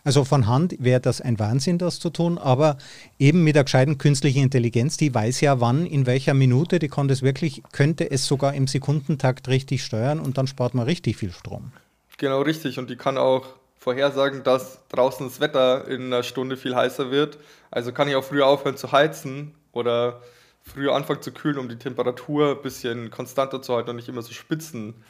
Also 0.03 0.23
von 0.23 0.47
Hand 0.47 0.75
wäre 0.79 1.01
das 1.01 1.21
ein 1.21 1.37
Wahnsinn, 1.37 1.77
das 1.77 1.99
zu 1.99 2.09
tun, 2.09 2.37
aber 2.37 2.77
eben 3.19 3.43
mit 3.43 3.55
der 3.55 3.65
gescheiten 3.65 3.97
künstlichen 3.97 4.43
Intelligenz, 4.43 4.97
die 4.97 5.13
weiß 5.13 5.41
ja 5.41 5.59
wann, 5.59 5.85
in 5.85 6.05
welcher 6.05 6.33
Minute, 6.33 6.79
die 6.79 6.87
kann 6.87 7.07
das 7.07 7.21
wirklich, 7.21 7.61
könnte 7.71 8.09
es 8.09 8.25
sogar 8.25 8.53
im 8.53 8.67
Sekundentakt 8.67 9.47
richtig 9.49 9.83
steuern 9.83 10.19
und 10.19 10.37
dann 10.37 10.47
spart 10.47 10.73
man 10.73 10.85
richtig 10.85 11.17
viel 11.17 11.31
Strom. 11.31 11.73
Genau 12.17 12.41
richtig 12.41 12.79
und 12.79 12.89
die 12.89 12.95
kann 12.95 13.17
auch 13.17 13.45
vorhersagen, 13.77 14.43
dass 14.43 14.79
draußen 14.89 15.27
das 15.27 15.39
Wetter 15.39 15.87
in 15.87 16.05
einer 16.05 16.23
Stunde 16.23 16.55
viel 16.55 16.75
heißer 16.75 17.11
wird. 17.11 17.37
Also 17.71 17.91
kann 17.91 18.07
ich 18.07 18.15
auch 18.15 18.23
früher 18.23 18.47
aufhören 18.47 18.77
zu 18.77 18.91
heizen 18.91 19.53
oder 19.71 20.21
früher 20.63 20.93
anfangen 20.93 21.21
zu 21.21 21.31
kühlen, 21.31 21.57
um 21.57 21.69
die 21.69 21.77
Temperatur 21.77 22.57
ein 22.57 22.61
bisschen 22.61 23.11
konstanter 23.11 23.61
zu 23.61 23.75
halten 23.75 23.91
und 23.91 23.95
nicht 23.97 24.09
immer 24.09 24.21
so 24.21 24.33
Spitzen 24.33 25.03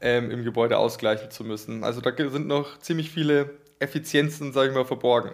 ähm, 0.00 0.30
im 0.30 0.44
Gebäude 0.44 0.78
ausgleichen 0.78 1.30
zu 1.30 1.44
müssen. 1.44 1.84
Also 1.84 2.00
da 2.00 2.12
sind 2.16 2.46
noch 2.46 2.78
ziemlich 2.78 3.10
viele 3.10 3.50
Effizienzen, 3.78 4.52
sage 4.52 4.70
ich 4.70 4.74
mal, 4.74 4.84
verborgen. 4.84 5.32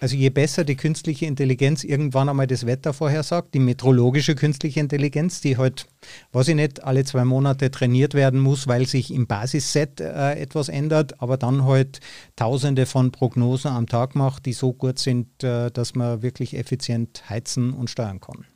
Also 0.00 0.16
je 0.16 0.30
besser 0.30 0.64
die 0.64 0.76
künstliche 0.76 1.26
Intelligenz 1.26 1.84
irgendwann 1.84 2.30
einmal 2.30 2.46
das 2.46 2.64
Wetter 2.64 2.94
vorhersagt, 2.94 3.52
die 3.52 3.58
meteorologische 3.58 4.34
künstliche 4.34 4.80
Intelligenz, 4.80 5.42
die 5.42 5.58
halt, 5.58 5.86
weiß 6.32 6.48
ich 6.48 6.54
nicht, 6.54 6.82
alle 6.82 7.04
zwei 7.04 7.26
Monate 7.26 7.70
trainiert 7.70 8.14
werden 8.14 8.40
muss, 8.40 8.66
weil 8.66 8.86
sich 8.86 9.12
im 9.12 9.26
Basisset 9.26 10.00
äh, 10.00 10.40
etwas 10.40 10.70
ändert, 10.70 11.20
aber 11.20 11.36
dann 11.36 11.66
halt 11.66 12.00
tausende 12.34 12.86
von 12.86 13.12
Prognosen 13.12 13.72
am 13.72 13.86
Tag 13.86 14.14
macht, 14.14 14.46
die 14.46 14.54
so 14.54 14.72
gut 14.72 14.98
sind, 14.98 15.44
äh, 15.44 15.70
dass 15.70 15.94
man 15.94 16.22
wirklich 16.22 16.56
effizient 16.56 17.28
heizen 17.28 17.74
und 17.74 17.90
steuern 17.90 18.22
kann. 18.22 18.46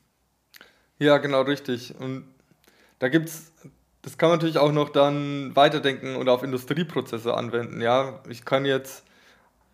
Ja, 0.98 1.18
genau 1.18 1.42
richtig. 1.42 1.94
Und 2.00 2.24
da 3.00 3.10
gibt 3.10 3.28
es, 3.28 3.52
das 4.00 4.16
kann 4.16 4.30
man 4.30 4.38
natürlich 4.38 4.56
auch 4.56 4.72
noch 4.72 4.88
dann 4.88 5.54
weiterdenken 5.54 6.16
und 6.16 6.30
auf 6.30 6.42
Industrieprozesse 6.42 7.34
anwenden. 7.34 7.82
Ja, 7.82 8.22
ich 8.30 8.46
kann 8.46 8.64
jetzt 8.64 9.04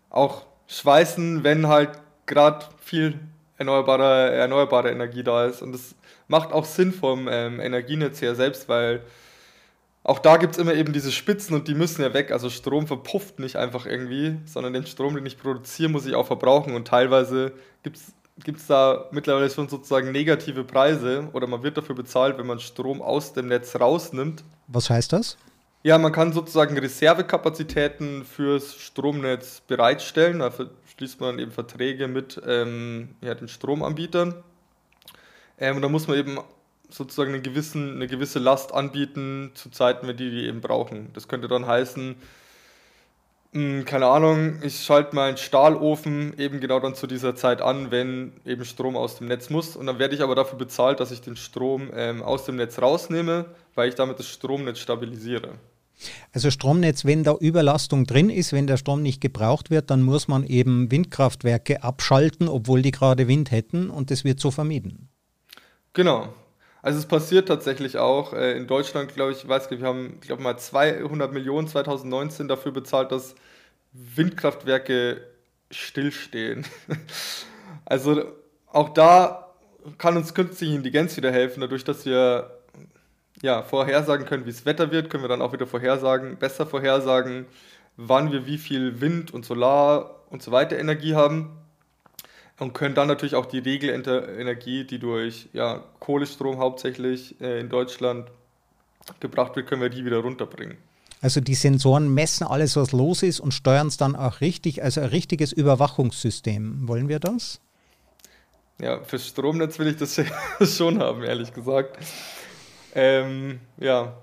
auch 0.09 0.49
schweißen, 0.70 1.44
wenn 1.44 1.66
halt 1.66 1.90
gerade 2.26 2.66
viel 2.83 3.18
erneuerbare, 3.59 4.33
erneuerbare 4.33 4.90
Energie 4.90 5.22
da 5.22 5.46
ist. 5.46 5.62
Und 5.62 5.72
das 5.72 5.94
macht 6.28 6.52
auch 6.52 6.64
Sinn 6.64 6.92
vom 6.92 7.28
ähm, 7.30 7.61
Energienetz 7.61 8.22
her 8.22 8.35
selbst, 8.35 8.68
weil 8.68 9.02
auch 10.02 10.18
da 10.18 10.38
gibt 10.38 10.54
es 10.54 10.59
immer 10.59 10.72
eben 10.72 10.92
diese 10.94 11.12
Spitzen 11.12 11.54
und 11.54 11.68
die 11.68 11.74
müssen 11.74 12.00
ja 12.00 12.14
weg. 12.14 12.30
Also 12.30 12.48
Strom 12.48 12.87
verpufft 12.87 13.38
nicht 13.38 13.56
einfach 13.56 13.85
irgendwie, 13.85 14.38
sondern 14.46 14.72
den 14.72 14.87
Strom, 14.87 15.14
den 15.14 15.26
ich 15.26 15.37
produziere, 15.37 15.90
muss 15.90 16.06
ich 16.06 16.14
auch 16.14 16.26
verbrauchen. 16.26 16.74
Und 16.74 16.88
teilweise 16.88 17.52
gibt 17.83 17.98
es 17.98 18.66
da 18.66 19.06
mittlerweile 19.11 19.50
schon 19.50 19.68
sozusagen 19.68 20.12
negative 20.12 20.64
Preise 20.64 21.28
oder 21.35 21.46
man 21.46 21.62
wird 21.62 21.76
dafür 21.76 21.96
bezahlt, 21.96 22.38
wenn 22.38 22.46
man 22.46 22.61
Strom 22.61 23.02
aus 23.02 23.35
dem 23.35 23.48
Netz 23.48 23.76
rausnimmt. 23.76 24.42
Was 24.68 24.88
heißt 24.88 25.12
das? 25.12 25.37
Ja, 25.82 25.96
man 25.96 26.12
kann 26.12 26.34
sozusagen 26.34 26.76
Reservekapazitäten 26.76 28.24
fürs 28.24 28.74
Stromnetz 28.74 29.62
bereitstellen. 29.62 30.40
Da 30.40 30.52
schließt 30.94 31.20
man 31.20 31.38
eben 31.38 31.52
Verträge 31.52 32.06
mit 32.06 32.38
ähm, 32.46 33.14
ja, 33.22 33.34
den 33.34 33.48
Stromanbietern. 33.48 34.34
Ähm, 35.58 35.76
und 35.76 35.82
da 35.82 35.88
muss 35.88 36.06
man 36.06 36.18
eben 36.18 36.38
sozusagen 36.90 37.32
eine, 37.32 37.40
gewissen, 37.40 37.94
eine 37.94 38.08
gewisse 38.08 38.38
Last 38.40 38.74
anbieten 38.74 39.52
zu 39.54 39.70
Zeiten, 39.70 40.06
wenn 40.06 40.18
die 40.18 40.30
die 40.30 40.46
eben 40.46 40.60
brauchen. 40.60 41.10
Das 41.14 41.28
könnte 41.28 41.48
dann 41.48 41.66
heißen, 41.66 42.16
hm, 43.52 43.84
keine 43.86 44.06
Ahnung, 44.06 44.62
ich 44.62 44.84
schalte 44.84 45.14
meinen 45.16 45.38
Stahlofen 45.38 46.38
eben 46.38 46.60
genau 46.60 46.80
dann 46.80 46.94
zu 46.94 47.06
dieser 47.06 47.34
Zeit 47.36 47.62
an, 47.62 47.90
wenn 47.90 48.34
eben 48.44 48.66
Strom 48.66 48.96
aus 48.96 49.16
dem 49.16 49.28
Netz 49.28 49.48
muss. 49.48 49.76
Und 49.76 49.86
dann 49.86 49.98
werde 49.98 50.14
ich 50.14 50.22
aber 50.22 50.34
dafür 50.34 50.58
bezahlt, 50.58 51.00
dass 51.00 51.10
ich 51.10 51.22
den 51.22 51.36
Strom 51.36 51.90
ähm, 51.94 52.22
aus 52.22 52.44
dem 52.44 52.56
Netz 52.56 52.80
rausnehme, 52.82 53.46
weil 53.74 53.88
ich 53.88 53.94
damit 53.94 54.18
das 54.18 54.28
Stromnetz 54.28 54.78
stabilisiere. 54.78 55.54
Also 56.32 56.50
Stromnetz, 56.50 57.04
wenn 57.04 57.24
da 57.24 57.34
Überlastung 57.34 58.04
drin 58.04 58.30
ist, 58.30 58.52
wenn 58.52 58.66
der 58.66 58.76
Strom 58.76 59.02
nicht 59.02 59.20
gebraucht 59.20 59.70
wird, 59.70 59.90
dann 59.90 60.02
muss 60.02 60.28
man 60.28 60.44
eben 60.44 60.90
Windkraftwerke 60.90 61.82
abschalten, 61.82 62.48
obwohl 62.48 62.82
die 62.82 62.90
gerade 62.90 63.28
Wind 63.28 63.50
hätten 63.50 63.90
und 63.90 64.10
das 64.10 64.24
wird 64.24 64.40
so 64.40 64.50
vermieden. 64.50 65.08
Genau, 65.92 66.32
also 66.82 66.98
es 66.98 67.06
passiert 67.06 67.48
tatsächlich 67.48 67.98
auch. 67.98 68.32
Äh, 68.32 68.56
in 68.56 68.66
Deutschland, 68.66 69.14
glaube 69.14 69.32
ich, 69.32 69.46
weiß 69.46 69.70
wir 69.70 69.80
haben, 69.82 70.20
glaube 70.20 70.42
mal 70.42 70.56
200 70.56 71.32
Millionen 71.32 71.68
2019 71.68 72.48
dafür 72.48 72.72
bezahlt, 72.72 73.12
dass 73.12 73.34
Windkraftwerke 73.92 75.20
stillstehen. 75.70 76.66
also 77.84 78.24
auch 78.66 78.90
da 78.90 79.54
kann 79.98 80.16
uns 80.16 80.34
künstliche 80.34 80.74
Intelligenz 80.74 81.16
wieder 81.16 81.32
helfen, 81.32 81.60
dadurch, 81.60 81.84
dass 81.84 82.04
wir 82.04 82.59
ja, 83.42 83.62
vorhersagen 83.62 84.26
können, 84.26 84.46
wie 84.46 84.50
es 84.50 84.66
Wetter 84.66 84.90
wird, 84.90 85.11
können 85.11 85.24
wir 85.24 85.29
dann 85.29 85.42
auch 85.42 85.53
wieder 85.53 85.66
vorhersagen, 85.66 86.37
besser 86.37 86.66
vorhersagen, 86.66 87.46
wann 87.96 88.33
wir 88.33 88.46
wie 88.46 88.59
viel 88.59 89.00
Wind 89.00 89.33
und 89.33 89.44
Solar 89.44 90.16
und 90.31 90.42
so 90.42 90.53
weiter 90.53 90.79
Energie 90.79 91.14
haben 91.14 91.50
und 92.59 92.74
können 92.74 92.94
dann 92.94 93.09
natürlich 93.09 93.35
auch 93.35 93.46
die 93.46 93.59
Regelenergie, 93.59 94.85
die 94.85 94.98
durch 94.98 95.48
ja, 95.53 95.83
Kohlestrom 95.98 96.59
hauptsächlich 96.59 97.40
äh, 97.40 97.59
in 97.59 97.68
Deutschland 97.68 98.31
gebracht 99.18 99.57
wird, 99.57 99.66
können 99.66 99.81
wir 99.83 99.88
die 99.88 100.05
wieder 100.05 100.18
runterbringen. 100.18 100.76
Also 101.22 101.40
die 101.40 101.55
Sensoren 101.55 102.12
messen 102.12 102.46
alles, 102.46 102.76
was 102.76 102.92
los 102.92 103.22
ist 103.22 103.40
und 103.40 103.53
steuern 103.53 103.88
es 103.88 103.96
dann 103.96 104.16
auch 104.16 104.40
richtig, 104.40 104.83
also 104.83 105.00
ein 105.00 105.09
richtiges 105.09 105.53
Überwachungssystem. 105.53 106.88
Wollen 106.88 107.09
wir 107.09 107.18
das? 107.18 107.61
Ja, 108.81 109.03
fürs 109.05 109.26
Stromnetz 109.26 109.79
will 109.79 109.88
ich 109.88 109.96
das 109.96 110.20
schon 110.76 110.98
haben, 111.00 111.22
ehrlich 111.22 111.53
gesagt. 111.53 111.98
Ähm, 112.94 113.61
ja, 113.79 114.14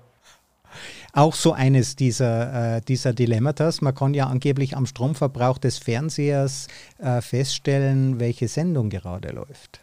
auch 1.12 1.34
so 1.34 1.52
eines 1.52 1.96
dieser, 1.96 2.76
äh, 2.76 2.80
dieser 2.80 3.12
Dilemmatas. 3.12 3.80
Man 3.80 3.94
kann 3.94 4.14
ja 4.14 4.26
angeblich 4.26 4.76
am 4.76 4.86
Stromverbrauch 4.86 5.58
des 5.58 5.78
Fernsehers 5.78 6.68
äh, 6.98 7.20
feststellen, 7.20 8.20
welche 8.20 8.46
Sendung 8.48 8.90
gerade 8.90 9.30
läuft. 9.30 9.80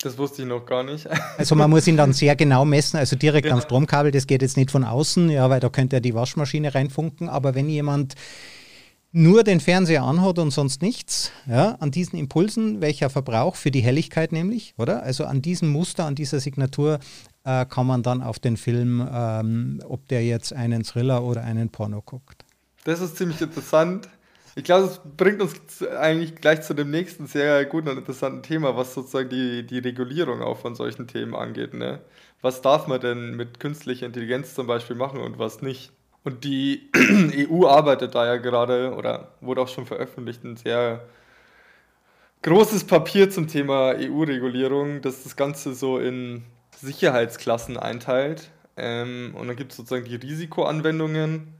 Das 0.00 0.16
wusste 0.16 0.42
ich 0.42 0.48
noch 0.48 0.64
gar 0.64 0.84
nicht. 0.84 1.08
also 1.38 1.54
man 1.54 1.70
muss 1.70 1.86
ihn 1.86 1.96
dann 1.96 2.12
sehr 2.12 2.36
genau 2.36 2.64
messen, 2.64 2.96
also 2.96 3.16
direkt 3.16 3.46
ja. 3.46 3.52
am 3.52 3.60
Stromkabel, 3.60 4.10
das 4.10 4.26
geht 4.26 4.42
jetzt 4.42 4.56
nicht 4.56 4.70
von 4.70 4.84
außen, 4.84 5.28
ja, 5.30 5.50
weil 5.50 5.60
da 5.60 5.68
könnte 5.68 5.96
ja 5.96 6.00
die 6.00 6.14
Waschmaschine 6.14 6.74
reinfunken, 6.74 7.28
aber 7.28 7.54
wenn 7.54 7.68
jemand 7.68 8.14
nur 9.10 9.42
den 9.42 9.58
Fernseher 9.58 10.02
anhat 10.02 10.38
und 10.38 10.50
sonst 10.50 10.82
nichts, 10.82 11.32
ja, 11.48 11.76
an 11.80 11.90
diesen 11.90 12.18
Impulsen, 12.18 12.80
welcher 12.80 13.10
Verbrauch 13.10 13.56
für 13.56 13.70
die 13.70 13.80
Helligkeit 13.80 14.32
nämlich, 14.32 14.74
oder? 14.76 15.02
Also 15.02 15.24
an 15.24 15.42
diesem 15.42 15.70
Muster, 15.70 16.04
an 16.04 16.14
dieser 16.14 16.40
Signatur 16.40 17.00
äh, 17.48 17.64
kann 17.64 17.86
man 17.86 18.02
dann 18.02 18.22
auf 18.22 18.38
den 18.38 18.58
Film, 18.58 19.08
ähm, 19.10 19.80
ob 19.88 20.06
der 20.08 20.22
jetzt 20.22 20.52
einen 20.52 20.82
Thriller 20.82 21.22
oder 21.22 21.42
einen 21.44 21.70
Porno 21.70 22.02
guckt. 22.02 22.44
Das 22.84 23.00
ist 23.00 23.16
ziemlich 23.16 23.40
interessant. 23.40 24.08
Ich 24.54 24.64
glaube, 24.64 24.88
das 24.88 25.00
bringt 25.16 25.40
uns 25.40 25.56
eigentlich 25.98 26.34
gleich 26.34 26.62
zu 26.62 26.74
dem 26.74 26.90
nächsten 26.90 27.26
sehr 27.26 27.64
guten 27.64 27.88
und 27.88 27.96
interessanten 27.96 28.42
Thema, 28.42 28.76
was 28.76 28.92
sozusagen 28.92 29.30
die, 29.30 29.64
die 29.66 29.78
Regulierung 29.78 30.42
auch 30.42 30.58
von 30.58 30.74
solchen 30.74 31.06
Themen 31.06 31.34
angeht. 31.34 31.72
Ne? 31.72 32.00
Was 32.42 32.60
darf 32.60 32.86
man 32.86 33.00
denn 33.00 33.34
mit 33.36 33.60
künstlicher 33.60 34.04
Intelligenz 34.04 34.54
zum 34.54 34.66
Beispiel 34.66 34.96
machen 34.96 35.20
und 35.20 35.38
was 35.38 35.62
nicht? 35.62 35.92
Und 36.24 36.44
die 36.44 36.90
EU 37.50 37.66
arbeitet 37.66 38.14
da 38.14 38.26
ja 38.26 38.36
gerade 38.36 38.94
oder 38.94 39.32
wurde 39.40 39.62
auch 39.62 39.68
schon 39.68 39.86
veröffentlicht 39.86 40.44
ein 40.44 40.56
sehr 40.56 41.06
großes 42.42 42.84
Papier 42.84 43.30
zum 43.30 43.48
Thema 43.48 43.94
EU-Regulierung, 43.96 45.00
das 45.00 45.22
das 45.22 45.36
Ganze 45.36 45.74
so 45.74 45.98
in 45.98 46.42
Sicherheitsklassen 46.80 47.76
einteilt. 47.76 48.50
Ähm, 48.76 49.34
und 49.36 49.48
dann 49.48 49.56
gibt 49.56 49.72
es 49.72 49.76
sozusagen 49.76 50.04
die 50.04 50.16
Risikoanwendungen, 50.16 51.54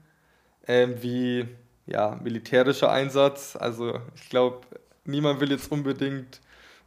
ähm, 0.66 1.02
wie 1.02 1.48
ja, 1.86 2.18
militärischer 2.22 2.90
Einsatz. 2.90 3.56
Also 3.56 4.00
ich 4.14 4.28
glaube, 4.28 4.60
niemand 5.04 5.40
will 5.40 5.50
jetzt 5.50 5.72
unbedingt 5.72 6.40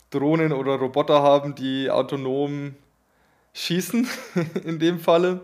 Drohnen 0.10 0.54
oder 0.54 0.76
Roboter 0.76 1.22
haben, 1.22 1.56
die 1.56 1.90
autonom 1.90 2.76
schießen 3.54 4.08
in 4.64 4.80
dem 4.80 5.00
Falle. 5.00 5.42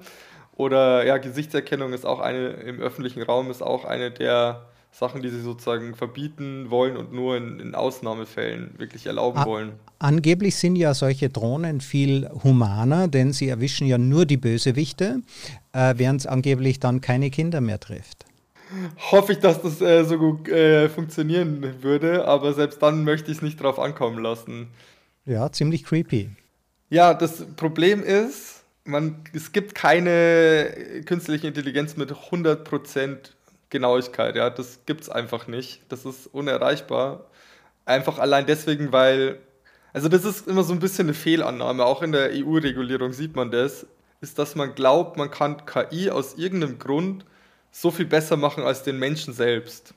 Oder 0.55 1.05
ja, 1.05 1.17
Gesichtserkennung 1.17 1.93
ist 1.93 2.05
auch 2.05 2.19
eine 2.19 2.47
im 2.49 2.79
öffentlichen 2.79 3.21
Raum 3.21 3.51
ist 3.51 3.61
auch 3.61 3.85
eine 3.85 4.11
der 4.11 4.65
Sachen, 4.97 5.21
die 5.21 5.29
sie 5.29 5.41
sozusagen 5.41 5.93
verbieten 5.93 6.71
wollen 6.71 6.97
und 6.97 7.13
nur 7.13 7.37
in, 7.37 7.59
in 7.59 7.75
Ausnahmefällen 7.75 8.71
wirklich 8.77 9.05
erlauben 9.05 9.37
A 9.37 9.45
wollen. 9.45 9.73
Angeblich 9.99 10.55
sind 10.55 10.75
ja 10.75 10.95
solche 10.95 11.29
Drohnen 11.29 11.81
viel 11.81 12.27
humaner, 12.43 13.07
denn 13.07 13.31
sie 13.31 13.47
erwischen 13.47 13.85
ja 13.85 13.99
nur 13.99 14.25
die 14.25 14.37
Bösewichte, 14.37 15.21
äh, 15.73 15.93
während 15.97 16.21
es 16.21 16.27
angeblich 16.27 16.79
dann 16.79 16.99
keine 16.99 17.29
Kinder 17.29 17.61
mehr 17.61 17.79
trifft. 17.79 18.25
Hoffe 19.11 19.33
ich, 19.33 19.39
dass 19.39 19.61
das 19.61 19.81
äh, 19.81 20.03
so 20.03 20.17
gut 20.17 20.49
äh, 20.49 20.89
funktionieren 20.89 21.83
würde, 21.83 22.27
aber 22.27 22.53
selbst 22.53 22.81
dann 22.81 23.03
möchte 23.03 23.29
ich 23.29 23.37
es 23.37 23.43
nicht 23.43 23.61
drauf 23.61 23.77
ankommen 23.77 24.17
lassen. 24.23 24.69
Ja, 25.25 25.51
ziemlich 25.51 25.83
creepy. 25.83 26.31
Ja, 26.89 27.13
das 27.13 27.45
Problem 27.55 28.01
ist, 28.01 28.63
man, 28.83 29.17
es 29.33 29.51
gibt 29.51 29.75
keine 29.75 31.03
künstliche 31.05 31.47
Intelligenz 31.47 31.97
mit 31.97 32.11
100% 32.11 33.17
Genauigkeit. 33.69 34.35
Ja, 34.35 34.49
das 34.49 34.79
gibt 34.85 35.01
es 35.01 35.09
einfach 35.09 35.47
nicht. 35.47 35.81
Das 35.89 36.05
ist 36.05 36.27
unerreichbar. 36.27 37.25
Einfach 37.85 38.19
allein 38.19 38.45
deswegen, 38.45 38.91
weil, 38.91 39.39
also 39.93 40.09
das 40.09 40.25
ist 40.25 40.47
immer 40.47 40.63
so 40.63 40.73
ein 40.73 40.79
bisschen 40.79 41.07
eine 41.07 41.13
Fehlannahme, 41.13 41.85
auch 41.85 42.01
in 42.01 42.11
der 42.11 42.29
EU-Regulierung 42.33 43.13
sieht 43.13 43.35
man 43.35 43.51
das, 43.51 43.85
ist, 44.19 44.39
dass 44.39 44.55
man 44.55 44.75
glaubt, 44.75 45.17
man 45.17 45.31
kann 45.31 45.65
KI 45.65 46.09
aus 46.09 46.35
irgendeinem 46.35 46.79
Grund 46.79 47.25
so 47.71 47.91
viel 47.91 48.05
besser 48.05 48.37
machen 48.37 48.63
als 48.63 48.83
den 48.83 48.99
Menschen 48.99 49.33
selbst. 49.33 49.93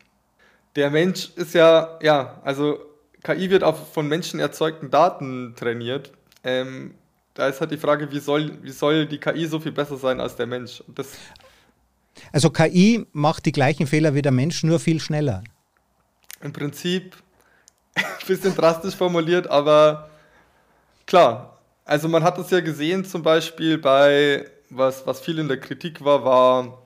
Der 0.76 0.90
Mensch 0.90 1.30
ist 1.36 1.54
ja, 1.54 1.98
ja, 2.02 2.40
also 2.44 2.78
KI 3.24 3.50
wird 3.50 3.64
auf 3.64 3.92
von 3.92 4.06
Menschen 4.06 4.40
erzeugten 4.40 4.90
Daten 4.90 5.54
trainiert. 5.56 6.12
Ähm, 6.44 6.94
da 7.34 7.48
ist 7.48 7.60
halt 7.60 7.70
die 7.70 7.76
Frage, 7.76 8.12
wie 8.12 8.18
soll, 8.18 8.52
wie 8.62 8.70
soll 8.70 9.06
die 9.06 9.18
KI 9.18 9.46
so 9.46 9.60
viel 9.60 9.72
besser 9.72 9.96
sein 9.96 10.20
als 10.20 10.36
der 10.36 10.46
Mensch? 10.46 10.82
Das 10.88 11.16
also 12.32 12.50
KI 12.50 13.06
macht 13.12 13.46
die 13.46 13.52
gleichen 13.52 13.86
Fehler 13.86 14.14
wie 14.14 14.22
der 14.22 14.32
Mensch, 14.32 14.62
nur 14.62 14.80
viel 14.80 15.00
schneller. 15.00 15.42
Im 16.40 16.52
Prinzip 16.52 17.16
ein 17.94 18.04
bisschen 18.26 18.54
drastisch 18.54 18.94
formuliert, 18.94 19.48
aber 19.48 20.10
klar. 21.06 21.58
Also 21.84 22.08
man 22.08 22.22
hat 22.22 22.38
es 22.38 22.50
ja 22.50 22.60
gesehen, 22.60 23.04
zum 23.04 23.22
Beispiel 23.22 23.78
bei, 23.78 24.48
was, 24.68 25.06
was 25.06 25.20
viel 25.20 25.38
in 25.38 25.48
der 25.48 25.58
Kritik 25.58 26.04
war, 26.04 26.24
war, 26.24 26.78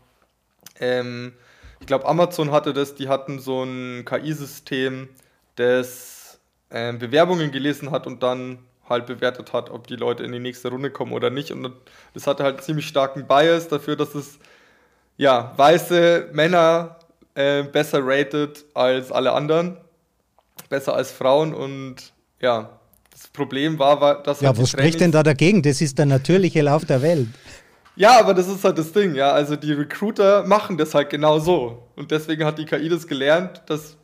ähm, 0.80 1.34
ich 1.80 1.86
glaube, 1.86 2.06
Amazon 2.06 2.50
hatte 2.50 2.72
das, 2.72 2.94
die 2.94 3.08
hatten 3.08 3.38
so 3.38 3.62
ein 3.62 4.06
KI-System, 4.06 5.08
das 5.56 6.40
ähm, 6.70 6.98
Bewerbungen 6.98 7.52
gelesen 7.52 7.90
hat 7.90 8.06
und 8.06 8.22
dann 8.22 8.58
halt 8.88 9.06
bewertet 9.06 9.52
hat, 9.52 9.70
ob 9.70 9.86
die 9.86 9.96
Leute 9.96 10.22
in 10.24 10.32
die 10.32 10.38
nächste 10.38 10.70
Runde 10.70 10.90
kommen 10.90 11.12
oder 11.12 11.30
nicht. 11.30 11.52
Und 11.52 11.70
das 12.14 12.26
hatte 12.26 12.42
halt 12.42 12.62
ziemlich 12.62 12.86
starken 12.86 13.26
Bias 13.26 13.68
dafür, 13.68 13.96
dass 13.96 14.14
es 14.14 14.38
ja, 15.16 15.52
weiße 15.56 16.30
Männer 16.32 16.98
äh, 17.34 17.62
besser 17.62 18.00
rated 18.02 18.64
als 18.74 19.12
alle 19.12 19.32
anderen, 19.32 19.76
besser 20.68 20.94
als 20.94 21.12
Frauen 21.12 21.54
und 21.54 22.12
ja, 22.40 22.78
das 23.10 23.28
Problem 23.28 23.78
war, 23.78 24.00
war 24.00 24.22
dass. 24.22 24.40
Ja, 24.40 24.48
halt 24.48 24.58
was 24.58 24.70
spricht 24.70 25.00
denn 25.00 25.12
da 25.12 25.22
dagegen? 25.22 25.62
Das 25.62 25.80
ist 25.80 25.98
der 25.98 26.06
natürliche 26.06 26.62
Lauf 26.62 26.84
der 26.84 27.00
Welt. 27.02 27.28
Ja, 27.96 28.18
aber 28.18 28.34
das 28.34 28.48
ist 28.48 28.64
halt 28.64 28.76
das 28.76 28.92
Ding, 28.92 29.14
ja. 29.14 29.30
Also 29.30 29.54
die 29.54 29.72
Recruiter 29.72 30.44
machen 30.44 30.76
das 30.76 30.94
halt 30.94 31.10
genau 31.10 31.38
so. 31.38 31.86
Und 31.94 32.10
deswegen 32.10 32.44
hat 32.44 32.58
die 32.58 32.64
KI 32.64 32.88
das 32.88 33.06
gelernt, 33.06 33.62
dass 33.66 33.96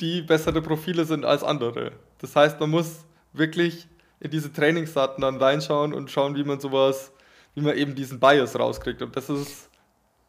die 0.00 0.22
bessere 0.22 0.60
Profile 0.60 1.04
sind 1.04 1.24
als 1.24 1.44
andere. 1.44 1.92
Das 2.18 2.34
heißt, 2.34 2.58
man 2.58 2.70
muss 2.70 3.04
wirklich 3.32 3.86
in 4.18 4.32
diese 4.32 4.52
Trainingsdaten 4.52 5.22
dann 5.22 5.36
reinschauen 5.36 5.94
und 5.94 6.10
schauen, 6.10 6.34
wie 6.34 6.42
man 6.42 6.58
sowas, 6.58 7.12
wie 7.54 7.60
man 7.60 7.76
eben 7.76 7.94
diesen 7.94 8.18
Bias 8.18 8.58
rauskriegt. 8.58 9.02
Und 9.02 9.16
das 9.16 9.30
ist 9.30 9.67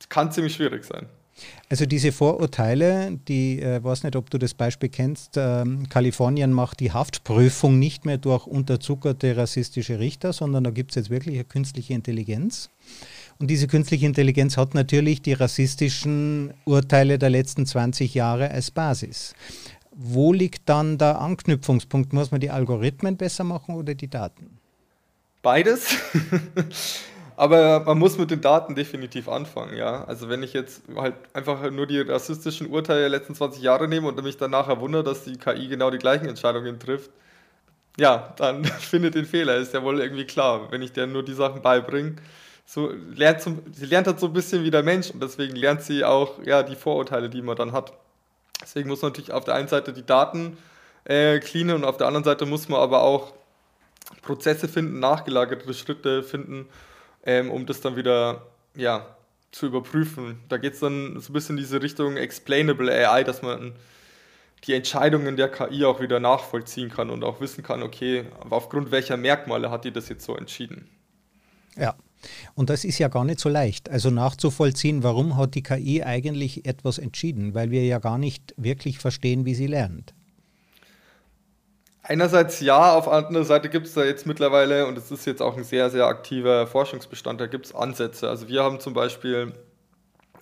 kann 0.08 0.32
ziemlich 0.32 0.54
schwierig 0.54 0.86
sein. 0.86 1.08
Also 1.70 1.86
diese 1.86 2.12
Vorurteile, 2.12 3.18
die, 3.28 3.62
äh, 3.62 3.84
weiß 3.84 4.04
nicht, 4.04 4.16
ob 4.16 4.30
du 4.30 4.38
das 4.38 4.54
Beispiel 4.54 4.90
kennst, 4.90 5.36
ähm, 5.38 5.88
Kalifornien 5.90 6.52
macht 6.52 6.80
die 6.80 6.92
Haftprüfung 6.92 7.80
nicht 7.80 8.06
mehr 8.06 8.18
durch 8.18 8.48
unterzuckerte 8.48 9.38
rassistische 9.38 10.00
Richter, 10.00 10.34
sondern 10.34 10.64
da 10.64 10.72
gibt 10.72 10.92
es 10.92 10.96
jetzt 10.96 11.10
wirklich 11.10 11.36
eine 11.36 11.46
künstliche 11.46 11.94
Intelligenz. 11.94 12.70
Und 13.38 13.48
diese 13.50 13.68
künstliche 13.68 14.06
Intelligenz 14.06 14.58
hat 14.58 14.74
natürlich 14.74 15.22
die 15.22 15.34
rassistischen 15.34 16.54
Urteile 16.66 17.18
der 17.18 17.30
letzten 17.30 17.66
20 17.66 18.14
Jahre 18.14 18.52
als 18.52 18.72
Basis. 18.72 19.34
Wo 19.92 20.34
liegt 20.34 20.68
dann 20.68 20.98
der 20.98 21.22
Anknüpfungspunkt? 21.22 22.14
Muss 22.14 22.32
man 22.32 22.42
die 22.42 22.50
Algorithmen 22.50 23.16
besser 23.16 23.44
machen 23.44 23.76
oder 23.76 23.96
die 23.96 24.10
Daten? 24.10 24.58
Beides. 25.42 25.98
Aber 27.40 27.80
man 27.86 27.98
muss 27.98 28.18
mit 28.18 28.32
den 28.32 28.42
Daten 28.42 28.76
definitiv 28.76 29.30
anfangen, 29.30 29.78
ja. 29.78 30.04
Also 30.04 30.28
wenn 30.28 30.44
ich 30.44 30.52
jetzt 30.52 30.82
halt 30.98 31.16
einfach 31.32 31.72
nur 31.72 31.88
die 31.88 32.02
rassistischen 32.02 32.68
Urteile 32.68 33.00
der 33.00 33.08
letzten 33.08 33.34
20 33.34 33.64
Jahre 33.64 33.88
nehme 33.88 34.10
und 34.10 34.22
mich 34.22 34.36
dann 34.36 34.52
nachher 34.52 34.82
wundere, 34.82 35.06
dass 35.06 35.24
die 35.24 35.38
KI 35.38 35.70
genau 35.70 35.90
die 35.90 36.00
gleichen 36.00 36.28
Entscheidungen 36.28 36.82
trifft, 36.82 37.12
ja, 37.98 38.34
dann 38.36 38.66
findet 38.80 39.16
den 39.16 39.24
Fehler, 39.24 39.56
ist 39.56 39.74
ja 39.74 39.82
wohl 39.84 40.02
irgendwie 40.02 40.26
klar. 40.26 40.70
Wenn 40.70 40.82
ich 40.82 40.92
dir 40.92 41.08
nur 41.08 41.24
die 41.24 41.34
Sachen 41.34 41.62
beibringe, 41.62 42.18
so 42.66 42.92
lernt 43.16 43.40
zum, 43.40 43.62
sie 43.72 43.86
lernt 43.86 44.08
halt 44.08 44.20
so 44.20 44.26
ein 44.26 44.34
bisschen 44.34 44.66
wie 44.66 44.72
der 44.72 44.84
Mensch 44.84 45.10
und 45.10 45.24
deswegen 45.24 45.56
lernt 45.56 45.82
sie 45.82 46.04
auch 46.04 46.44
ja, 46.46 46.62
die 46.62 46.76
Vorurteile, 46.76 47.30
die 47.30 47.42
man 47.42 47.56
dann 47.56 47.72
hat. 47.72 47.94
Deswegen 48.62 48.90
muss 48.90 49.02
man 49.02 49.14
natürlich 49.14 49.32
auf 49.32 49.46
der 49.46 49.56
einen 49.56 49.70
Seite 49.70 49.94
die 49.94 50.06
Daten 50.06 50.58
äh, 51.06 51.40
cleanen 51.40 51.78
und 51.78 51.86
auf 51.86 51.96
der 51.96 52.08
anderen 52.08 52.26
Seite 52.26 52.46
muss 52.46 52.68
man 52.68 52.82
aber 52.82 53.02
auch 53.02 53.32
Prozesse 54.24 54.68
finden, 54.68 55.00
nachgelagerte 55.00 55.74
Schritte 55.74 56.22
finden, 56.22 56.68
ähm, 57.24 57.52
um 57.52 57.66
das 57.66 57.82
dann 57.82 57.96
wieder 57.96 58.44
ja, 58.76 59.16
zu 59.52 59.68
überprüfen. 59.68 60.40
Da 60.50 60.58
geht 60.58 60.74
es 60.74 60.80
dann 60.80 61.20
so 61.20 61.32
ein 61.32 61.34
bisschen 61.34 61.58
in 61.58 61.64
diese 61.64 61.82
Richtung 61.82 62.18
Explainable 62.18 62.92
AI, 62.92 63.24
dass 63.24 63.42
man 63.42 63.74
die 64.66 64.74
Entscheidungen 64.74 65.38
der 65.38 65.50
KI 65.50 65.86
auch 65.86 66.02
wieder 66.02 66.20
nachvollziehen 66.20 66.90
kann 66.90 67.10
und 67.10 67.24
auch 67.24 67.40
wissen 67.40 67.64
kann, 67.64 67.82
okay, 67.82 68.26
aufgrund 68.50 68.92
welcher 68.92 69.18
Merkmale 69.18 69.72
hat 69.72 69.86
die 69.86 69.92
das 69.92 70.10
jetzt 70.10 70.26
so 70.26 70.36
entschieden. 70.36 70.90
Ja, 71.78 71.96
und 72.56 72.70
das 72.70 72.84
ist 72.84 73.00
ja 73.00 73.08
gar 73.08 73.24
nicht 73.24 73.40
so 73.40 73.48
leicht. 73.48 73.90
Also 73.90 74.10
nachzuvollziehen, 74.10 75.04
warum 75.04 75.38
hat 75.38 75.56
die 75.56 75.64
KI 75.64 76.04
eigentlich 76.04 76.66
etwas 76.66 76.98
entschieden, 76.98 77.54
weil 77.54 77.72
wir 77.72 77.86
ja 77.86 78.00
gar 78.00 78.18
nicht 78.18 78.54
wirklich 78.58 79.00
verstehen, 79.00 79.46
wie 79.46 79.56
sie 79.56 79.68
lernt. 79.68 80.14
Einerseits 82.10 82.60
ja, 82.60 82.96
auf 82.96 83.08
anderer 83.08 83.44
Seite 83.44 83.70
gibt 83.70 83.86
es 83.86 83.94
da 83.94 84.04
jetzt 84.04 84.26
mittlerweile, 84.26 84.88
und 84.88 84.98
es 84.98 85.12
ist 85.12 85.28
jetzt 85.28 85.44
auch 85.44 85.56
ein 85.56 85.64
sehr, 85.64 85.92
sehr 85.92 86.08
aktiver 86.08 86.66
Forschungsbestand, 86.66 87.40
da 87.40 87.46
gibt 87.46 87.68
es 87.68 87.76
Ansätze. 87.76 88.28
Also 88.28 88.48
wir 88.48 88.64
haben 88.64 88.80
zum 88.80 88.96
Beispiel 88.96 89.54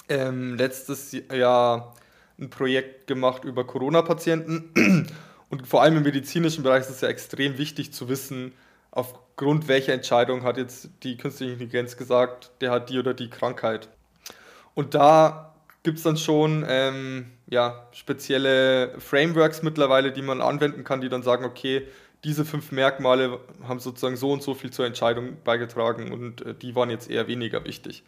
ähm, 0.08 0.56
letztes 0.56 1.12
Jahr 1.30 1.94
ein 2.40 2.50
Projekt 2.50 3.08
gemacht 3.08 3.44
über 3.44 3.68
Corona-Patienten. 3.68 5.10
Und 5.50 5.68
vor 5.68 5.82
allem 5.82 5.98
im 5.98 6.04
medizinischen 6.04 6.64
Bereich 6.64 6.84
ist 6.84 6.90
es 6.90 7.02
ja 7.02 7.10
extrem 7.10 7.58
wichtig 7.58 7.92
zu 7.92 8.08
wissen, 8.08 8.54
aufgrund 8.92 9.68
welcher 9.68 9.92
Entscheidung 9.92 10.44
hat 10.44 10.56
jetzt 10.56 10.90
die 11.04 11.18
künstliche 11.18 11.52
Intelligenz 11.52 11.98
gesagt, 11.98 12.50
der 12.62 12.72
hat 12.72 12.90
die 12.90 12.98
oder 12.98 13.14
die 13.14 13.30
Krankheit. 13.30 13.90
Und 14.74 14.96
da 14.96 15.47
gibt 15.88 16.00
es 16.00 16.04
dann 16.04 16.18
schon 16.18 16.66
ähm, 16.68 17.28
ja, 17.50 17.88
spezielle 17.94 19.00
Frameworks 19.00 19.64
mittlerweile, 19.64 20.12
die 20.12 20.22
man 20.22 20.42
anwenden 20.42 20.84
kann, 20.84 21.00
die 21.00 21.08
dann 21.08 21.24
sagen, 21.24 21.46
okay, 21.46 21.88
diese 22.26 22.44
fünf 22.44 22.74
Merkmale 22.74 23.40
haben 23.66 23.80
sozusagen 23.80 24.18
so 24.18 24.34
und 24.34 24.44
so 24.44 24.54
viel 24.54 24.70
zur 24.70 24.86
Entscheidung 24.86 25.38
beigetragen 25.46 26.12
und 26.12 26.46
äh, 26.46 26.54
die 26.54 26.76
waren 26.76 26.90
jetzt 26.90 27.10
eher 27.10 27.30
weniger 27.30 27.64
wichtig. 27.64 28.04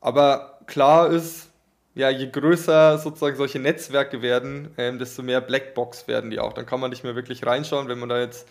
Aber 0.00 0.60
klar 0.66 1.10
ist, 1.10 1.50
ja, 1.96 2.08
je 2.08 2.30
größer 2.30 2.98
sozusagen 2.98 3.36
solche 3.36 3.58
Netzwerke 3.58 4.22
werden, 4.22 4.68
ähm, 4.78 5.00
desto 5.00 5.24
mehr 5.24 5.40
Blackbox 5.40 6.06
werden 6.06 6.30
die 6.30 6.38
auch. 6.38 6.52
Dann 6.52 6.66
kann 6.66 6.78
man 6.78 6.90
nicht 6.90 7.02
mehr 7.02 7.16
wirklich 7.16 7.44
reinschauen, 7.44 7.88
wenn 7.88 7.98
man 7.98 8.10
da 8.10 8.20
jetzt 8.20 8.46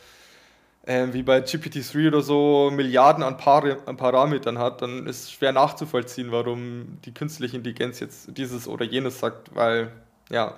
äh, 0.87 1.07
wie 1.11 1.21
bei 1.21 1.39
GPT-3 1.39 2.07
oder 2.07 2.21
so 2.21 2.71
Milliarden 2.73 3.23
an, 3.23 3.37
Par 3.37 3.63
an 3.85 3.97
Parametern 3.97 4.57
hat, 4.57 4.81
dann 4.81 5.05
ist 5.05 5.23
es 5.23 5.31
schwer 5.31 5.51
nachzuvollziehen, 5.51 6.31
warum 6.31 6.97
die 7.05 7.13
künstliche 7.13 7.57
Intelligenz 7.57 7.99
jetzt 7.99 8.37
dieses 8.37 8.67
oder 8.67 8.85
jenes 8.85 9.19
sagt, 9.19 9.53
weil 9.53 9.91
ja, 10.29 10.55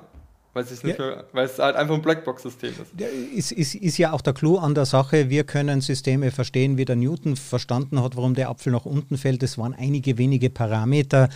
weil 0.53 0.63
es, 0.63 0.83
nicht 0.83 0.97
ja. 0.97 1.05
mehr, 1.05 1.25
weil 1.31 1.45
es 1.45 1.59
halt 1.59 1.75
einfach 1.75 1.93
ein 1.93 2.01
Blackbox-System 2.01 2.71
ist. 2.71 3.01
ist. 3.35 3.51
Ist, 3.51 3.75
ist. 3.75 3.97
ja 3.99 4.13
auch 4.13 4.21
der 4.21 4.33
Clou 4.33 4.57
an 4.57 4.73
der 4.73 4.85
Sache, 4.85 5.29
wir 5.29 5.43
können 5.43 5.81
Systeme 5.81 6.31
verstehen, 6.31 6.77
wie 6.77 6.85
der 6.85 6.95
Newton 6.95 7.35
verstanden 7.35 8.01
hat, 8.01 8.15
warum 8.15 8.33
der 8.33 8.49
Apfel 8.49 8.71
nach 8.71 8.85
unten 8.85 9.17
fällt. 9.17 9.43
Es 9.43 9.59
waren 9.59 9.75
einige 9.75 10.17
wenige 10.17 10.49
Parameter 10.49 11.29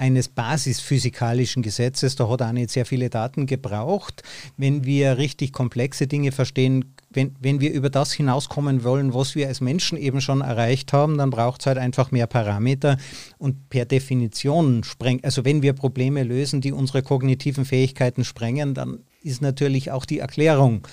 eines 0.00 0.28
basisphysikalischen 0.28 1.62
Gesetzes. 1.62 2.16
Da 2.16 2.28
hat 2.28 2.42
auch 2.42 2.52
nicht 2.52 2.70
sehr 2.70 2.86
viele 2.86 3.10
Daten 3.10 3.46
gebraucht. 3.46 4.22
Wenn 4.56 4.84
wir 4.84 5.18
richtig 5.18 5.52
komplexe 5.52 6.06
Dinge 6.06 6.32
verstehen 6.32 6.94
wenn, 7.12 7.34
wenn 7.40 7.60
wir 7.60 7.72
über 7.72 7.90
das 7.90 8.12
hinauskommen 8.12 8.84
wollen, 8.84 9.12
was 9.12 9.34
wir 9.34 9.48
als 9.48 9.60
Menschen 9.60 9.98
eben 9.98 10.20
schon 10.20 10.42
erreicht 10.42 10.92
haben, 10.92 11.18
dann 11.18 11.30
braucht 11.30 11.60
es 11.60 11.66
halt 11.66 11.76
einfach 11.76 12.12
mehr 12.12 12.28
Parameter 12.28 12.98
und 13.38 13.68
per 13.68 13.84
Definition 13.84 14.84
sprengt, 14.84 15.24
also 15.24 15.44
wenn 15.44 15.62
wir 15.62 15.72
Probleme 15.72 16.22
lösen, 16.22 16.60
die 16.60 16.72
unsere 16.72 17.02
kognitiven 17.02 17.64
Fähigkeiten 17.64 18.24
sprengen, 18.24 18.74
dann 18.74 19.00
ist 19.22 19.42
natürlich 19.42 19.90
auch 19.90 20.04
die 20.04 20.20
Erklärung 20.20 20.86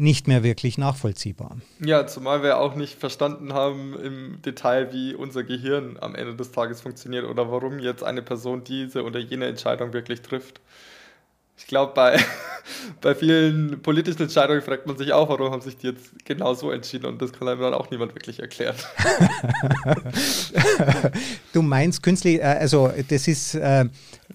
nicht 0.00 0.26
mehr 0.26 0.42
wirklich 0.42 0.78
nachvollziehbar. 0.78 1.58
Ja, 1.78 2.06
zumal 2.06 2.42
wir 2.42 2.58
auch 2.58 2.74
nicht 2.74 2.98
verstanden 2.98 3.52
haben 3.52 3.94
im 4.00 4.40
Detail, 4.42 4.92
wie 4.94 5.14
unser 5.14 5.44
Gehirn 5.44 5.98
am 6.00 6.14
Ende 6.14 6.34
des 6.34 6.52
Tages 6.52 6.80
funktioniert 6.80 7.26
oder 7.26 7.52
warum 7.52 7.78
jetzt 7.78 8.02
eine 8.02 8.22
Person 8.22 8.64
diese 8.64 9.04
oder 9.04 9.20
jene 9.20 9.46
Entscheidung 9.46 9.92
wirklich 9.92 10.22
trifft. 10.22 10.62
Ich 11.58 11.66
glaube, 11.66 11.92
bei, 11.92 12.18
bei 13.02 13.14
vielen 13.14 13.82
politischen 13.82 14.22
Entscheidungen 14.22 14.62
fragt 14.62 14.86
man 14.86 14.96
sich 14.96 15.12
auch, 15.12 15.28
warum 15.28 15.52
haben 15.52 15.60
sich 15.60 15.76
die 15.76 15.88
jetzt 15.88 16.24
genau 16.24 16.54
so 16.54 16.70
entschieden 16.70 17.04
und 17.04 17.20
das 17.20 17.34
kann 17.34 17.46
einem 17.46 17.60
dann 17.60 17.74
auch 17.74 17.90
niemand 17.90 18.14
wirklich 18.14 18.40
erklären. 18.40 18.76
du 21.52 21.60
meinst 21.60 22.02
künstlich, 22.02 22.38
äh, 22.38 22.44
also 22.44 22.90
das 23.08 23.28
ist, 23.28 23.54
äh, 23.54 23.84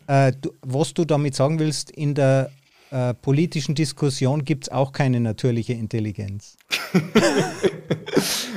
äh, 0.05 0.31
was 0.61 0.93
du 0.93 1.05
damit 1.05 1.33
sagen 1.33 1.57
willst, 1.57 1.89
in 1.89 2.13
der 2.13 2.51
äh, 2.95 3.13
politischen 3.13 3.75
Diskussion 3.75 4.45
gibt 4.45 4.65
es 4.65 4.71
auch 4.71 4.93
keine 4.93 5.19
natürliche 5.19 5.73
Intelligenz. 5.73 6.55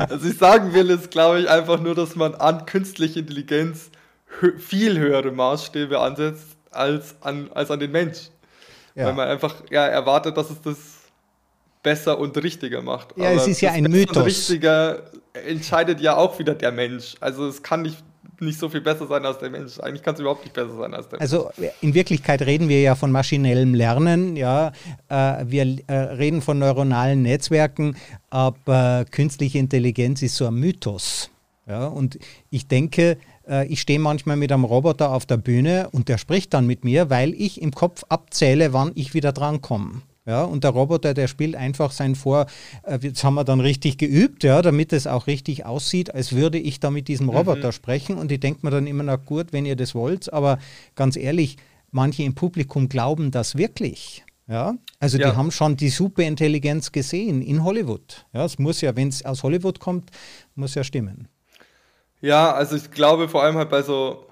Was 0.08 0.22
ich 0.24 0.38
sagen 0.38 0.72
will, 0.74 0.90
ist, 0.90 1.10
glaube 1.10 1.40
ich, 1.40 1.50
einfach 1.50 1.80
nur, 1.80 1.96
dass 1.96 2.14
man 2.14 2.36
an 2.36 2.64
künstliche 2.64 3.18
Intelligenz 3.18 3.90
hö 4.38 4.56
viel 4.56 4.96
höhere 4.96 5.32
Maßstäbe 5.32 5.98
ansetzt 5.98 6.56
als 6.70 7.16
an, 7.20 7.50
als 7.52 7.72
an 7.72 7.80
den 7.80 7.90
Mensch. 7.90 8.30
Ja. 8.94 9.06
Weil 9.06 9.14
man 9.14 9.28
einfach 9.28 9.56
ja, 9.70 9.86
erwartet, 9.86 10.36
dass 10.36 10.50
es 10.50 10.62
das 10.62 10.76
besser 11.82 12.16
und 12.20 12.36
richtiger 12.36 12.80
macht. 12.80 13.16
Ja, 13.16 13.30
Aber 13.30 13.36
es 13.38 13.48
ist 13.48 13.60
ja 13.60 13.72
ein 13.72 13.84
Mythos. 13.84 14.24
richtiger 14.24 15.02
entscheidet 15.32 16.00
ja 16.00 16.16
auch 16.16 16.38
wieder 16.38 16.54
der 16.54 16.70
Mensch. 16.70 17.16
Also 17.18 17.48
es 17.48 17.64
kann 17.64 17.82
nicht 17.82 18.04
nicht 18.40 18.58
so 18.58 18.68
viel 18.68 18.80
besser 18.80 19.06
sein 19.06 19.24
als 19.24 19.38
der 19.38 19.50
Mensch. 19.50 19.78
Eigentlich 19.80 20.02
kann 20.02 20.14
es 20.14 20.20
überhaupt 20.20 20.44
nicht 20.44 20.54
besser 20.54 20.76
sein 20.76 20.94
als 20.94 21.08
der 21.08 21.18
Mensch. 21.18 21.32
Also 21.32 21.50
in 21.80 21.94
Wirklichkeit 21.94 22.42
reden 22.42 22.68
wir 22.68 22.80
ja 22.80 22.94
von 22.94 23.10
maschinellem 23.10 23.74
Lernen, 23.74 24.36
ja. 24.36 24.72
Äh, 25.08 25.44
wir 25.46 25.78
äh, 25.86 25.94
reden 25.94 26.42
von 26.42 26.58
neuronalen 26.58 27.22
Netzwerken, 27.22 27.96
aber 28.30 29.04
künstliche 29.10 29.58
Intelligenz 29.58 30.22
ist 30.22 30.36
so 30.36 30.46
ein 30.46 30.54
Mythos. 30.54 31.30
Ja, 31.66 31.86
und 31.86 32.18
ich 32.50 32.66
denke, 32.66 33.18
ich 33.68 33.82
stehe 33.82 33.98
manchmal 33.98 34.36
mit 34.36 34.52
einem 34.52 34.64
Roboter 34.64 35.10
auf 35.10 35.26
der 35.26 35.36
Bühne 35.36 35.88
und 35.92 36.08
der 36.08 36.16
spricht 36.16 36.54
dann 36.54 36.66
mit 36.66 36.84
mir, 36.84 37.10
weil 37.10 37.34
ich 37.34 37.60
im 37.60 37.72
Kopf 37.72 38.04
abzähle, 38.08 38.72
wann 38.72 38.92
ich 38.94 39.12
wieder 39.12 39.32
drankomme. 39.32 40.02
Ja, 40.28 40.44
und 40.44 40.62
der 40.62 40.72
Roboter, 40.72 41.14
der 41.14 41.26
spielt 41.26 41.56
einfach 41.56 41.90
sein 41.90 42.14
Vor, 42.14 42.44
äh, 42.82 42.98
jetzt 43.00 43.24
haben 43.24 43.32
wir 43.36 43.44
dann 43.44 43.60
richtig 43.60 43.96
geübt, 43.96 44.44
ja, 44.44 44.60
damit 44.60 44.92
es 44.92 45.06
auch 45.06 45.26
richtig 45.26 45.64
aussieht, 45.64 46.14
als 46.14 46.34
würde 46.34 46.58
ich 46.58 46.80
da 46.80 46.90
mit 46.90 47.08
diesem 47.08 47.30
Roboter 47.30 47.68
mhm. 47.68 47.72
sprechen. 47.72 48.18
Und 48.18 48.30
ich 48.30 48.38
denke 48.38 48.60
mir 48.62 48.70
dann 48.70 48.86
immer 48.86 49.04
noch, 49.04 49.24
gut, 49.24 49.54
wenn 49.54 49.64
ihr 49.64 49.74
das 49.74 49.94
wollt, 49.94 50.30
aber 50.30 50.58
ganz 50.96 51.16
ehrlich, 51.16 51.56
manche 51.92 52.24
im 52.24 52.34
Publikum 52.34 52.90
glauben 52.90 53.30
das 53.30 53.56
wirklich. 53.56 54.22
Ja, 54.46 54.74
also 55.00 55.16
ja. 55.16 55.30
die 55.30 55.36
haben 55.36 55.50
schon 55.50 55.78
die 55.78 55.88
Superintelligenz 55.88 56.92
gesehen 56.92 57.40
in 57.40 57.64
Hollywood. 57.64 58.26
Ja, 58.34 58.44
es 58.44 58.58
muss 58.58 58.82
ja, 58.82 58.94
wenn 58.94 59.08
es 59.08 59.24
aus 59.24 59.42
Hollywood 59.42 59.80
kommt, 59.80 60.10
muss 60.54 60.74
ja 60.74 60.84
stimmen. 60.84 61.28
Ja, 62.20 62.52
also 62.52 62.76
ich 62.76 62.90
glaube 62.90 63.30
vor 63.30 63.44
allem 63.44 63.56
halt 63.56 63.70
bei 63.70 63.80
so 63.80 64.27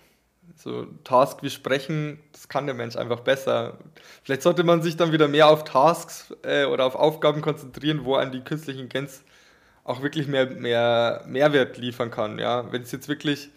so 0.66 0.84
Task 1.04 1.44
wie 1.44 1.50
Sprechen, 1.50 2.18
das 2.32 2.48
kann 2.48 2.66
der 2.66 2.74
Mensch 2.74 2.96
einfach 2.96 3.20
besser. 3.20 3.78
Vielleicht 4.24 4.42
sollte 4.42 4.64
man 4.64 4.82
sich 4.82 4.96
dann 4.96 5.12
wieder 5.12 5.28
mehr 5.28 5.46
auf 5.48 5.62
Tasks 5.62 6.34
äh, 6.42 6.64
oder 6.64 6.84
auf 6.84 6.96
Aufgaben 6.96 7.40
konzentrieren, 7.40 8.04
wo 8.04 8.16
an 8.16 8.32
die 8.32 8.40
künstliche 8.40 8.80
Intelligenz 8.80 9.22
auch 9.84 10.02
wirklich 10.02 10.26
mehr, 10.26 10.50
mehr 10.50 11.22
Mehrwert 11.28 11.78
liefern 11.78 12.10
kann. 12.10 12.40
Ja? 12.40 12.72
Wenn 12.72 12.82
es 12.82 12.90
jetzt 12.90 13.06
wirklich 13.06 13.50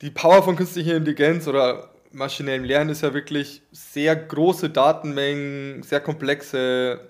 die 0.00 0.10
Power 0.10 0.42
von 0.42 0.56
künstlicher 0.56 0.96
Intelligenz 0.96 1.46
oder 1.46 1.90
maschinellem 2.12 2.64
Lernen 2.64 2.88
ist 2.88 3.02
ja 3.02 3.12
wirklich 3.12 3.60
sehr 3.70 4.16
große 4.16 4.70
Datenmengen, 4.70 5.82
sehr 5.82 6.00
komplexe 6.00 7.00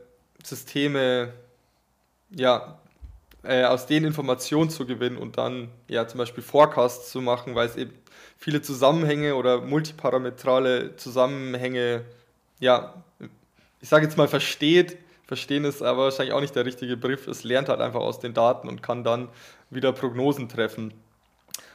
Systeme, 0.42 1.32
ja, 2.30 2.80
äh, 3.44 3.62
aus 3.62 3.86
denen 3.86 4.06
Informationen 4.06 4.68
zu 4.68 4.84
gewinnen 4.84 5.16
und 5.16 5.38
dann 5.38 5.68
ja 5.86 6.08
zum 6.08 6.18
Beispiel 6.18 6.42
Forecasts 6.42 7.12
zu 7.12 7.20
machen, 7.20 7.54
weil 7.54 7.68
es 7.68 7.76
eben 7.76 7.92
viele 8.38 8.62
Zusammenhänge 8.62 9.34
oder 9.34 9.60
multiparametrale 9.60 10.96
Zusammenhänge, 10.96 12.04
ja, 12.60 12.94
ich 13.80 13.88
sage 13.88 14.04
jetzt 14.06 14.16
mal 14.16 14.28
versteht. 14.28 14.96
Verstehen 15.26 15.64
ist 15.64 15.82
aber 15.82 16.04
wahrscheinlich 16.04 16.32
auch 16.32 16.40
nicht 16.40 16.56
der 16.56 16.64
richtige 16.64 16.96
Begriff. 16.96 17.26
Es 17.26 17.44
lernt 17.44 17.68
halt 17.68 17.80
einfach 17.80 18.00
aus 18.00 18.20
den 18.20 18.32
Daten 18.32 18.68
und 18.68 18.82
kann 18.82 19.04
dann 19.04 19.28
wieder 19.68 19.92
Prognosen 19.92 20.48
treffen. 20.48 20.94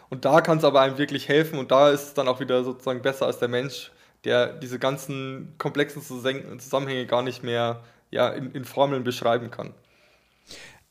Und 0.10 0.26
da 0.26 0.42
kann 0.42 0.58
es 0.58 0.64
aber 0.64 0.82
einem 0.82 0.98
wirklich 0.98 1.28
helfen 1.28 1.60
und 1.60 1.72
da 1.72 1.90
ist 1.90 2.04
es 2.04 2.14
dann 2.14 2.28
auch 2.28 2.40
wieder 2.40 2.64
sozusagen 2.64 3.02
besser 3.02 3.26
als 3.26 3.40
der 3.40 3.48
Mensch, 3.48 3.92
der 4.26 4.54
diese 4.54 4.80
ganzen 4.80 5.54
komplexen 5.58 6.02
Zusammenhänge 6.02 7.06
gar 7.06 7.22
nicht 7.22 7.44
mehr 7.44 7.82
ja, 8.12 8.30
in, 8.30 8.52
in 8.52 8.64
Formeln 8.64 9.04
beschreiben 9.04 9.52
kann. 9.52 9.74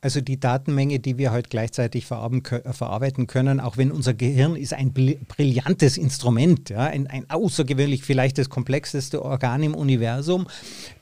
Also 0.03 0.19
die 0.19 0.37
Datenmenge, 0.37 0.99
die 0.99 1.17
wir 1.17 1.31
heute 1.31 1.47
gleichzeitig 1.47 2.05
verarbeiten 2.05 3.25
können, 3.25 3.61
auch 3.61 3.77
wenn 3.77 3.89
unser 3.89 4.13
Gehirn 4.13 4.57
ist 4.57 4.73
ein 4.73 4.91
brillantes 4.91 5.97
Instrument, 5.97 6.69
ja, 6.69 6.79
ein, 6.79 7.07
ein 7.07 7.29
außergewöhnlich 7.29 8.03
vielleicht 8.03 8.37
das 8.37 8.49
komplexeste 8.49 9.23
Organ 9.23 9.63
im 9.63 9.73
Universum, 9.73 10.47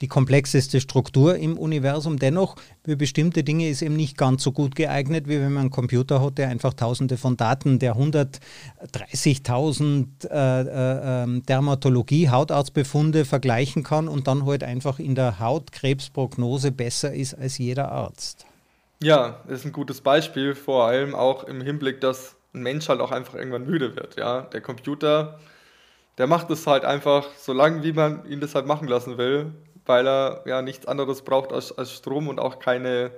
die 0.01 0.07
komplexeste 0.07 0.79
Struktur 0.79 1.35
im 1.37 1.57
Universum. 1.57 2.19
Dennoch, 2.19 2.57
für 2.83 2.95
bestimmte 2.95 3.43
Dinge 3.43 3.69
ist 3.69 3.81
eben 3.81 3.95
nicht 3.95 4.17
ganz 4.17 4.43
so 4.43 4.51
gut 4.51 4.75
geeignet, 4.75 5.27
wie 5.27 5.39
wenn 5.39 5.51
man 5.51 5.61
einen 5.61 5.71
Computer 5.71 6.21
hat, 6.21 6.37
der 6.37 6.49
einfach 6.49 6.75
tausende 6.75 7.17
von 7.17 7.37
Daten, 7.37 7.79
der 7.79 7.95
130.000 7.95 10.29
äh, 10.29 10.61
äh, 10.61 11.23
ähm, 11.23 11.41
Dermatologie, 11.47 12.29
Hautarztbefunde 12.29 13.25
vergleichen 13.25 13.81
kann 13.81 14.07
und 14.07 14.27
dann 14.27 14.45
halt 14.45 14.63
einfach 14.63 14.99
in 14.99 15.15
der 15.15 15.39
Hautkrebsprognose 15.39 16.71
besser 16.71 17.11
ist 17.11 17.33
als 17.33 17.57
jeder 17.57 17.91
Arzt. 17.91 18.45
Ja, 19.03 19.41
ist 19.47 19.65
ein 19.65 19.71
gutes 19.71 20.01
Beispiel, 20.01 20.53
vor 20.53 20.85
allem 20.85 21.15
auch 21.15 21.43
im 21.45 21.59
Hinblick, 21.59 22.01
dass 22.01 22.35
ein 22.53 22.61
Mensch 22.61 22.87
halt 22.87 23.01
auch 23.01 23.11
einfach 23.11 23.33
irgendwann 23.33 23.65
müde 23.65 23.95
wird. 23.95 24.17
Ja, 24.17 24.41
der 24.41 24.61
Computer, 24.61 25.39
der 26.19 26.27
macht 26.27 26.51
es 26.51 26.67
halt 26.67 26.85
einfach 26.85 27.27
so 27.37 27.51
lange, 27.51 27.83
wie 27.83 27.93
man 27.93 28.25
ihn 28.25 28.39
das 28.39 28.53
halt 28.53 28.67
machen 28.67 28.87
lassen 28.87 29.17
will, 29.17 29.53
weil 29.87 30.07
er 30.07 30.43
ja 30.45 30.61
nichts 30.61 30.85
anderes 30.85 31.23
braucht 31.23 31.51
als, 31.51 31.75
als 31.75 31.91
Strom 31.91 32.27
und 32.27 32.39
auch 32.39 32.59
keine, 32.59 33.11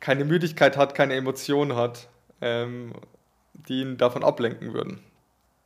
keine 0.00 0.24
Müdigkeit 0.24 0.78
hat, 0.78 0.94
keine 0.94 1.14
Emotionen 1.14 1.76
hat, 1.76 2.08
ähm, 2.40 2.94
die 3.52 3.82
ihn 3.82 3.98
davon 3.98 4.24
ablenken 4.24 4.72
würden. 4.72 5.00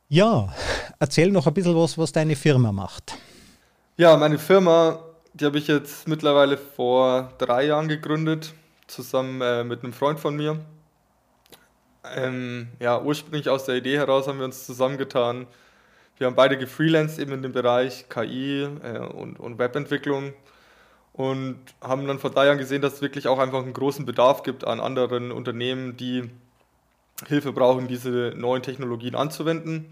Ja, 0.09 0.53
erzähl 0.99 1.31
noch 1.31 1.47
ein 1.47 1.53
bisschen 1.53 1.77
was, 1.77 1.97
was 1.97 2.11
deine 2.11 2.35
Firma 2.35 2.73
macht. 2.73 3.15
Ja, 3.95 4.17
meine 4.17 4.37
Firma, 4.37 4.99
die 5.33 5.45
habe 5.45 5.57
ich 5.57 5.67
jetzt 5.67 6.09
mittlerweile 6.09 6.57
vor 6.57 7.31
drei 7.37 7.67
Jahren 7.67 7.87
gegründet 7.87 8.53
zusammen 8.87 9.41
äh, 9.41 9.63
mit 9.63 9.83
einem 9.83 9.93
Freund 9.93 10.19
von 10.19 10.35
mir. 10.35 10.59
Ähm, 12.15 12.67
ja, 12.79 13.01
ursprünglich 13.01 13.49
aus 13.49 13.65
der 13.65 13.75
Idee 13.75 13.97
heraus 13.97 14.27
haben 14.27 14.39
wir 14.39 14.45
uns 14.45 14.65
zusammengetan. 14.65 15.47
Wir 16.17 16.27
haben 16.27 16.35
beide 16.35 16.57
gefreelanced 16.57 17.19
eben 17.19 17.31
in 17.31 17.41
dem 17.41 17.53
Bereich 17.53 18.09
KI 18.09 18.63
äh, 18.63 18.99
und, 18.99 19.39
und 19.39 19.57
Webentwicklung 19.57 20.33
und 21.13 21.59
haben 21.81 22.07
dann 22.07 22.19
vor 22.19 22.31
drei 22.31 22.47
Jahren 22.47 22.57
gesehen, 22.57 22.81
dass 22.81 22.95
es 22.95 23.01
wirklich 23.01 23.27
auch 23.27 23.39
einfach 23.39 23.61
einen 23.61 23.73
großen 23.73 24.05
Bedarf 24.05 24.43
gibt 24.43 24.65
an 24.65 24.79
anderen 24.79 25.31
Unternehmen, 25.31 25.95
die 25.95 26.29
Hilfe 27.27 27.53
brauchen, 27.53 27.87
diese 27.87 28.33
neuen 28.35 28.63
Technologien 28.63 29.15
anzuwenden. 29.15 29.91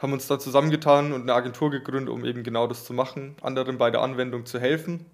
Haben 0.00 0.12
uns 0.12 0.26
dann 0.26 0.40
zusammengetan 0.40 1.12
und 1.12 1.22
eine 1.22 1.34
Agentur 1.34 1.70
gegründet, 1.70 2.12
um 2.12 2.24
eben 2.24 2.42
genau 2.42 2.66
das 2.66 2.84
zu 2.84 2.92
machen, 2.92 3.34
anderen 3.42 3.76
bei 3.78 3.90
der 3.90 4.02
Anwendung 4.02 4.46
zu 4.46 4.58
helfen. 4.60 5.04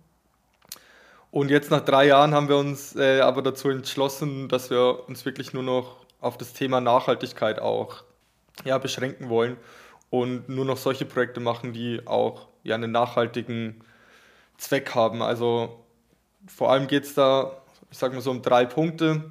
Und 1.37 1.51
jetzt 1.51 1.71
nach 1.71 1.83
drei 1.83 2.07
Jahren 2.07 2.33
haben 2.33 2.49
wir 2.49 2.57
uns 2.57 2.97
äh, 2.97 3.21
aber 3.21 3.43
dazu 3.43 3.69
entschlossen, 3.69 4.49
dass 4.49 4.71
wir 4.71 5.07
uns 5.07 5.27
wirklich 5.27 5.53
nur 5.53 5.63
noch 5.63 5.99
auf 6.19 6.39
das 6.39 6.55
Thema 6.55 6.81
Nachhaltigkeit 6.81 7.59
auch 7.59 8.05
ja, 8.65 8.79
beschränken 8.79 9.29
wollen 9.29 9.59
und 10.09 10.49
nur 10.49 10.65
noch 10.65 10.79
solche 10.79 11.05
Projekte 11.05 11.41
machen, 11.41 11.75
die 11.75 12.01
auch 12.07 12.49
ja, 12.63 12.75
einen 12.75 12.91
nachhaltigen 12.91 13.85
Zweck 14.57 14.95
haben. 14.95 15.21
Also 15.21 15.85
vor 16.47 16.73
allem 16.73 16.87
geht 16.87 17.05
es 17.05 17.13
da, 17.13 17.61
ich 17.91 17.99
sage 17.99 18.15
mal 18.15 18.23
so, 18.23 18.31
um 18.31 18.41
drei 18.41 18.65
Punkte. 18.65 19.31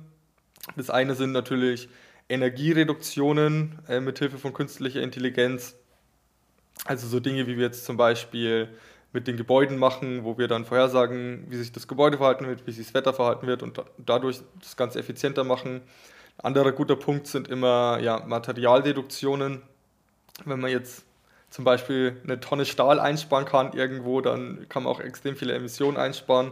Das 0.76 0.92
eine 0.92 1.16
sind 1.16 1.32
natürlich 1.32 1.90
Energiereduktionen 2.30 3.80
äh, 3.90 4.00
mit 4.00 4.20
Hilfe 4.20 4.38
von 4.38 4.54
künstlicher 4.54 5.02
Intelligenz. 5.02 5.76
Also 6.86 7.08
so 7.08 7.20
Dinge 7.20 7.48
wie 7.48 7.58
wir 7.58 7.66
jetzt 7.66 7.84
zum 7.84 7.98
Beispiel 7.98 8.70
mit 9.16 9.28
den 9.28 9.38
Gebäuden 9.38 9.78
machen, 9.78 10.26
wo 10.26 10.38
wir 10.38 10.48
dann 10.48 10.66
vorhersagen, 10.66 11.46
wie 11.50 11.56
sich 11.56 11.72
das 11.72 11.88
Gebäude 11.88 12.18
verhalten 12.18 12.46
wird, 12.48 12.68
wie 12.68 12.72
sich 12.72 12.86
das 12.86 12.94
Wetter 12.94 13.14
verhalten 13.14 13.48
wird 13.48 13.64
und 13.64 13.82
dadurch 13.98 14.42
das 14.60 14.76
Ganze 14.76 15.00
effizienter 15.00 15.44
machen. 15.44 15.82
Ein 16.38 16.46
anderer 16.48 16.74
guter 16.74 16.98
Punkt 16.98 17.26
sind 17.26 17.48
immer 17.48 17.98
ja, 18.02 18.22
Materialdeduktionen. 18.28 19.62
Wenn 20.44 20.60
man 20.60 20.70
jetzt 20.70 21.06
zum 21.50 21.64
Beispiel 21.64 22.22
eine 22.26 22.42
Tonne 22.42 22.66
Stahl 22.66 23.00
einsparen 23.00 23.46
kann 23.46 23.72
irgendwo, 23.72 24.20
dann 24.20 24.68
kann 24.68 24.84
man 24.84 24.92
auch 24.92 25.00
extrem 25.00 25.38
viele 25.38 25.54
Emissionen 25.54 25.96
einsparen. 25.96 26.52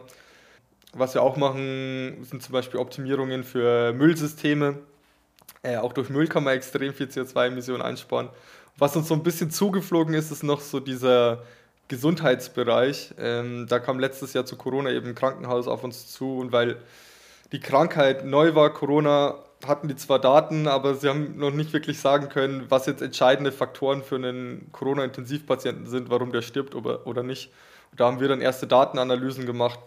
Was 0.94 1.14
wir 1.14 1.22
auch 1.22 1.36
machen, 1.36 2.24
sind 2.24 2.42
zum 2.42 2.54
Beispiel 2.54 2.80
Optimierungen 2.80 3.44
für 3.44 3.92
Müllsysteme. 3.92 4.80
Äh, 5.64 5.78
auch 5.78 5.92
durch 5.92 6.10
Müll 6.10 6.28
kann 6.28 6.46
man 6.46 6.56
extrem 6.56 6.94
viel 6.94 7.08
CO2-Emissionen 7.08 7.82
einsparen. 7.82 8.30
Was 8.78 8.96
uns 8.96 9.10
so 9.10 9.16
ein 9.16 9.24
bisschen 9.24 9.52
zugeflogen 9.52 10.14
ist, 10.14 10.32
ist 10.32 10.44
noch 10.44 10.62
so 10.62 10.80
dieser 10.80 11.44
Gesundheitsbereich. 11.88 13.14
Ähm, 13.18 13.68
da 13.68 13.80
kam 13.80 14.00
letztes 14.00 14.34
Jahr 14.34 14.46
zu 14.46 14.56
Corona 14.56 14.92
eben 14.92 15.08
ein 15.08 15.16
Krankenhaus 15.16 15.68
auf 15.68 15.84
uns 15.84 16.12
zu 16.12 16.38
und 16.38 16.52
weil 16.52 16.78
die 17.52 17.60
Krankheit 17.60 18.26
neu 18.26 18.56
war, 18.56 18.74
Corona, 18.74 19.36
hatten 19.68 19.88
die 19.88 19.96
zwar 19.96 20.20
Daten, 20.20 20.68
aber 20.68 20.96
sie 20.96 21.08
haben 21.08 21.38
noch 21.38 21.52
nicht 21.52 21.74
wirklich 21.74 22.00
sagen 22.00 22.30
können, 22.30 22.66
was 22.70 22.86
jetzt 22.86 23.02
entscheidende 23.02 23.52
Faktoren 23.52 24.04
für 24.04 24.16
einen 24.16 24.70
Corona-Intensivpatienten 24.72 25.88
sind, 25.88 26.10
warum 26.10 26.32
der 26.32 26.42
stirbt 26.42 26.76
oder, 26.76 27.24
nicht. 27.24 27.52
Und 27.92 28.00
da 28.00 28.08
haben 28.08 28.20
wir 28.20 28.28
dann 28.28 28.42
erste 28.42 28.68
Datenanalysen 28.68 29.46
gemacht, 29.46 29.80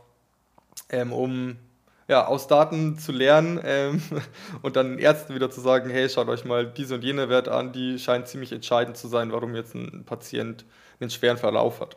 ähm, 0.89 1.13
um 1.13 1.57
ja, 2.09 2.27
aus 2.27 2.47
Daten 2.47 2.99
zu 2.99 3.13
lernen 3.13 3.61
ähm, 3.65 4.01
und 4.63 4.77
dann 4.77 4.99
Ärzten 4.99 5.35
wieder 5.35 5.51
zu 5.51 5.61
sagen, 5.61 5.91
hey, 5.91 6.09
schaut 6.09 6.29
euch 6.29 6.45
mal 6.45 6.67
diese 6.67 6.95
und 6.95 7.05
jene 7.05 7.29
Werte 7.29 7.53
an, 7.53 7.73
die 7.73 7.99
scheinen 7.99 8.27
ziemlich 8.27 8.53
entscheidend 8.53 8.97
zu 8.97 9.09
sein, 9.09 9.33
warum 9.33 9.55
jetzt 9.55 9.75
ein 9.75 10.05
Patient 10.07 10.65
einen 11.01 11.11
schweren 11.11 11.37
Verlauf 11.37 11.81
hat. 11.81 11.97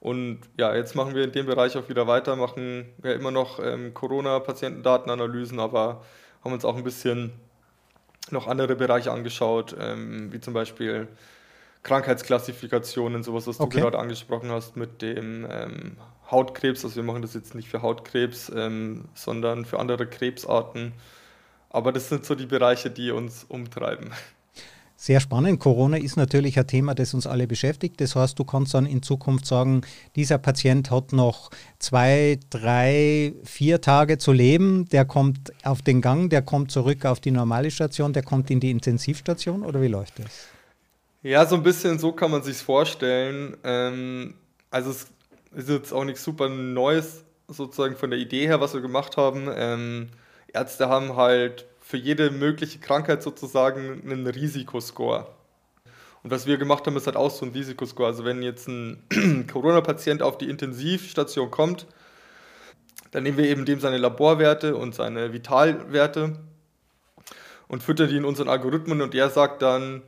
Und 0.00 0.40
ja, 0.58 0.74
jetzt 0.74 0.94
machen 0.94 1.14
wir 1.14 1.24
in 1.24 1.32
dem 1.32 1.46
Bereich 1.46 1.76
auch 1.78 1.88
wieder 1.88 2.06
weiter, 2.06 2.36
machen 2.36 2.92
ja 3.02 3.12
immer 3.12 3.30
noch 3.30 3.58
ähm, 3.58 3.94
Corona-Patientendatenanalysen, 3.94 5.58
aber 5.58 6.04
haben 6.44 6.52
uns 6.52 6.64
auch 6.64 6.76
ein 6.76 6.84
bisschen 6.84 7.32
noch 8.30 8.46
andere 8.46 8.76
Bereiche 8.76 9.12
angeschaut, 9.12 9.74
ähm, 9.78 10.32
wie 10.32 10.40
zum 10.40 10.52
Beispiel 10.52 11.08
Krankheitsklassifikationen, 11.84 13.22
sowas, 13.22 13.46
was 13.46 13.60
okay. 13.60 13.76
du 13.76 13.82
gerade 13.82 13.98
angesprochen 13.98 14.50
hast 14.50 14.76
mit 14.76 15.00
dem 15.02 15.46
ähm, 15.50 15.96
Hautkrebs. 16.30 16.84
Also 16.84 16.96
wir 16.96 17.02
machen 17.02 17.22
das 17.22 17.34
jetzt 17.34 17.54
nicht 17.54 17.68
für 17.68 17.82
Hautkrebs, 17.82 18.52
ähm, 18.54 19.04
sondern 19.14 19.64
für 19.64 19.78
andere 19.78 20.06
Krebsarten. 20.06 20.92
Aber 21.70 21.92
das 21.92 22.08
sind 22.08 22.24
so 22.24 22.34
die 22.34 22.46
Bereiche, 22.46 22.90
die 22.90 23.10
uns 23.10 23.44
umtreiben. 23.44 24.10
Sehr 25.04 25.20
spannend. 25.20 25.60
Corona 25.60 25.98
ist 25.98 26.16
natürlich 26.16 26.58
ein 26.58 26.66
Thema, 26.66 26.94
das 26.94 27.12
uns 27.12 27.26
alle 27.26 27.46
beschäftigt. 27.46 28.00
Das 28.00 28.16
heißt, 28.16 28.38
du 28.38 28.44
kannst 28.44 28.72
dann 28.72 28.86
in 28.86 29.02
Zukunft 29.02 29.44
sagen, 29.44 29.82
dieser 30.16 30.38
Patient 30.38 30.90
hat 30.90 31.12
noch 31.12 31.50
zwei, 31.78 32.38
drei, 32.48 33.34
vier 33.44 33.82
Tage 33.82 34.16
zu 34.16 34.32
leben. 34.32 34.88
Der 34.88 35.04
kommt 35.04 35.52
auf 35.62 35.82
den 35.82 36.00
Gang, 36.00 36.30
der 36.30 36.40
kommt 36.40 36.70
zurück 36.70 37.04
auf 37.04 37.20
die 37.20 37.32
normale 37.32 37.70
Station, 37.70 38.14
der 38.14 38.22
kommt 38.22 38.50
in 38.50 38.60
die 38.60 38.70
Intensivstation 38.70 39.62
oder 39.62 39.82
wie 39.82 39.88
läuft 39.88 40.20
das? 40.20 40.48
Ja, 41.22 41.44
so 41.44 41.56
ein 41.56 41.62
bisschen 41.62 41.98
so 41.98 42.12
kann 42.12 42.30
man 42.30 42.42
sich 42.42 42.56
vorstellen. 42.56 43.58
Ähm, 43.62 44.32
also 44.70 44.88
es 44.88 45.08
ist 45.54 45.68
jetzt 45.68 45.92
auch 45.92 46.04
nichts 46.04 46.24
super 46.24 46.48
Neues 46.48 47.24
sozusagen 47.48 47.96
von 47.96 48.08
der 48.08 48.18
Idee 48.18 48.46
her, 48.46 48.62
was 48.62 48.72
wir 48.72 48.80
gemacht 48.80 49.18
haben. 49.18 49.50
Ähm, 49.54 50.08
Ärzte 50.54 50.88
haben 50.88 51.14
halt 51.14 51.66
für 51.86 51.98
jede 51.98 52.30
mögliche 52.30 52.78
Krankheit 52.78 53.22
sozusagen 53.22 54.00
einen 54.10 54.26
Risikoscore. 54.26 55.26
Und 56.22 56.30
was 56.30 56.46
wir 56.46 56.56
gemacht 56.56 56.86
haben, 56.86 56.96
ist 56.96 57.06
halt 57.06 57.16
auch 57.16 57.30
so 57.30 57.44
ein 57.44 57.52
Risikoscore. 57.52 58.08
Also 58.08 58.24
wenn 58.24 58.42
jetzt 58.42 58.68
ein 58.68 59.02
Corona-Patient 59.52 60.22
auf 60.22 60.38
die 60.38 60.48
Intensivstation 60.48 61.50
kommt, 61.50 61.86
dann 63.10 63.22
nehmen 63.22 63.36
wir 63.36 63.44
eben 63.44 63.66
dem 63.66 63.80
seine 63.80 63.98
Laborwerte 63.98 64.76
und 64.76 64.94
seine 64.94 65.34
Vitalwerte 65.34 66.38
und 67.68 67.82
füttern 67.82 68.08
die 68.08 68.16
in 68.16 68.24
unseren 68.24 68.48
Algorithmen 68.48 69.02
und 69.02 69.12
der 69.12 69.28
sagt 69.28 69.60
dann, 69.60 70.00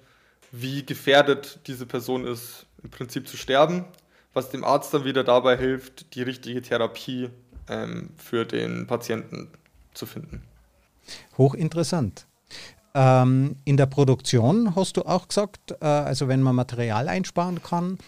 wie 0.52 0.82
gefährdet 0.86 1.60
diese 1.66 1.84
Person 1.84 2.26
ist, 2.26 2.64
im 2.82 2.88
Prinzip 2.88 3.28
zu 3.28 3.36
sterben, 3.36 3.84
was 4.32 4.48
dem 4.48 4.64
Arzt 4.64 4.94
dann 4.94 5.04
wieder 5.04 5.24
dabei 5.24 5.58
hilft, 5.58 6.14
die 6.14 6.22
richtige 6.22 6.62
Therapie 6.62 7.28
ähm, 7.68 8.08
für 8.16 8.46
den 8.46 8.86
Patienten 8.86 9.50
zu 9.92 10.06
finden. 10.06 10.42
Hochinteressant. 11.38 12.26
Ähm, 12.94 13.56
in 13.64 13.76
der 13.76 13.86
Produktion 13.86 14.74
hast 14.74 14.96
du 14.96 15.02
auch 15.02 15.28
gesagt, 15.28 15.72
äh, 15.80 15.84
also 15.84 16.28
wenn 16.28 16.42
man 16.42 16.56
Material 16.56 17.08
einsparen 17.08 17.62
kann, 17.62 17.98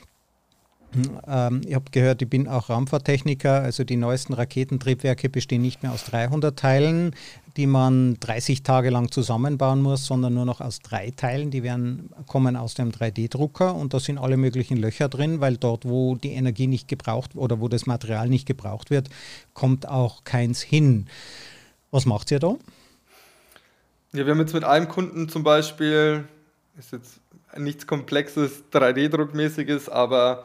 ähm, 1.27 1.61
ich 1.67 1.75
habe 1.75 1.85
gehört, 1.91 2.23
ich 2.23 2.31
bin 2.31 2.49
auch 2.49 2.71
Raumfahrttechniker, 2.71 3.61
also 3.61 3.85
die 3.85 3.97
neuesten 3.97 4.33
Raketentriebwerke 4.33 5.29
bestehen 5.29 5.63
nicht 5.63 5.83
mehr 5.83 5.93
aus 5.93 6.05
300 6.05 6.59
Teilen, 6.59 7.15
die 7.57 7.67
man 7.67 8.19
30 8.21 8.63
Tage 8.63 8.91
lang 8.91 9.11
zusammenbauen 9.11 9.83
muss, 9.83 10.07
sondern 10.07 10.35
nur 10.35 10.45
noch 10.45 10.61
aus 10.61 10.79
drei 10.79 11.11
Teilen. 11.11 11.51
Die 11.51 11.63
werden, 11.63 12.11
kommen 12.27 12.57
aus 12.57 12.75
dem 12.75 12.91
3D-Drucker 12.91 13.75
und 13.75 13.93
da 13.93 14.01
sind 14.01 14.19
alle 14.19 14.37
möglichen 14.37 14.77
Löcher 14.77 15.09
drin, 15.09 15.41
weil 15.41 15.57
dort, 15.57 15.85
wo 15.85 16.15
die 16.15 16.33
Energie 16.33 16.67
nicht 16.67 16.89
gebraucht 16.89 17.35
oder 17.35 17.61
wo 17.61 17.69
das 17.69 17.87
Material 17.87 18.29
nicht 18.29 18.47
gebraucht 18.47 18.91
wird, 18.91 19.11
kommt 19.53 19.89
auch 19.89 20.25
keins 20.25 20.63
hin. 20.63 21.07
Was 21.91 22.07
macht 22.07 22.31
ihr 22.31 22.39
da? 22.39 22.57
Ja, 24.13 24.25
wir 24.25 24.33
haben 24.33 24.41
jetzt 24.41 24.55
mit 24.55 24.65
einem 24.65 24.89
Kunden 24.89 25.29
zum 25.29 25.43
Beispiel, 25.43 26.27
ist 26.79 26.93
jetzt 26.93 27.21
nichts 27.59 27.87
Komplexes, 27.87 28.65
3D-Druckmäßiges, 28.73 29.91
aber 29.91 30.45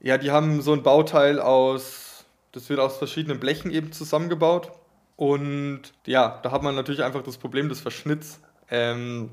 ja, 0.00 0.16
die 0.16 0.30
haben 0.30 0.62
so 0.62 0.72
ein 0.72 0.82
Bauteil 0.82 1.38
aus, 1.38 2.24
das 2.52 2.70
wird 2.70 2.80
aus 2.80 2.96
verschiedenen 2.96 3.38
Blechen 3.38 3.70
eben 3.70 3.92
zusammengebaut. 3.92 4.72
Und 5.16 5.82
ja, 6.06 6.40
da 6.42 6.50
hat 6.52 6.62
man 6.62 6.74
natürlich 6.74 7.02
einfach 7.02 7.22
das 7.22 7.36
Problem 7.36 7.68
des 7.68 7.80
Verschnitts. 7.80 8.40
Ähm, 8.70 9.30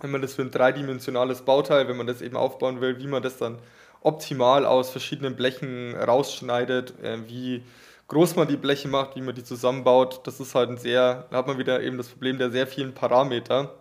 wenn 0.00 0.12
man 0.12 0.22
das 0.22 0.34
für 0.34 0.42
ein 0.42 0.52
dreidimensionales 0.52 1.42
Bauteil, 1.42 1.88
wenn 1.88 1.96
man 1.96 2.06
das 2.06 2.22
eben 2.22 2.36
aufbauen 2.36 2.80
will, 2.80 3.00
wie 3.00 3.08
man 3.08 3.22
das 3.24 3.38
dann 3.38 3.58
optimal 4.02 4.66
aus 4.66 4.90
verschiedenen 4.90 5.34
Blechen 5.34 5.96
rausschneidet, 5.96 6.94
äh, 7.02 7.18
wie 7.26 7.64
groß 8.08 8.36
man 8.36 8.48
die 8.48 8.56
Bleche 8.56 8.88
macht, 8.88 9.16
wie 9.16 9.20
man 9.20 9.34
die 9.34 9.44
zusammenbaut, 9.44 10.26
das 10.26 10.40
ist 10.40 10.54
halt 10.54 10.70
ein 10.70 10.76
sehr, 10.76 11.26
da 11.30 11.38
hat 11.38 11.46
man 11.46 11.58
wieder 11.58 11.82
eben 11.82 11.96
das 11.96 12.08
Problem 12.08 12.38
der 12.38 12.50
sehr 12.50 12.66
vielen 12.66 12.94
Parameter, 12.94 13.74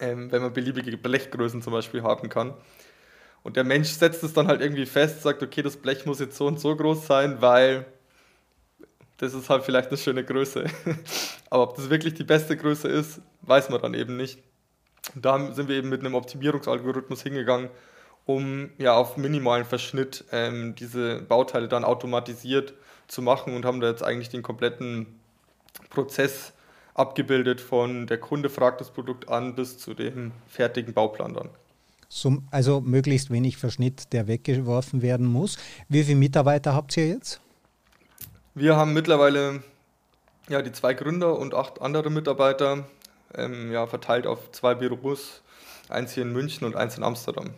ähm, 0.00 0.30
wenn 0.32 0.42
man 0.42 0.52
beliebige 0.52 0.96
Blechgrößen 0.96 1.62
zum 1.62 1.72
Beispiel 1.72 2.02
haben 2.02 2.28
kann. 2.28 2.54
Und 3.42 3.56
der 3.56 3.64
Mensch 3.64 3.90
setzt 3.90 4.24
es 4.24 4.32
dann 4.32 4.48
halt 4.48 4.60
irgendwie 4.60 4.86
fest, 4.86 5.22
sagt, 5.22 5.42
okay, 5.42 5.62
das 5.62 5.76
Blech 5.76 6.04
muss 6.04 6.18
jetzt 6.18 6.36
so 6.36 6.46
und 6.46 6.58
so 6.58 6.74
groß 6.74 7.06
sein, 7.06 7.40
weil 7.40 7.86
das 9.18 9.34
ist 9.34 9.48
halt 9.48 9.62
vielleicht 9.62 9.88
eine 9.88 9.96
schöne 9.96 10.24
Größe. 10.24 10.64
Aber 11.50 11.62
ob 11.62 11.76
das 11.76 11.88
wirklich 11.88 12.14
die 12.14 12.24
beste 12.24 12.56
Größe 12.56 12.88
ist, 12.88 13.20
weiß 13.42 13.70
man 13.70 13.80
dann 13.80 13.94
eben 13.94 14.16
nicht. 14.16 14.42
Und 15.14 15.24
da 15.24 15.52
sind 15.52 15.68
wir 15.68 15.76
eben 15.76 15.88
mit 15.88 16.00
einem 16.00 16.14
Optimierungsalgorithmus 16.14 17.22
hingegangen, 17.22 17.70
um 18.24 18.70
ja 18.78 18.94
auf 18.94 19.16
minimalen 19.16 19.64
Verschnitt 19.64 20.24
ähm, 20.32 20.74
diese 20.74 21.22
Bauteile 21.22 21.68
dann 21.68 21.84
automatisiert 21.84 22.74
zu 23.08 23.22
machen 23.22 23.54
und 23.54 23.64
haben 23.64 23.80
da 23.80 23.88
jetzt 23.88 24.02
eigentlich 24.02 24.28
den 24.28 24.42
kompletten 24.42 25.06
Prozess 25.90 26.52
abgebildet 26.94 27.60
von 27.60 28.06
der 28.06 28.18
Kunde 28.18 28.48
fragt 28.48 28.80
das 28.80 28.90
Produkt 28.90 29.28
an 29.28 29.54
bis 29.54 29.78
zu 29.78 29.94
dem 29.94 30.32
fertigen 30.46 30.94
Bauplan 30.94 31.34
dann. 31.34 31.50
So, 32.08 32.38
also 32.50 32.80
möglichst 32.80 33.30
wenig 33.30 33.56
Verschnitt, 33.56 34.12
der 34.12 34.28
weggeworfen 34.28 35.02
werden 35.02 35.26
muss. 35.26 35.58
Wie 35.88 36.04
viele 36.04 36.18
Mitarbeiter 36.18 36.74
habt 36.74 36.96
ihr 36.96 37.08
jetzt? 37.08 37.40
Wir 38.54 38.76
haben 38.76 38.94
mittlerweile 38.94 39.62
ja, 40.48 40.62
die 40.62 40.72
zwei 40.72 40.94
Gründer 40.94 41.38
und 41.38 41.54
acht 41.54 41.82
andere 41.82 42.10
Mitarbeiter 42.10 42.86
ähm, 43.34 43.72
ja, 43.72 43.86
verteilt 43.86 44.26
auf 44.26 44.52
zwei 44.52 44.74
Büros, 44.74 45.42
eins 45.88 46.12
hier 46.12 46.22
in 46.22 46.32
München 46.32 46.64
und 46.64 46.76
eins 46.76 46.96
in 46.96 47.02
Amsterdam 47.02 47.50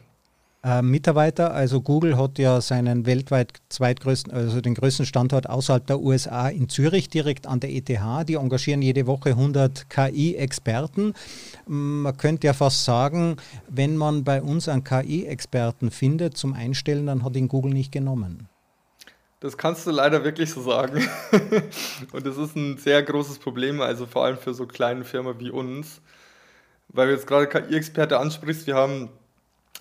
äh, 0.65 0.83
Mitarbeiter. 0.83 1.53
Also 1.53 1.81
Google 1.81 2.17
hat 2.17 2.39
ja 2.39 2.61
seinen 2.61 3.07
weltweit 3.07 3.53
zweitgrößten, 3.69 4.33
also 4.33 4.61
den 4.61 4.75
größten 4.75 5.07
Standort 5.07 5.49
außerhalb 5.49 5.87
der 5.87 6.01
USA 6.01 6.49
in 6.49 6.69
Zürich, 6.69 7.09
direkt 7.09 7.47
an 7.47 7.61
der 7.61 7.71
ETH. 7.71 7.89
Die 8.29 8.35
engagieren 8.35 8.83
jede 8.83 9.07
Woche 9.07 9.31
100 9.31 9.89
KI-Experten. 9.89 11.15
Man 11.67 12.17
könnte 12.17 12.49
ja 12.49 12.55
fast 12.55 12.85
sagen, 12.85 13.37
wenn 13.69 13.97
man 13.97 14.25
bei 14.25 14.43
uns 14.43 14.69
einen 14.69 14.85
KI-Experten 14.85 15.91
findet 15.91 16.37
zum 16.37 16.55
Einstellen, 16.55 17.07
dann 17.07 17.25
hat 17.25 17.37
ihn 17.37 17.49
Google 17.49 17.73
nicht 17.73 17.93
genommen. 17.93 18.49
Das 19.41 19.57
kannst 19.57 19.87
du 19.87 19.93
leider 19.93 20.25
wirklich 20.25 20.51
so 20.51 20.61
sagen. 20.63 21.09
Und 22.13 22.27
das 22.27 22.37
ist 22.37 22.57
ein 22.57 22.79
sehr 22.79 23.03
großes 23.05 23.39
Problem, 23.39 23.81
also 23.81 24.07
vor 24.07 24.25
allem 24.25 24.39
für 24.39 24.53
so 24.53 24.67
kleine 24.67 25.05
Firmen 25.05 25.39
wie 25.39 25.51
uns. 25.51 26.01
Weil 26.89 27.09
du 27.09 27.13
jetzt 27.13 27.29
gerade 27.29 27.47
KI-Experte 27.47 28.19
ansprichst, 28.19 28.67
wir 28.67 28.75
haben 28.75 29.11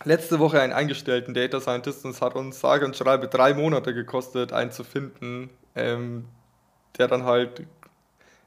letzte 0.04 0.40
Woche 0.40 0.62
einen 0.62 0.74
eingestellten 0.74 1.34
Data 1.34 1.60
Scientist 1.60 2.06
und 2.06 2.12
es 2.12 2.22
hat 2.22 2.36
uns 2.36 2.60
sage 2.60 2.86
und 2.86 2.96
schreibe 2.96 3.28
drei 3.28 3.54
Monate 3.54 3.94
gekostet, 3.94 4.54
einen 4.54 4.72
zu 4.72 4.84
finden, 4.84 5.50
ähm, 5.76 6.26
der 6.98 7.08
dann 7.08 7.24
halt, 7.24 7.62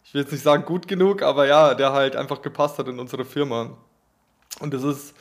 ich 0.04 0.14
will 0.14 0.22
jetzt 0.22 0.32
nicht 0.32 0.44
sagen 0.44 0.64
gut 0.64 0.88
genug, 0.88 1.22
aber 1.22 1.46
ja, 1.46 1.74
der 1.74 1.92
halt 1.92 2.16
einfach 2.16 2.42
gepasst 2.42 2.78
hat 2.78 2.88
in 2.88 2.98
unsere 2.98 3.24
Firma. 3.24 3.76
Und 4.60 4.74
das 4.74 4.82
ist 4.82 5.14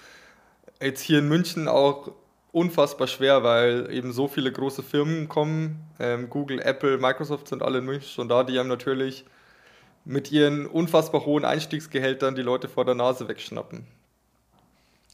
jetzt 0.81 1.01
hier 1.01 1.19
in 1.19 1.27
München 1.27 1.67
auch 1.67 2.11
unfassbar 2.51 3.07
schwer, 3.07 3.43
weil 3.43 3.91
eben 3.91 4.11
so 4.11 4.27
viele 4.27 4.51
große 4.51 4.83
Firmen 4.83 5.29
kommen. 5.29 5.83
Ähm, 5.99 6.29
Google, 6.29 6.59
Apple, 6.59 6.97
Microsoft 6.97 7.47
sind 7.47 7.61
alle 7.61 7.79
in 7.79 7.85
München 7.85 8.09
schon 8.09 8.29
da. 8.29 8.43
Die 8.43 8.57
haben 8.57 8.67
natürlich 8.67 9.25
mit 10.05 10.31
ihren 10.31 10.65
unfassbar 10.65 11.25
hohen 11.25 11.45
Einstiegsgehältern 11.45 12.35
die 12.35 12.41
Leute 12.41 12.67
vor 12.67 12.85
der 12.85 12.95
Nase 12.95 13.27
wegschnappen. 13.27 13.85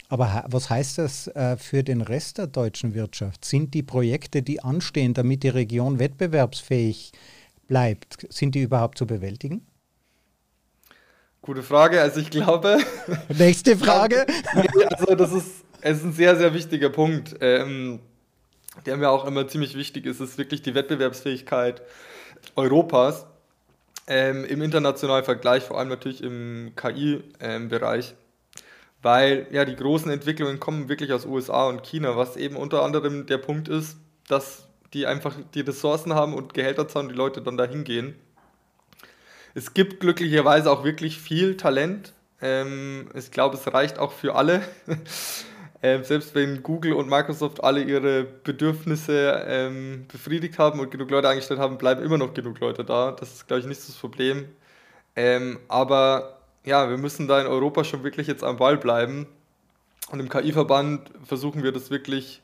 Aber 0.07 0.45
was 0.47 0.69
heißt 0.69 0.99
das 0.99 1.27
äh, 1.27 1.57
für 1.57 1.83
den 1.83 2.01
Rest 2.01 2.37
der 2.37 2.47
deutschen 2.47 2.93
Wirtschaft? 2.93 3.43
Sind 3.43 3.73
die 3.73 3.83
Projekte, 3.83 4.43
die 4.43 4.61
anstehen, 4.61 5.13
damit 5.13 5.43
die 5.43 5.49
Region 5.49 5.99
wettbewerbsfähig 5.99 7.11
bleibt, 7.67 8.27
sind 8.29 8.53
die 8.53 8.61
überhaupt 8.61 8.97
zu 8.97 9.07
bewältigen? 9.07 9.65
Gute 11.41 11.63
Frage. 11.63 12.01
Also 12.01 12.19
ich 12.19 12.29
glaube. 12.29 12.77
Nächste 13.29 13.77
Frage. 13.77 14.25
also 14.89 15.15
das 15.15 15.31
ist, 15.31 15.63
es 15.81 15.97
ist 15.97 16.03
ein 16.03 16.13
sehr, 16.13 16.35
sehr 16.35 16.53
wichtiger 16.53 16.89
Punkt, 16.89 17.35
ähm, 17.41 17.99
der 18.85 18.97
mir 18.97 19.09
auch 19.09 19.25
immer 19.25 19.47
ziemlich 19.47 19.75
wichtig 19.75 20.05
ist. 20.05 20.19
Es 20.19 20.31
ist 20.31 20.37
wirklich 20.37 20.61
die 20.61 20.75
Wettbewerbsfähigkeit 20.75 21.81
Europas 22.55 23.25
ähm, 24.07 24.45
im 24.45 24.61
internationalen 24.61 25.23
Vergleich, 25.23 25.63
vor 25.63 25.79
allem 25.79 25.89
natürlich 25.89 26.23
im 26.23 26.73
KI-Bereich. 26.75 28.15
Weil 29.05 29.45
ja 29.51 29.65
die 29.65 29.75
großen 29.75 30.09
Entwicklungen 30.09 30.59
kommen 30.59 30.89
wirklich 30.89 31.13
aus 31.13 31.27
USA 31.27 31.67
und 31.69 31.83
China, 31.83 32.17
was 32.17 32.37
eben 32.37 32.55
unter 32.55 32.81
anderem 32.81 33.27
der 33.27 33.37
Punkt 33.37 33.67
ist, 33.67 33.97
dass 34.27 34.67
die 34.95 35.05
einfach 35.05 35.35
die 35.53 35.61
Ressourcen 35.61 36.15
haben 36.15 36.33
und 36.33 36.55
Gehälter 36.55 36.87
zahlen, 36.87 37.09
die 37.09 37.13
Leute 37.13 37.43
dann 37.43 37.55
dahin 37.55 37.83
gehen. 37.83 38.15
Es 39.53 39.75
gibt 39.75 39.99
glücklicherweise 39.99 40.71
auch 40.71 40.83
wirklich 40.83 41.19
viel 41.19 41.55
Talent. 41.55 42.13
Ähm, 42.41 43.11
ich 43.13 43.29
glaube, 43.29 43.57
es 43.57 43.71
reicht 43.71 43.99
auch 43.99 44.11
für 44.11 44.33
alle. 44.33 44.63
ähm, 45.83 46.03
selbst 46.03 46.33
wenn 46.33 46.63
Google 46.63 46.93
und 46.93 47.07
Microsoft 47.07 47.63
alle 47.63 47.83
ihre 47.83 48.23
Bedürfnisse 48.23 49.45
ähm, 49.47 50.07
befriedigt 50.11 50.57
haben 50.57 50.79
und 50.79 50.89
genug 50.89 51.11
Leute 51.11 51.29
eingestellt 51.29 51.59
haben, 51.59 51.77
bleiben 51.77 52.01
immer 52.01 52.17
noch 52.17 52.33
genug 52.33 52.59
Leute 52.59 52.83
da. 52.83 53.11
Das 53.11 53.31
ist, 53.31 53.47
glaube 53.47 53.59
ich, 53.59 53.67
nicht 53.67 53.87
das 53.87 53.93
Problem. 53.97 54.45
Ähm, 55.15 55.59
aber 55.67 56.35
ja, 56.65 56.89
wir 56.89 56.97
müssen 56.97 57.27
da 57.27 57.39
in 57.39 57.47
Europa 57.47 57.83
schon 57.83 58.03
wirklich 58.03 58.27
jetzt 58.27 58.43
am 58.43 58.57
Ball 58.57 58.77
bleiben. 58.77 59.27
Und 60.11 60.19
im 60.19 60.29
KI-Verband 60.29 61.11
versuchen 61.23 61.63
wir 61.63 61.71
das 61.71 61.89
wirklich 61.89 62.41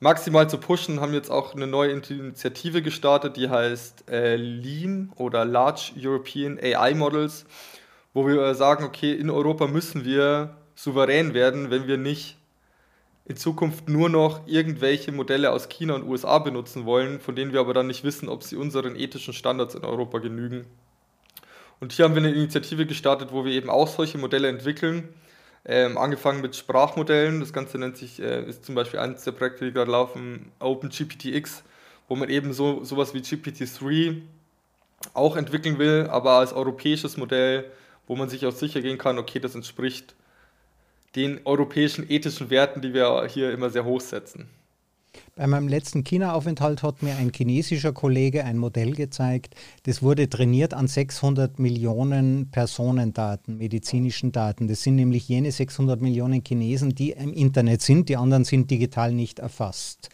maximal 0.00 0.48
zu 0.48 0.58
pushen, 0.58 1.00
haben 1.00 1.14
jetzt 1.14 1.30
auch 1.30 1.54
eine 1.54 1.66
neue 1.66 1.90
Initiative 1.90 2.82
gestartet, 2.82 3.36
die 3.36 3.48
heißt 3.48 4.10
äh, 4.10 4.36
Lean 4.36 5.12
oder 5.16 5.44
Large 5.44 5.92
European 5.98 6.58
AI 6.62 6.94
Models, 6.94 7.46
wo 8.12 8.26
wir 8.26 8.54
sagen, 8.54 8.84
okay, 8.84 9.12
in 9.12 9.30
Europa 9.30 9.66
müssen 9.66 10.04
wir 10.04 10.56
souverän 10.74 11.34
werden, 11.34 11.70
wenn 11.70 11.86
wir 11.86 11.96
nicht 11.96 12.36
in 13.24 13.36
Zukunft 13.36 13.88
nur 13.88 14.08
noch 14.08 14.46
irgendwelche 14.46 15.12
Modelle 15.12 15.50
aus 15.50 15.68
China 15.68 15.94
und 15.94 16.06
USA 16.06 16.38
benutzen 16.38 16.84
wollen, 16.84 17.18
von 17.20 17.34
denen 17.34 17.52
wir 17.52 17.60
aber 17.60 17.74
dann 17.74 17.88
nicht 17.88 18.04
wissen, 18.04 18.28
ob 18.28 18.42
sie 18.42 18.56
unseren 18.56 18.96
ethischen 18.96 19.34
Standards 19.34 19.74
in 19.74 19.84
Europa 19.84 20.18
genügen. 20.18 20.66
Und 21.80 21.92
hier 21.92 22.04
haben 22.04 22.14
wir 22.14 22.22
eine 22.22 22.32
Initiative 22.32 22.86
gestartet, 22.86 23.32
wo 23.32 23.44
wir 23.44 23.52
eben 23.52 23.70
auch 23.70 23.88
solche 23.88 24.18
Modelle 24.18 24.48
entwickeln 24.48 25.08
ähm, 25.66 25.98
angefangen 25.98 26.40
mit 26.40 26.56
Sprachmodellen. 26.56 27.40
Das 27.40 27.52
Ganze 27.52 27.78
nennt 27.78 27.96
sich, 27.96 28.20
äh, 28.20 28.44
ist 28.48 28.64
zum 28.64 28.74
Beispiel 28.74 29.00
eines 29.00 29.24
der 29.24 29.32
Projekte, 29.32 29.64
die 29.64 29.72
gerade 29.72 29.90
laufen, 29.90 30.52
OpenGPTX, 30.60 31.64
wo 32.08 32.16
man 32.16 32.30
eben 32.30 32.52
so 32.52 32.84
sowas 32.84 33.14
wie 33.14 33.18
GPT-3 33.18 34.22
auch 35.12 35.36
entwickeln 35.36 35.78
will, 35.78 36.06
aber 36.10 36.32
als 36.32 36.52
europäisches 36.52 37.16
Modell, 37.16 37.70
wo 38.06 38.16
man 38.16 38.28
sich 38.28 38.46
auch 38.46 38.52
sicher 38.52 38.80
gehen 38.80 38.98
kann, 38.98 39.18
okay, 39.18 39.40
das 39.40 39.54
entspricht 39.54 40.14
den 41.16 41.40
europäischen 41.44 42.08
ethischen 42.08 42.50
Werten, 42.50 42.80
die 42.80 42.94
wir 42.94 43.26
hier 43.26 43.50
immer 43.50 43.70
sehr 43.70 43.84
hoch 43.84 44.00
setzen. 44.00 44.48
Bei 45.34 45.46
meinem 45.46 45.68
letzten 45.68 46.04
China-Aufenthalt 46.04 46.82
hat 46.82 47.02
mir 47.02 47.16
ein 47.16 47.32
chinesischer 47.34 47.92
Kollege 47.92 48.44
ein 48.44 48.58
Modell 48.58 48.92
gezeigt, 48.92 49.54
das 49.84 50.02
wurde 50.02 50.28
trainiert 50.28 50.74
an 50.74 50.88
600 50.88 51.58
Millionen 51.58 52.50
Personendaten, 52.50 53.58
medizinischen 53.58 54.32
Daten. 54.32 54.68
Das 54.68 54.82
sind 54.82 54.96
nämlich 54.96 55.28
jene 55.28 55.52
600 55.52 56.00
Millionen 56.00 56.42
Chinesen, 56.42 56.94
die 56.94 57.10
im 57.10 57.32
Internet 57.32 57.82
sind, 57.82 58.08
die 58.08 58.16
anderen 58.16 58.44
sind 58.44 58.70
digital 58.70 59.12
nicht 59.12 59.38
erfasst. 59.38 60.10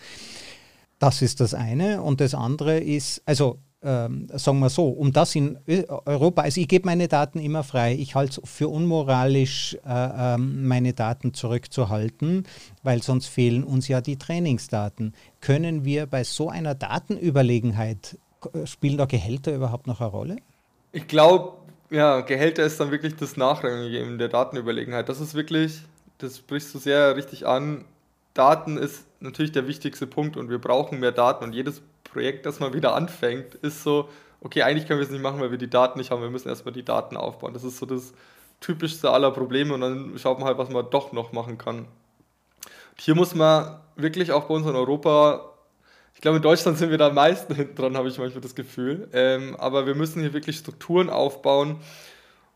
Das 0.99 1.21
ist 1.21 1.41
das 1.41 1.53
eine. 1.53 2.01
Und 2.03 2.21
das 2.21 2.35
andere 2.35 2.79
ist, 2.79 3.23
also 3.25 3.59
ähm, 3.85 4.29
sagen 4.33 4.61
wir 4.61 4.71
so, 4.71 4.89
um 4.89 5.13
das 5.13 5.35
in 5.35 5.59
Europa, 5.67 6.43
also 6.43 6.61
ich 6.61 6.69
gebe 6.69 6.87
meine 6.87 7.09
Daten 7.09 7.39
immer 7.39 7.65
frei, 7.65 7.95
ich 7.95 8.15
halte 8.15 8.41
es 8.43 8.51
für 8.51 8.69
unmoralisch, 8.69 9.77
äh, 9.87 10.35
äh, 10.35 10.39
meine 10.39 10.93
Daten 10.93 11.35
zurückzuhalten, 11.35 12.47
weil 12.83 13.03
sonst 13.03 13.27
fehlen 13.27 13.65
uns 13.65 13.89
ja 13.89 14.01
die 14.01 14.17
Trainingsdaten. 14.17 15.15
Können 15.41 15.85
wir 15.85 16.07
bei 16.07 16.25
so 16.25 16.49
einer 16.49 16.75
Datenüberlegenheit, 16.75 18.19
spielen 18.65 18.99
da 18.99 19.07
Gehälter 19.07 19.55
überhaupt 19.55 19.87
noch 19.87 20.01
eine 20.01 20.11
Rolle? 20.11 20.37
Ich 20.93 21.09
glaube, 21.09 21.55
ja, 21.91 22.21
Gehälter 22.21 22.65
ist 22.65 22.79
dann 22.81 22.91
wirklich 22.91 23.17
das 23.17 23.37
Nachrangige 23.37 23.99
in 23.99 24.19
der 24.19 24.29
Datenüberlegenheit. 24.29 25.09
Das 25.09 25.21
ist 25.21 25.35
wirklich, 25.35 25.83
das 26.19 26.39
sprichst 26.39 26.75
du 26.75 26.79
sehr 26.79 27.17
richtig 27.17 27.47
an. 27.47 27.85
Daten 28.35 28.79
ist 28.79 29.05
natürlich 29.21 29.53
der 29.53 29.67
wichtigste 29.67 30.07
Punkt 30.07 30.37
und 30.37 30.49
wir 30.49 30.59
brauchen 30.59 31.01
mehr 31.01 31.13
Daten 31.13 31.45
und 31.45 31.53
jedes 31.55 31.83
Projekt, 32.13 32.47
das 32.47 32.61
mal 32.61 32.75
wieder 32.75 32.95
anfängt, 32.95 33.55
ist 33.57 33.83
so, 33.83 34.09
okay, 34.41 34.63
eigentlich 34.63 34.87
können 34.87 35.01
wir 35.01 35.05
es 35.05 35.11
nicht 35.11 35.23
machen, 35.23 35.41
weil 35.41 35.51
wir 35.51 35.59
die 35.59 35.71
Daten 35.71 35.99
nicht 35.99 36.11
haben, 36.11 36.23
wir 36.23 36.31
müssen 36.31 36.49
erstmal 36.49 36.75
die 36.75 36.85
Daten 36.85 37.17
aufbauen. 37.17 37.55
Das 37.55 37.65
ist 37.65 37.79
so 37.79 37.87
das 37.87 38.13
typischste 38.61 39.11
aller 39.11 39.31
Probleme 39.31 39.75
und 39.75 39.81
dann 39.81 40.19
schaut 40.19 40.39
man 40.39 40.47
halt, 40.47 40.59
was 40.59 40.69
man 40.69 40.89
doch 40.91 41.13
noch 41.13 41.33
machen 41.33 41.59
kann. 41.59 41.79
Und 41.79 43.01
hier 43.01 43.15
muss 43.15 43.35
man 43.35 43.81
wirklich 43.97 44.33
auch 44.33 44.45
bei 44.45 44.55
uns 44.55 44.67
in 44.67 44.75
Europa, 44.75 45.53
ich 46.15 46.21
glaube 46.21 46.37
in 46.37 46.43
Deutschland 46.43 46.79
sind 46.79 46.91
wir 46.91 46.99
da 46.99 47.09
am 47.09 47.15
meisten 47.15 47.55
hinten 47.57 47.75
dran, 47.75 47.97
habe 47.97 48.09
ich 48.09 48.19
manchmal 48.19 48.43
das 48.43 48.55
Gefühl, 48.55 49.09
ähm, 49.13 49.57
aber 49.57 49.87
wir 49.87 49.95
müssen 49.95 50.21
hier 50.21 50.33
wirklich 50.33 50.59
Strukturen 50.59 51.09
aufbauen, 51.09 51.77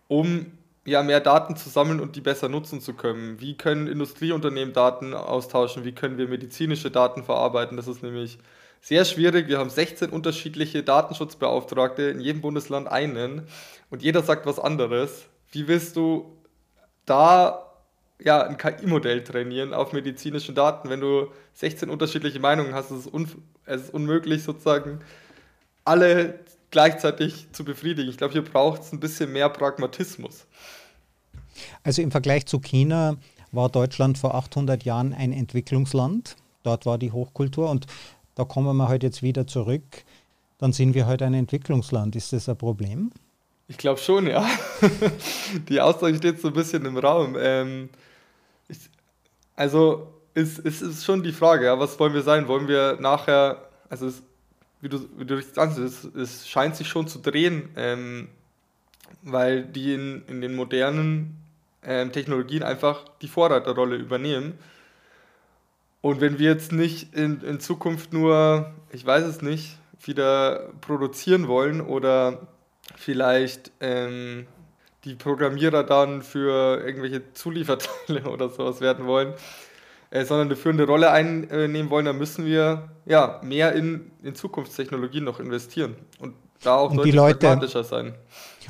um 0.08 0.52
ja, 0.84 1.02
mehr 1.02 1.20
Daten 1.20 1.56
zu 1.56 1.68
sammeln 1.68 1.98
und 1.98 2.14
die 2.14 2.20
besser 2.20 2.48
nutzen 2.48 2.80
zu 2.80 2.94
können. 2.94 3.40
Wie 3.40 3.56
können 3.56 3.88
Industrieunternehmen 3.88 4.72
Daten 4.72 5.14
austauschen? 5.14 5.84
Wie 5.84 5.92
können 5.92 6.16
wir 6.16 6.28
medizinische 6.28 6.92
Daten 6.92 7.24
verarbeiten? 7.24 7.76
Das 7.76 7.88
ist 7.88 8.04
nämlich 8.04 8.38
sehr 8.86 9.04
schwierig. 9.04 9.48
Wir 9.48 9.58
haben 9.58 9.68
16 9.68 10.10
unterschiedliche 10.10 10.84
Datenschutzbeauftragte, 10.84 12.02
in 12.02 12.20
jedem 12.20 12.40
Bundesland 12.40 12.86
einen 12.86 13.48
und 13.90 14.04
jeder 14.04 14.22
sagt 14.22 14.46
was 14.46 14.60
anderes. 14.60 15.24
Wie 15.50 15.66
willst 15.66 15.96
du 15.96 16.36
da 17.04 17.66
ja, 18.22 18.46
ein 18.46 18.56
KI-Modell 18.56 19.24
trainieren 19.24 19.74
auf 19.74 19.92
medizinischen 19.92 20.54
Daten, 20.54 20.88
wenn 20.88 21.00
du 21.00 21.32
16 21.54 21.90
unterschiedliche 21.90 22.38
Meinungen 22.38 22.74
hast? 22.74 22.92
Es 22.92 23.06
ist, 23.06 23.36
es 23.64 23.82
ist 23.82 23.94
unmöglich, 23.94 24.44
sozusagen 24.44 25.00
alle 25.84 26.38
gleichzeitig 26.70 27.48
zu 27.50 27.64
befriedigen. 27.64 28.08
Ich 28.08 28.18
glaube, 28.18 28.34
hier 28.34 28.44
braucht 28.44 28.82
es 28.82 28.92
ein 28.92 29.00
bisschen 29.00 29.32
mehr 29.32 29.48
Pragmatismus. 29.48 30.46
Also 31.82 32.02
im 32.02 32.12
Vergleich 32.12 32.46
zu 32.46 32.60
China 32.60 33.16
war 33.50 33.68
Deutschland 33.68 34.16
vor 34.16 34.36
800 34.36 34.84
Jahren 34.84 35.12
ein 35.12 35.32
Entwicklungsland. 35.32 36.36
Dort 36.62 36.84
war 36.84 36.98
die 36.98 37.12
Hochkultur 37.12 37.70
und 37.70 37.86
da 38.36 38.44
kommen 38.44 38.76
wir 38.76 38.88
halt 38.88 39.02
jetzt 39.02 39.22
wieder 39.22 39.48
zurück, 39.48 40.04
dann 40.58 40.72
sind 40.72 40.94
wir 40.94 41.06
halt 41.06 41.22
ein 41.22 41.34
Entwicklungsland. 41.34 42.14
Ist 42.14 42.32
das 42.32 42.48
ein 42.48 42.56
Problem? 42.56 43.10
Ich 43.66 43.78
glaube 43.78 43.98
schon, 43.98 44.28
ja. 44.28 44.48
Die 45.68 45.80
Aussage 45.80 46.16
steht 46.16 46.40
so 46.40 46.48
ein 46.48 46.54
bisschen 46.54 46.84
im 46.86 46.96
Raum. 46.96 47.34
Ähm, 47.38 47.88
ich, 48.68 48.78
also 49.56 50.12
es, 50.34 50.58
es 50.58 50.82
ist 50.82 51.04
schon 51.04 51.22
die 51.22 51.32
Frage, 51.32 51.64
ja, 51.64 51.78
was 51.78 51.98
wollen 51.98 52.14
wir 52.14 52.22
sein? 52.22 52.46
Wollen 52.46 52.68
wir 52.68 52.98
nachher, 53.00 53.68
also 53.88 54.06
es, 54.06 54.22
wie 54.82 54.88
du, 54.88 55.00
wie 55.16 55.24
du 55.24 55.34
richtig 55.34 55.54
sagst, 55.54 55.78
es, 55.78 56.04
es 56.04 56.46
scheint 56.46 56.76
sich 56.76 56.88
schon 56.88 57.08
zu 57.08 57.18
drehen, 57.18 57.70
ähm, 57.74 58.28
weil 59.22 59.64
die 59.64 59.94
in, 59.94 60.24
in 60.28 60.40
den 60.42 60.54
modernen 60.54 61.36
ähm, 61.82 62.12
Technologien 62.12 62.62
einfach 62.62 63.04
die 63.22 63.28
Vorreiterrolle 63.28 63.96
übernehmen. 63.96 64.58
Und 66.06 66.20
wenn 66.20 66.38
wir 66.38 66.48
jetzt 66.48 66.70
nicht 66.70 67.14
in, 67.16 67.40
in 67.40 67.58
Zukunft 67.58 68.12
nur, 68.12 68.72
ich 68.92 69.04
weiß 69.04 69.24
es 69.24 69.42
nicht, 69.42 69.76
wieder 70.04 70.70
produzieren 70.80 71.48
wollen 71.48 71.80
oder 71.80 72.46
vielleicht 72.94 73.72
ähm, 73.80 74.46
die 75.04 75.16
Programmierer 75.16 75.82
dann 75.82 76.22
für 76.22 76.80
irgendwelche 76.86 77.32
Zulieferteile 77.32 78.22
oder 78.30 78.50
sowas 78.50 78.80
werden 78.80 79.06
wollen, 79.06 79.34
äh, 80.10 80.24
sondern 80.24 80.46
eine 80.46 80.54
führende 80.54 80.86
Rolle 80.86 81.10
einnehmen 81.10 81.90
wollen, 81.90 82.06
dann 82.06 82.18
müssen 82.18 82.46
wir 82.46 82.88
ja 83.04 83.40
mehr 83.42 83.72
in, 83.72 84.12
in 84.22 84.36
Zukunftstechnologien 84.36 85.24
noch 85.24 85.40
investieren 85.40 85.96
und 86.20 86.36
da 86.62 86.76
auch 86.76 86.90
und 86.92 86.98
deutlich 86.98 87.16
pragmatischer 87.16 87.82
sein. 87.82 88.14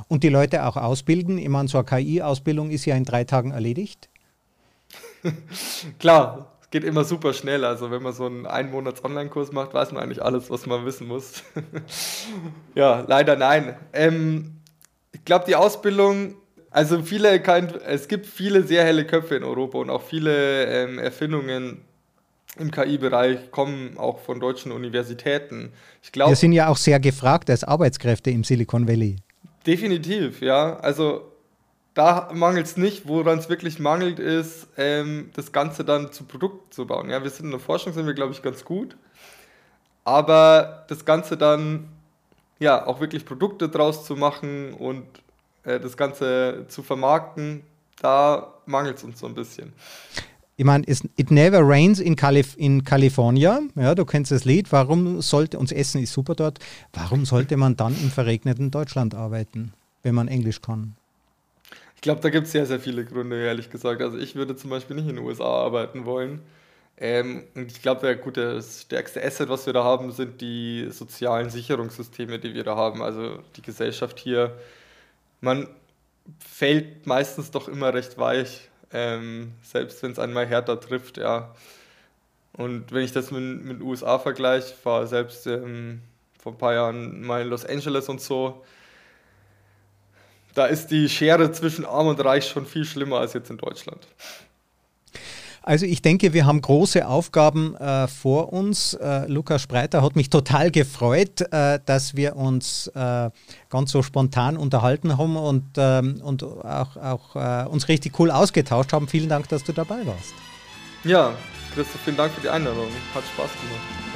Und 0.09 0.25
die 0.25 0.31
Leute 0.31 0.65
auch 0.65 0.79
ausbilden. 0.79 1.37
Ich 1.37 1.51
meine, 1.51 1.69
so 1.69 1.77
eine 1.77 1.85
KI-Ausbildung 1.85 2.71
ist 2.71 2.87
ja 2.87 2.97
in 2.97 3.05
drei 3.05 3.25
Tagen 3.25 3.51
erledigt. 3.51 4.09
Klar, 5.99 6.56
es 6.67 6.71
geht 6.73 6.83
immer 6.83 7.05
super 7.05 7.33
schnell. 7.33 7.65
Also 7.65 7.93
wenn 7.93 8.03
man 8.03 8.13
so 8.13 8.27
einen 8.27 8.45
Ein-Monats-Online-Kurs 8.45 9.53
macht, 9.53 9.73
weiß 9.73 9.93
man 9.93 10.03
eigentlich 10.03 10.23
alles, 10.23 10.51
was 10.51 10.67
man 10.67 10.85
wissen 10.85 11.07
muss. 11.07 11.45
ja, 12.75 13.05
leider 13.07 13.37
nein. 13.37 13.77
Ähm, 13.93 14.57
ich 15.13 15.25
glaube, 15.25 15.45
die 15.47 15.55
Ausbildung, 15.55 16.35
also 16.71 17.03
viele, 17.03 17.41
es 17.87 18.09
gibt 18.09 18.27
viele 18.27 18.65
sehr 18.65 18.85
helle 18.85 19.07
Köpfe 19.07 19.37
in 19.37 19.45
Europa 19.45 19.79
und 19.79 19.91
auch 19.91 20.03
viele 20.03 20.67
ähm, 20.67 20.99
Erfindungen 20.99 21.83
im 22.59 22.73
KI-Bereich 22.73 23.53
kommen 23.53 23.97
auch 23.97 24.19
von 24.19 24.41
deutschen 24.41 24.73
Universitäten. 24.73 25.73
Ich 26.03 26.11
glaub, 26.11 26.31
Wir 26.31 26.37
sind 26.37 26.53
ja 26.53 26.67
auch 26.67 26.77
sehr 26.77 26.99
gefragt 26.99 27.49
als 27.49 27.63
Arbeitskräfte 27.63 28.31
im 28.31 28.43
Silicon 28.43 28.89
Valley. 28.89 29.17
Definitiv, 29.65 30.41
ja. 30.41 30.77
Also 30.81 31.33
da 31.97 32.31
mangelt 32.33 32.67
es 32.67 32.77
nicht. 32.77 33.09
Woran 33.09 33.39
es 33.39 33.49
wirklich 33.49 33.79
mangelt, 33.79 34.21
ist, 34.21 34.69
ähm, 34.77 35.31
das 35.35 35.51
Ganze 35.51 35.85
dann 35.85 36.13
zu 36.13 36.25
Produkt 36.25 36.73
zu 36.73 36.87
bauen. 36.87 37.11
Ja, 37.11 37.23
wir 37.23 37.31
sind 37.31 37.47
in 37.47 37.51
der 37.51 37.61
Forschung, 37.61 37.93
sind 37.93 38.07
wir, 38.07 38.15
glaube 38.15 38.33
ich, 38.33 38.43
ganz 38.43 38.65
gut. 38.65 38.97
Aber 40.05 40.85
das 40.89 41.05
Ganze 41.05 41.37
dann 41.37 41.89
ja, 42.59 42.87
auch 42.87 43.01
wirklich 43.01 43.25
Produkte 43.25 43.69
draus 43.69 44.05
zu 44.05 44.15
machen 44.15 44.75
und 44.75 45.05
äh, 45.65 45.81
das 45.81 45.97
Ganze 45.97 46.67
zu 46.69 46.83
vermarkten, 46.83 47.63
da 48.01 48.55
mangelt 48.67 48.99
es 48.99 49.05
uns 49.05 49.19
so 49.19 49.27
ein 49.27 49.35
bisschen. 49.35 49.73
Ich 50.59 50.65
meine, 50.65 50.87
It 50.87 51.31
Never 51.31 51.61
Rains 51.63 51.99
in, 51.99 52.17
Calif 52.17 52.57
in 52.57 52.85
California. 52.85 53.61
Ja, 53.75 53.95
du 53.95 54.05
kennst 54.05 54.31
das 54.33 54.45
Lied. 54.45 54.73
Warum 54.73 55.21
sollte, 55.21 55.59
uns 55.59 55.73
Essen 55.73 56.03
ist 56.03 56.13
super 56.13 56.35
dort. 56.35 56.59
Warum 56.95 57.27
sollte 57.27 57.57
man 57.59 57.77
dann 57.77 57.95
im 57.95 58.11
verregneten 58.11 58.71
Deutschland 58.71 59.15
arbeiten, 59.15 59.75
wenn 60.03 60.15
man 60.15 60.29
Englisch 60.29 60.63
kann? 60.63 60.95
Ich 61.97 62.03
glaube, 62.03 62.21
da 62.21 62.31
gibt 62.31 62.47
es 62.47 62.53
sehr, 62.53 62.67
sehr 62.67 62.81
viele 62.81 63.05
Gründe, 63.05 63.43
ehrlich 63.45 63.71
gesagt. 63.71 64.03
Also 64.03 64.19
ich 64.19 64.35
würde 64.37 64.57
zum 64.57 64.71
Beispiel 64.71 64.97
nicht 64.97 65.09
in 65.09 65.17
den 65.17 65.25
USA 65.25 65.45
arbeiten 65.45 66.05
wollen. 66.05 66.43
Ähm, 66.99 67.45
und 67.55 67.73
ich 67.73 67.83
glaube, 67.83 68.17
gut, 68.17 68.37
das 68.37 68.83
stärkste 68.83 69.23
Asset, 69.25 69.49
was 69.49 69.67
wir 69.67 69.73
da 69.73 69.85
haben, 69.85 70.13
sind 70.13 70.41
die 70.41 70.89
sozialen 70.91 71.51
Sicherungssysteme, 71.51 72.39
die 72.39 72.55
wir 72.55 72.65
da 72.65 72.77
haben. 72.77 73.03
Also 73.03 73.41
die 73.57 73.63
Gesellschaft 73.63 74.19
hier. 74.19 74.57
Man 75.41 75.69
fällt 76.41 77.07
meistens 77.07 77.51
doch 77.51 77.69
immer 77.69 77.93
recht 77.95 78.19
weich 78.19 78.71
ähm, 78.93 79.53
selbst 79.63 80.03
wenn 80.03 80.13
es 80.13 80.19
einmal 80.19 80.47
härter 80.47 80.81
trifft, 80.81 81.19
ja. 81.19 81.55
Und 82.53 82.93
wenn 82.93 83.05
ich 83.05 83.13
das 83.13 83.31
mit, 83.31 83.65
mit 83.65 83.83
USA 83.83 84.19
vergleiche, 84.19 84.75
war 84.85 85.07
selbst 85.07 85.47
ähm, 85.47 86.01
vor 86.39 86.53
ein 86.53 86.59
paar 86.59 86.75
Jahren 86.75 87.23
mal 87.23 87.43
in 87.43 87.49
Los 87.49 87.67
Angeles 87.67 88.09
und 88.09 88.21
so, 88.21 88.65
da 90.57 90.67
ist 90.67 90.89
die 90.89 91.09
Schere 91.09 91.53
zwischen 91.53 91.85
Arm 91.85 92.09
und 92.09 92.19
Reich 92.25 92.49
schon 92.49 92.67
viel 92.67 92.85
schlimmer 92.85 93.19
als 93.19 93.35
jetzt 93.35 93.51
in 93.51 93.59
Deutschland. 93.59 94.01
Also 95.63 95.85
ich 95.85 96.01
denke, 96.01 96.33
wir 96.33 96.47
haben 96.47 96.63
große 96.63 97.07
Aufgaben 97.07 97.75
äh, 97.77 98.07
vor 98.07 98.53
uns. 98.53 98.95
Äh, 98.95 99.27
Lukas 99.27 99.63
Spreiter 99.63 100.01
hat 100.01 100.15
mich 100.15 100.31
total 100.31 100.71
gefreut, 100.71 101.41
äh, 101.53 101.81
dass 101.85 102.15
wir 102.15 102.37
uns 102.37 102.87
äh, 102.95 103.31
ganz 103.69 103.91
so 103.91 104.03
spontan 104.03 104.57
unterhalten 104.57 105.19
haben 105.19 105.37
und, 105.37 105.65
ähm, 105.77 106.21
und 106.23 106.45
auch, 106.45 106.97
auch 106.97 107.37
äh, 107.37 107.69
uns 107.69 107.89
richtig 107.89 108.19
cool 108.21 108.31
ausgetauscht 108.31 108.93
haben. 108.93 109.09
Vielen 109.09 109.29
Dank, 109.29 109.49
dass 109.49 109.65
du 109.65 109.73
dabei 109.73 110.07
warst. 110.07 110.35
Ja, 111.03 111.35
Christoph, 111.75 112.01
vielen 112.05 112.17
Dank 112.17 112.33
für 112.33 112.41
die 112.41 112.49
Einladung. 112.49 112.87
Hat 113.13 113.25
Spaß 113.25 113.51
gemacht. 113.51 114.16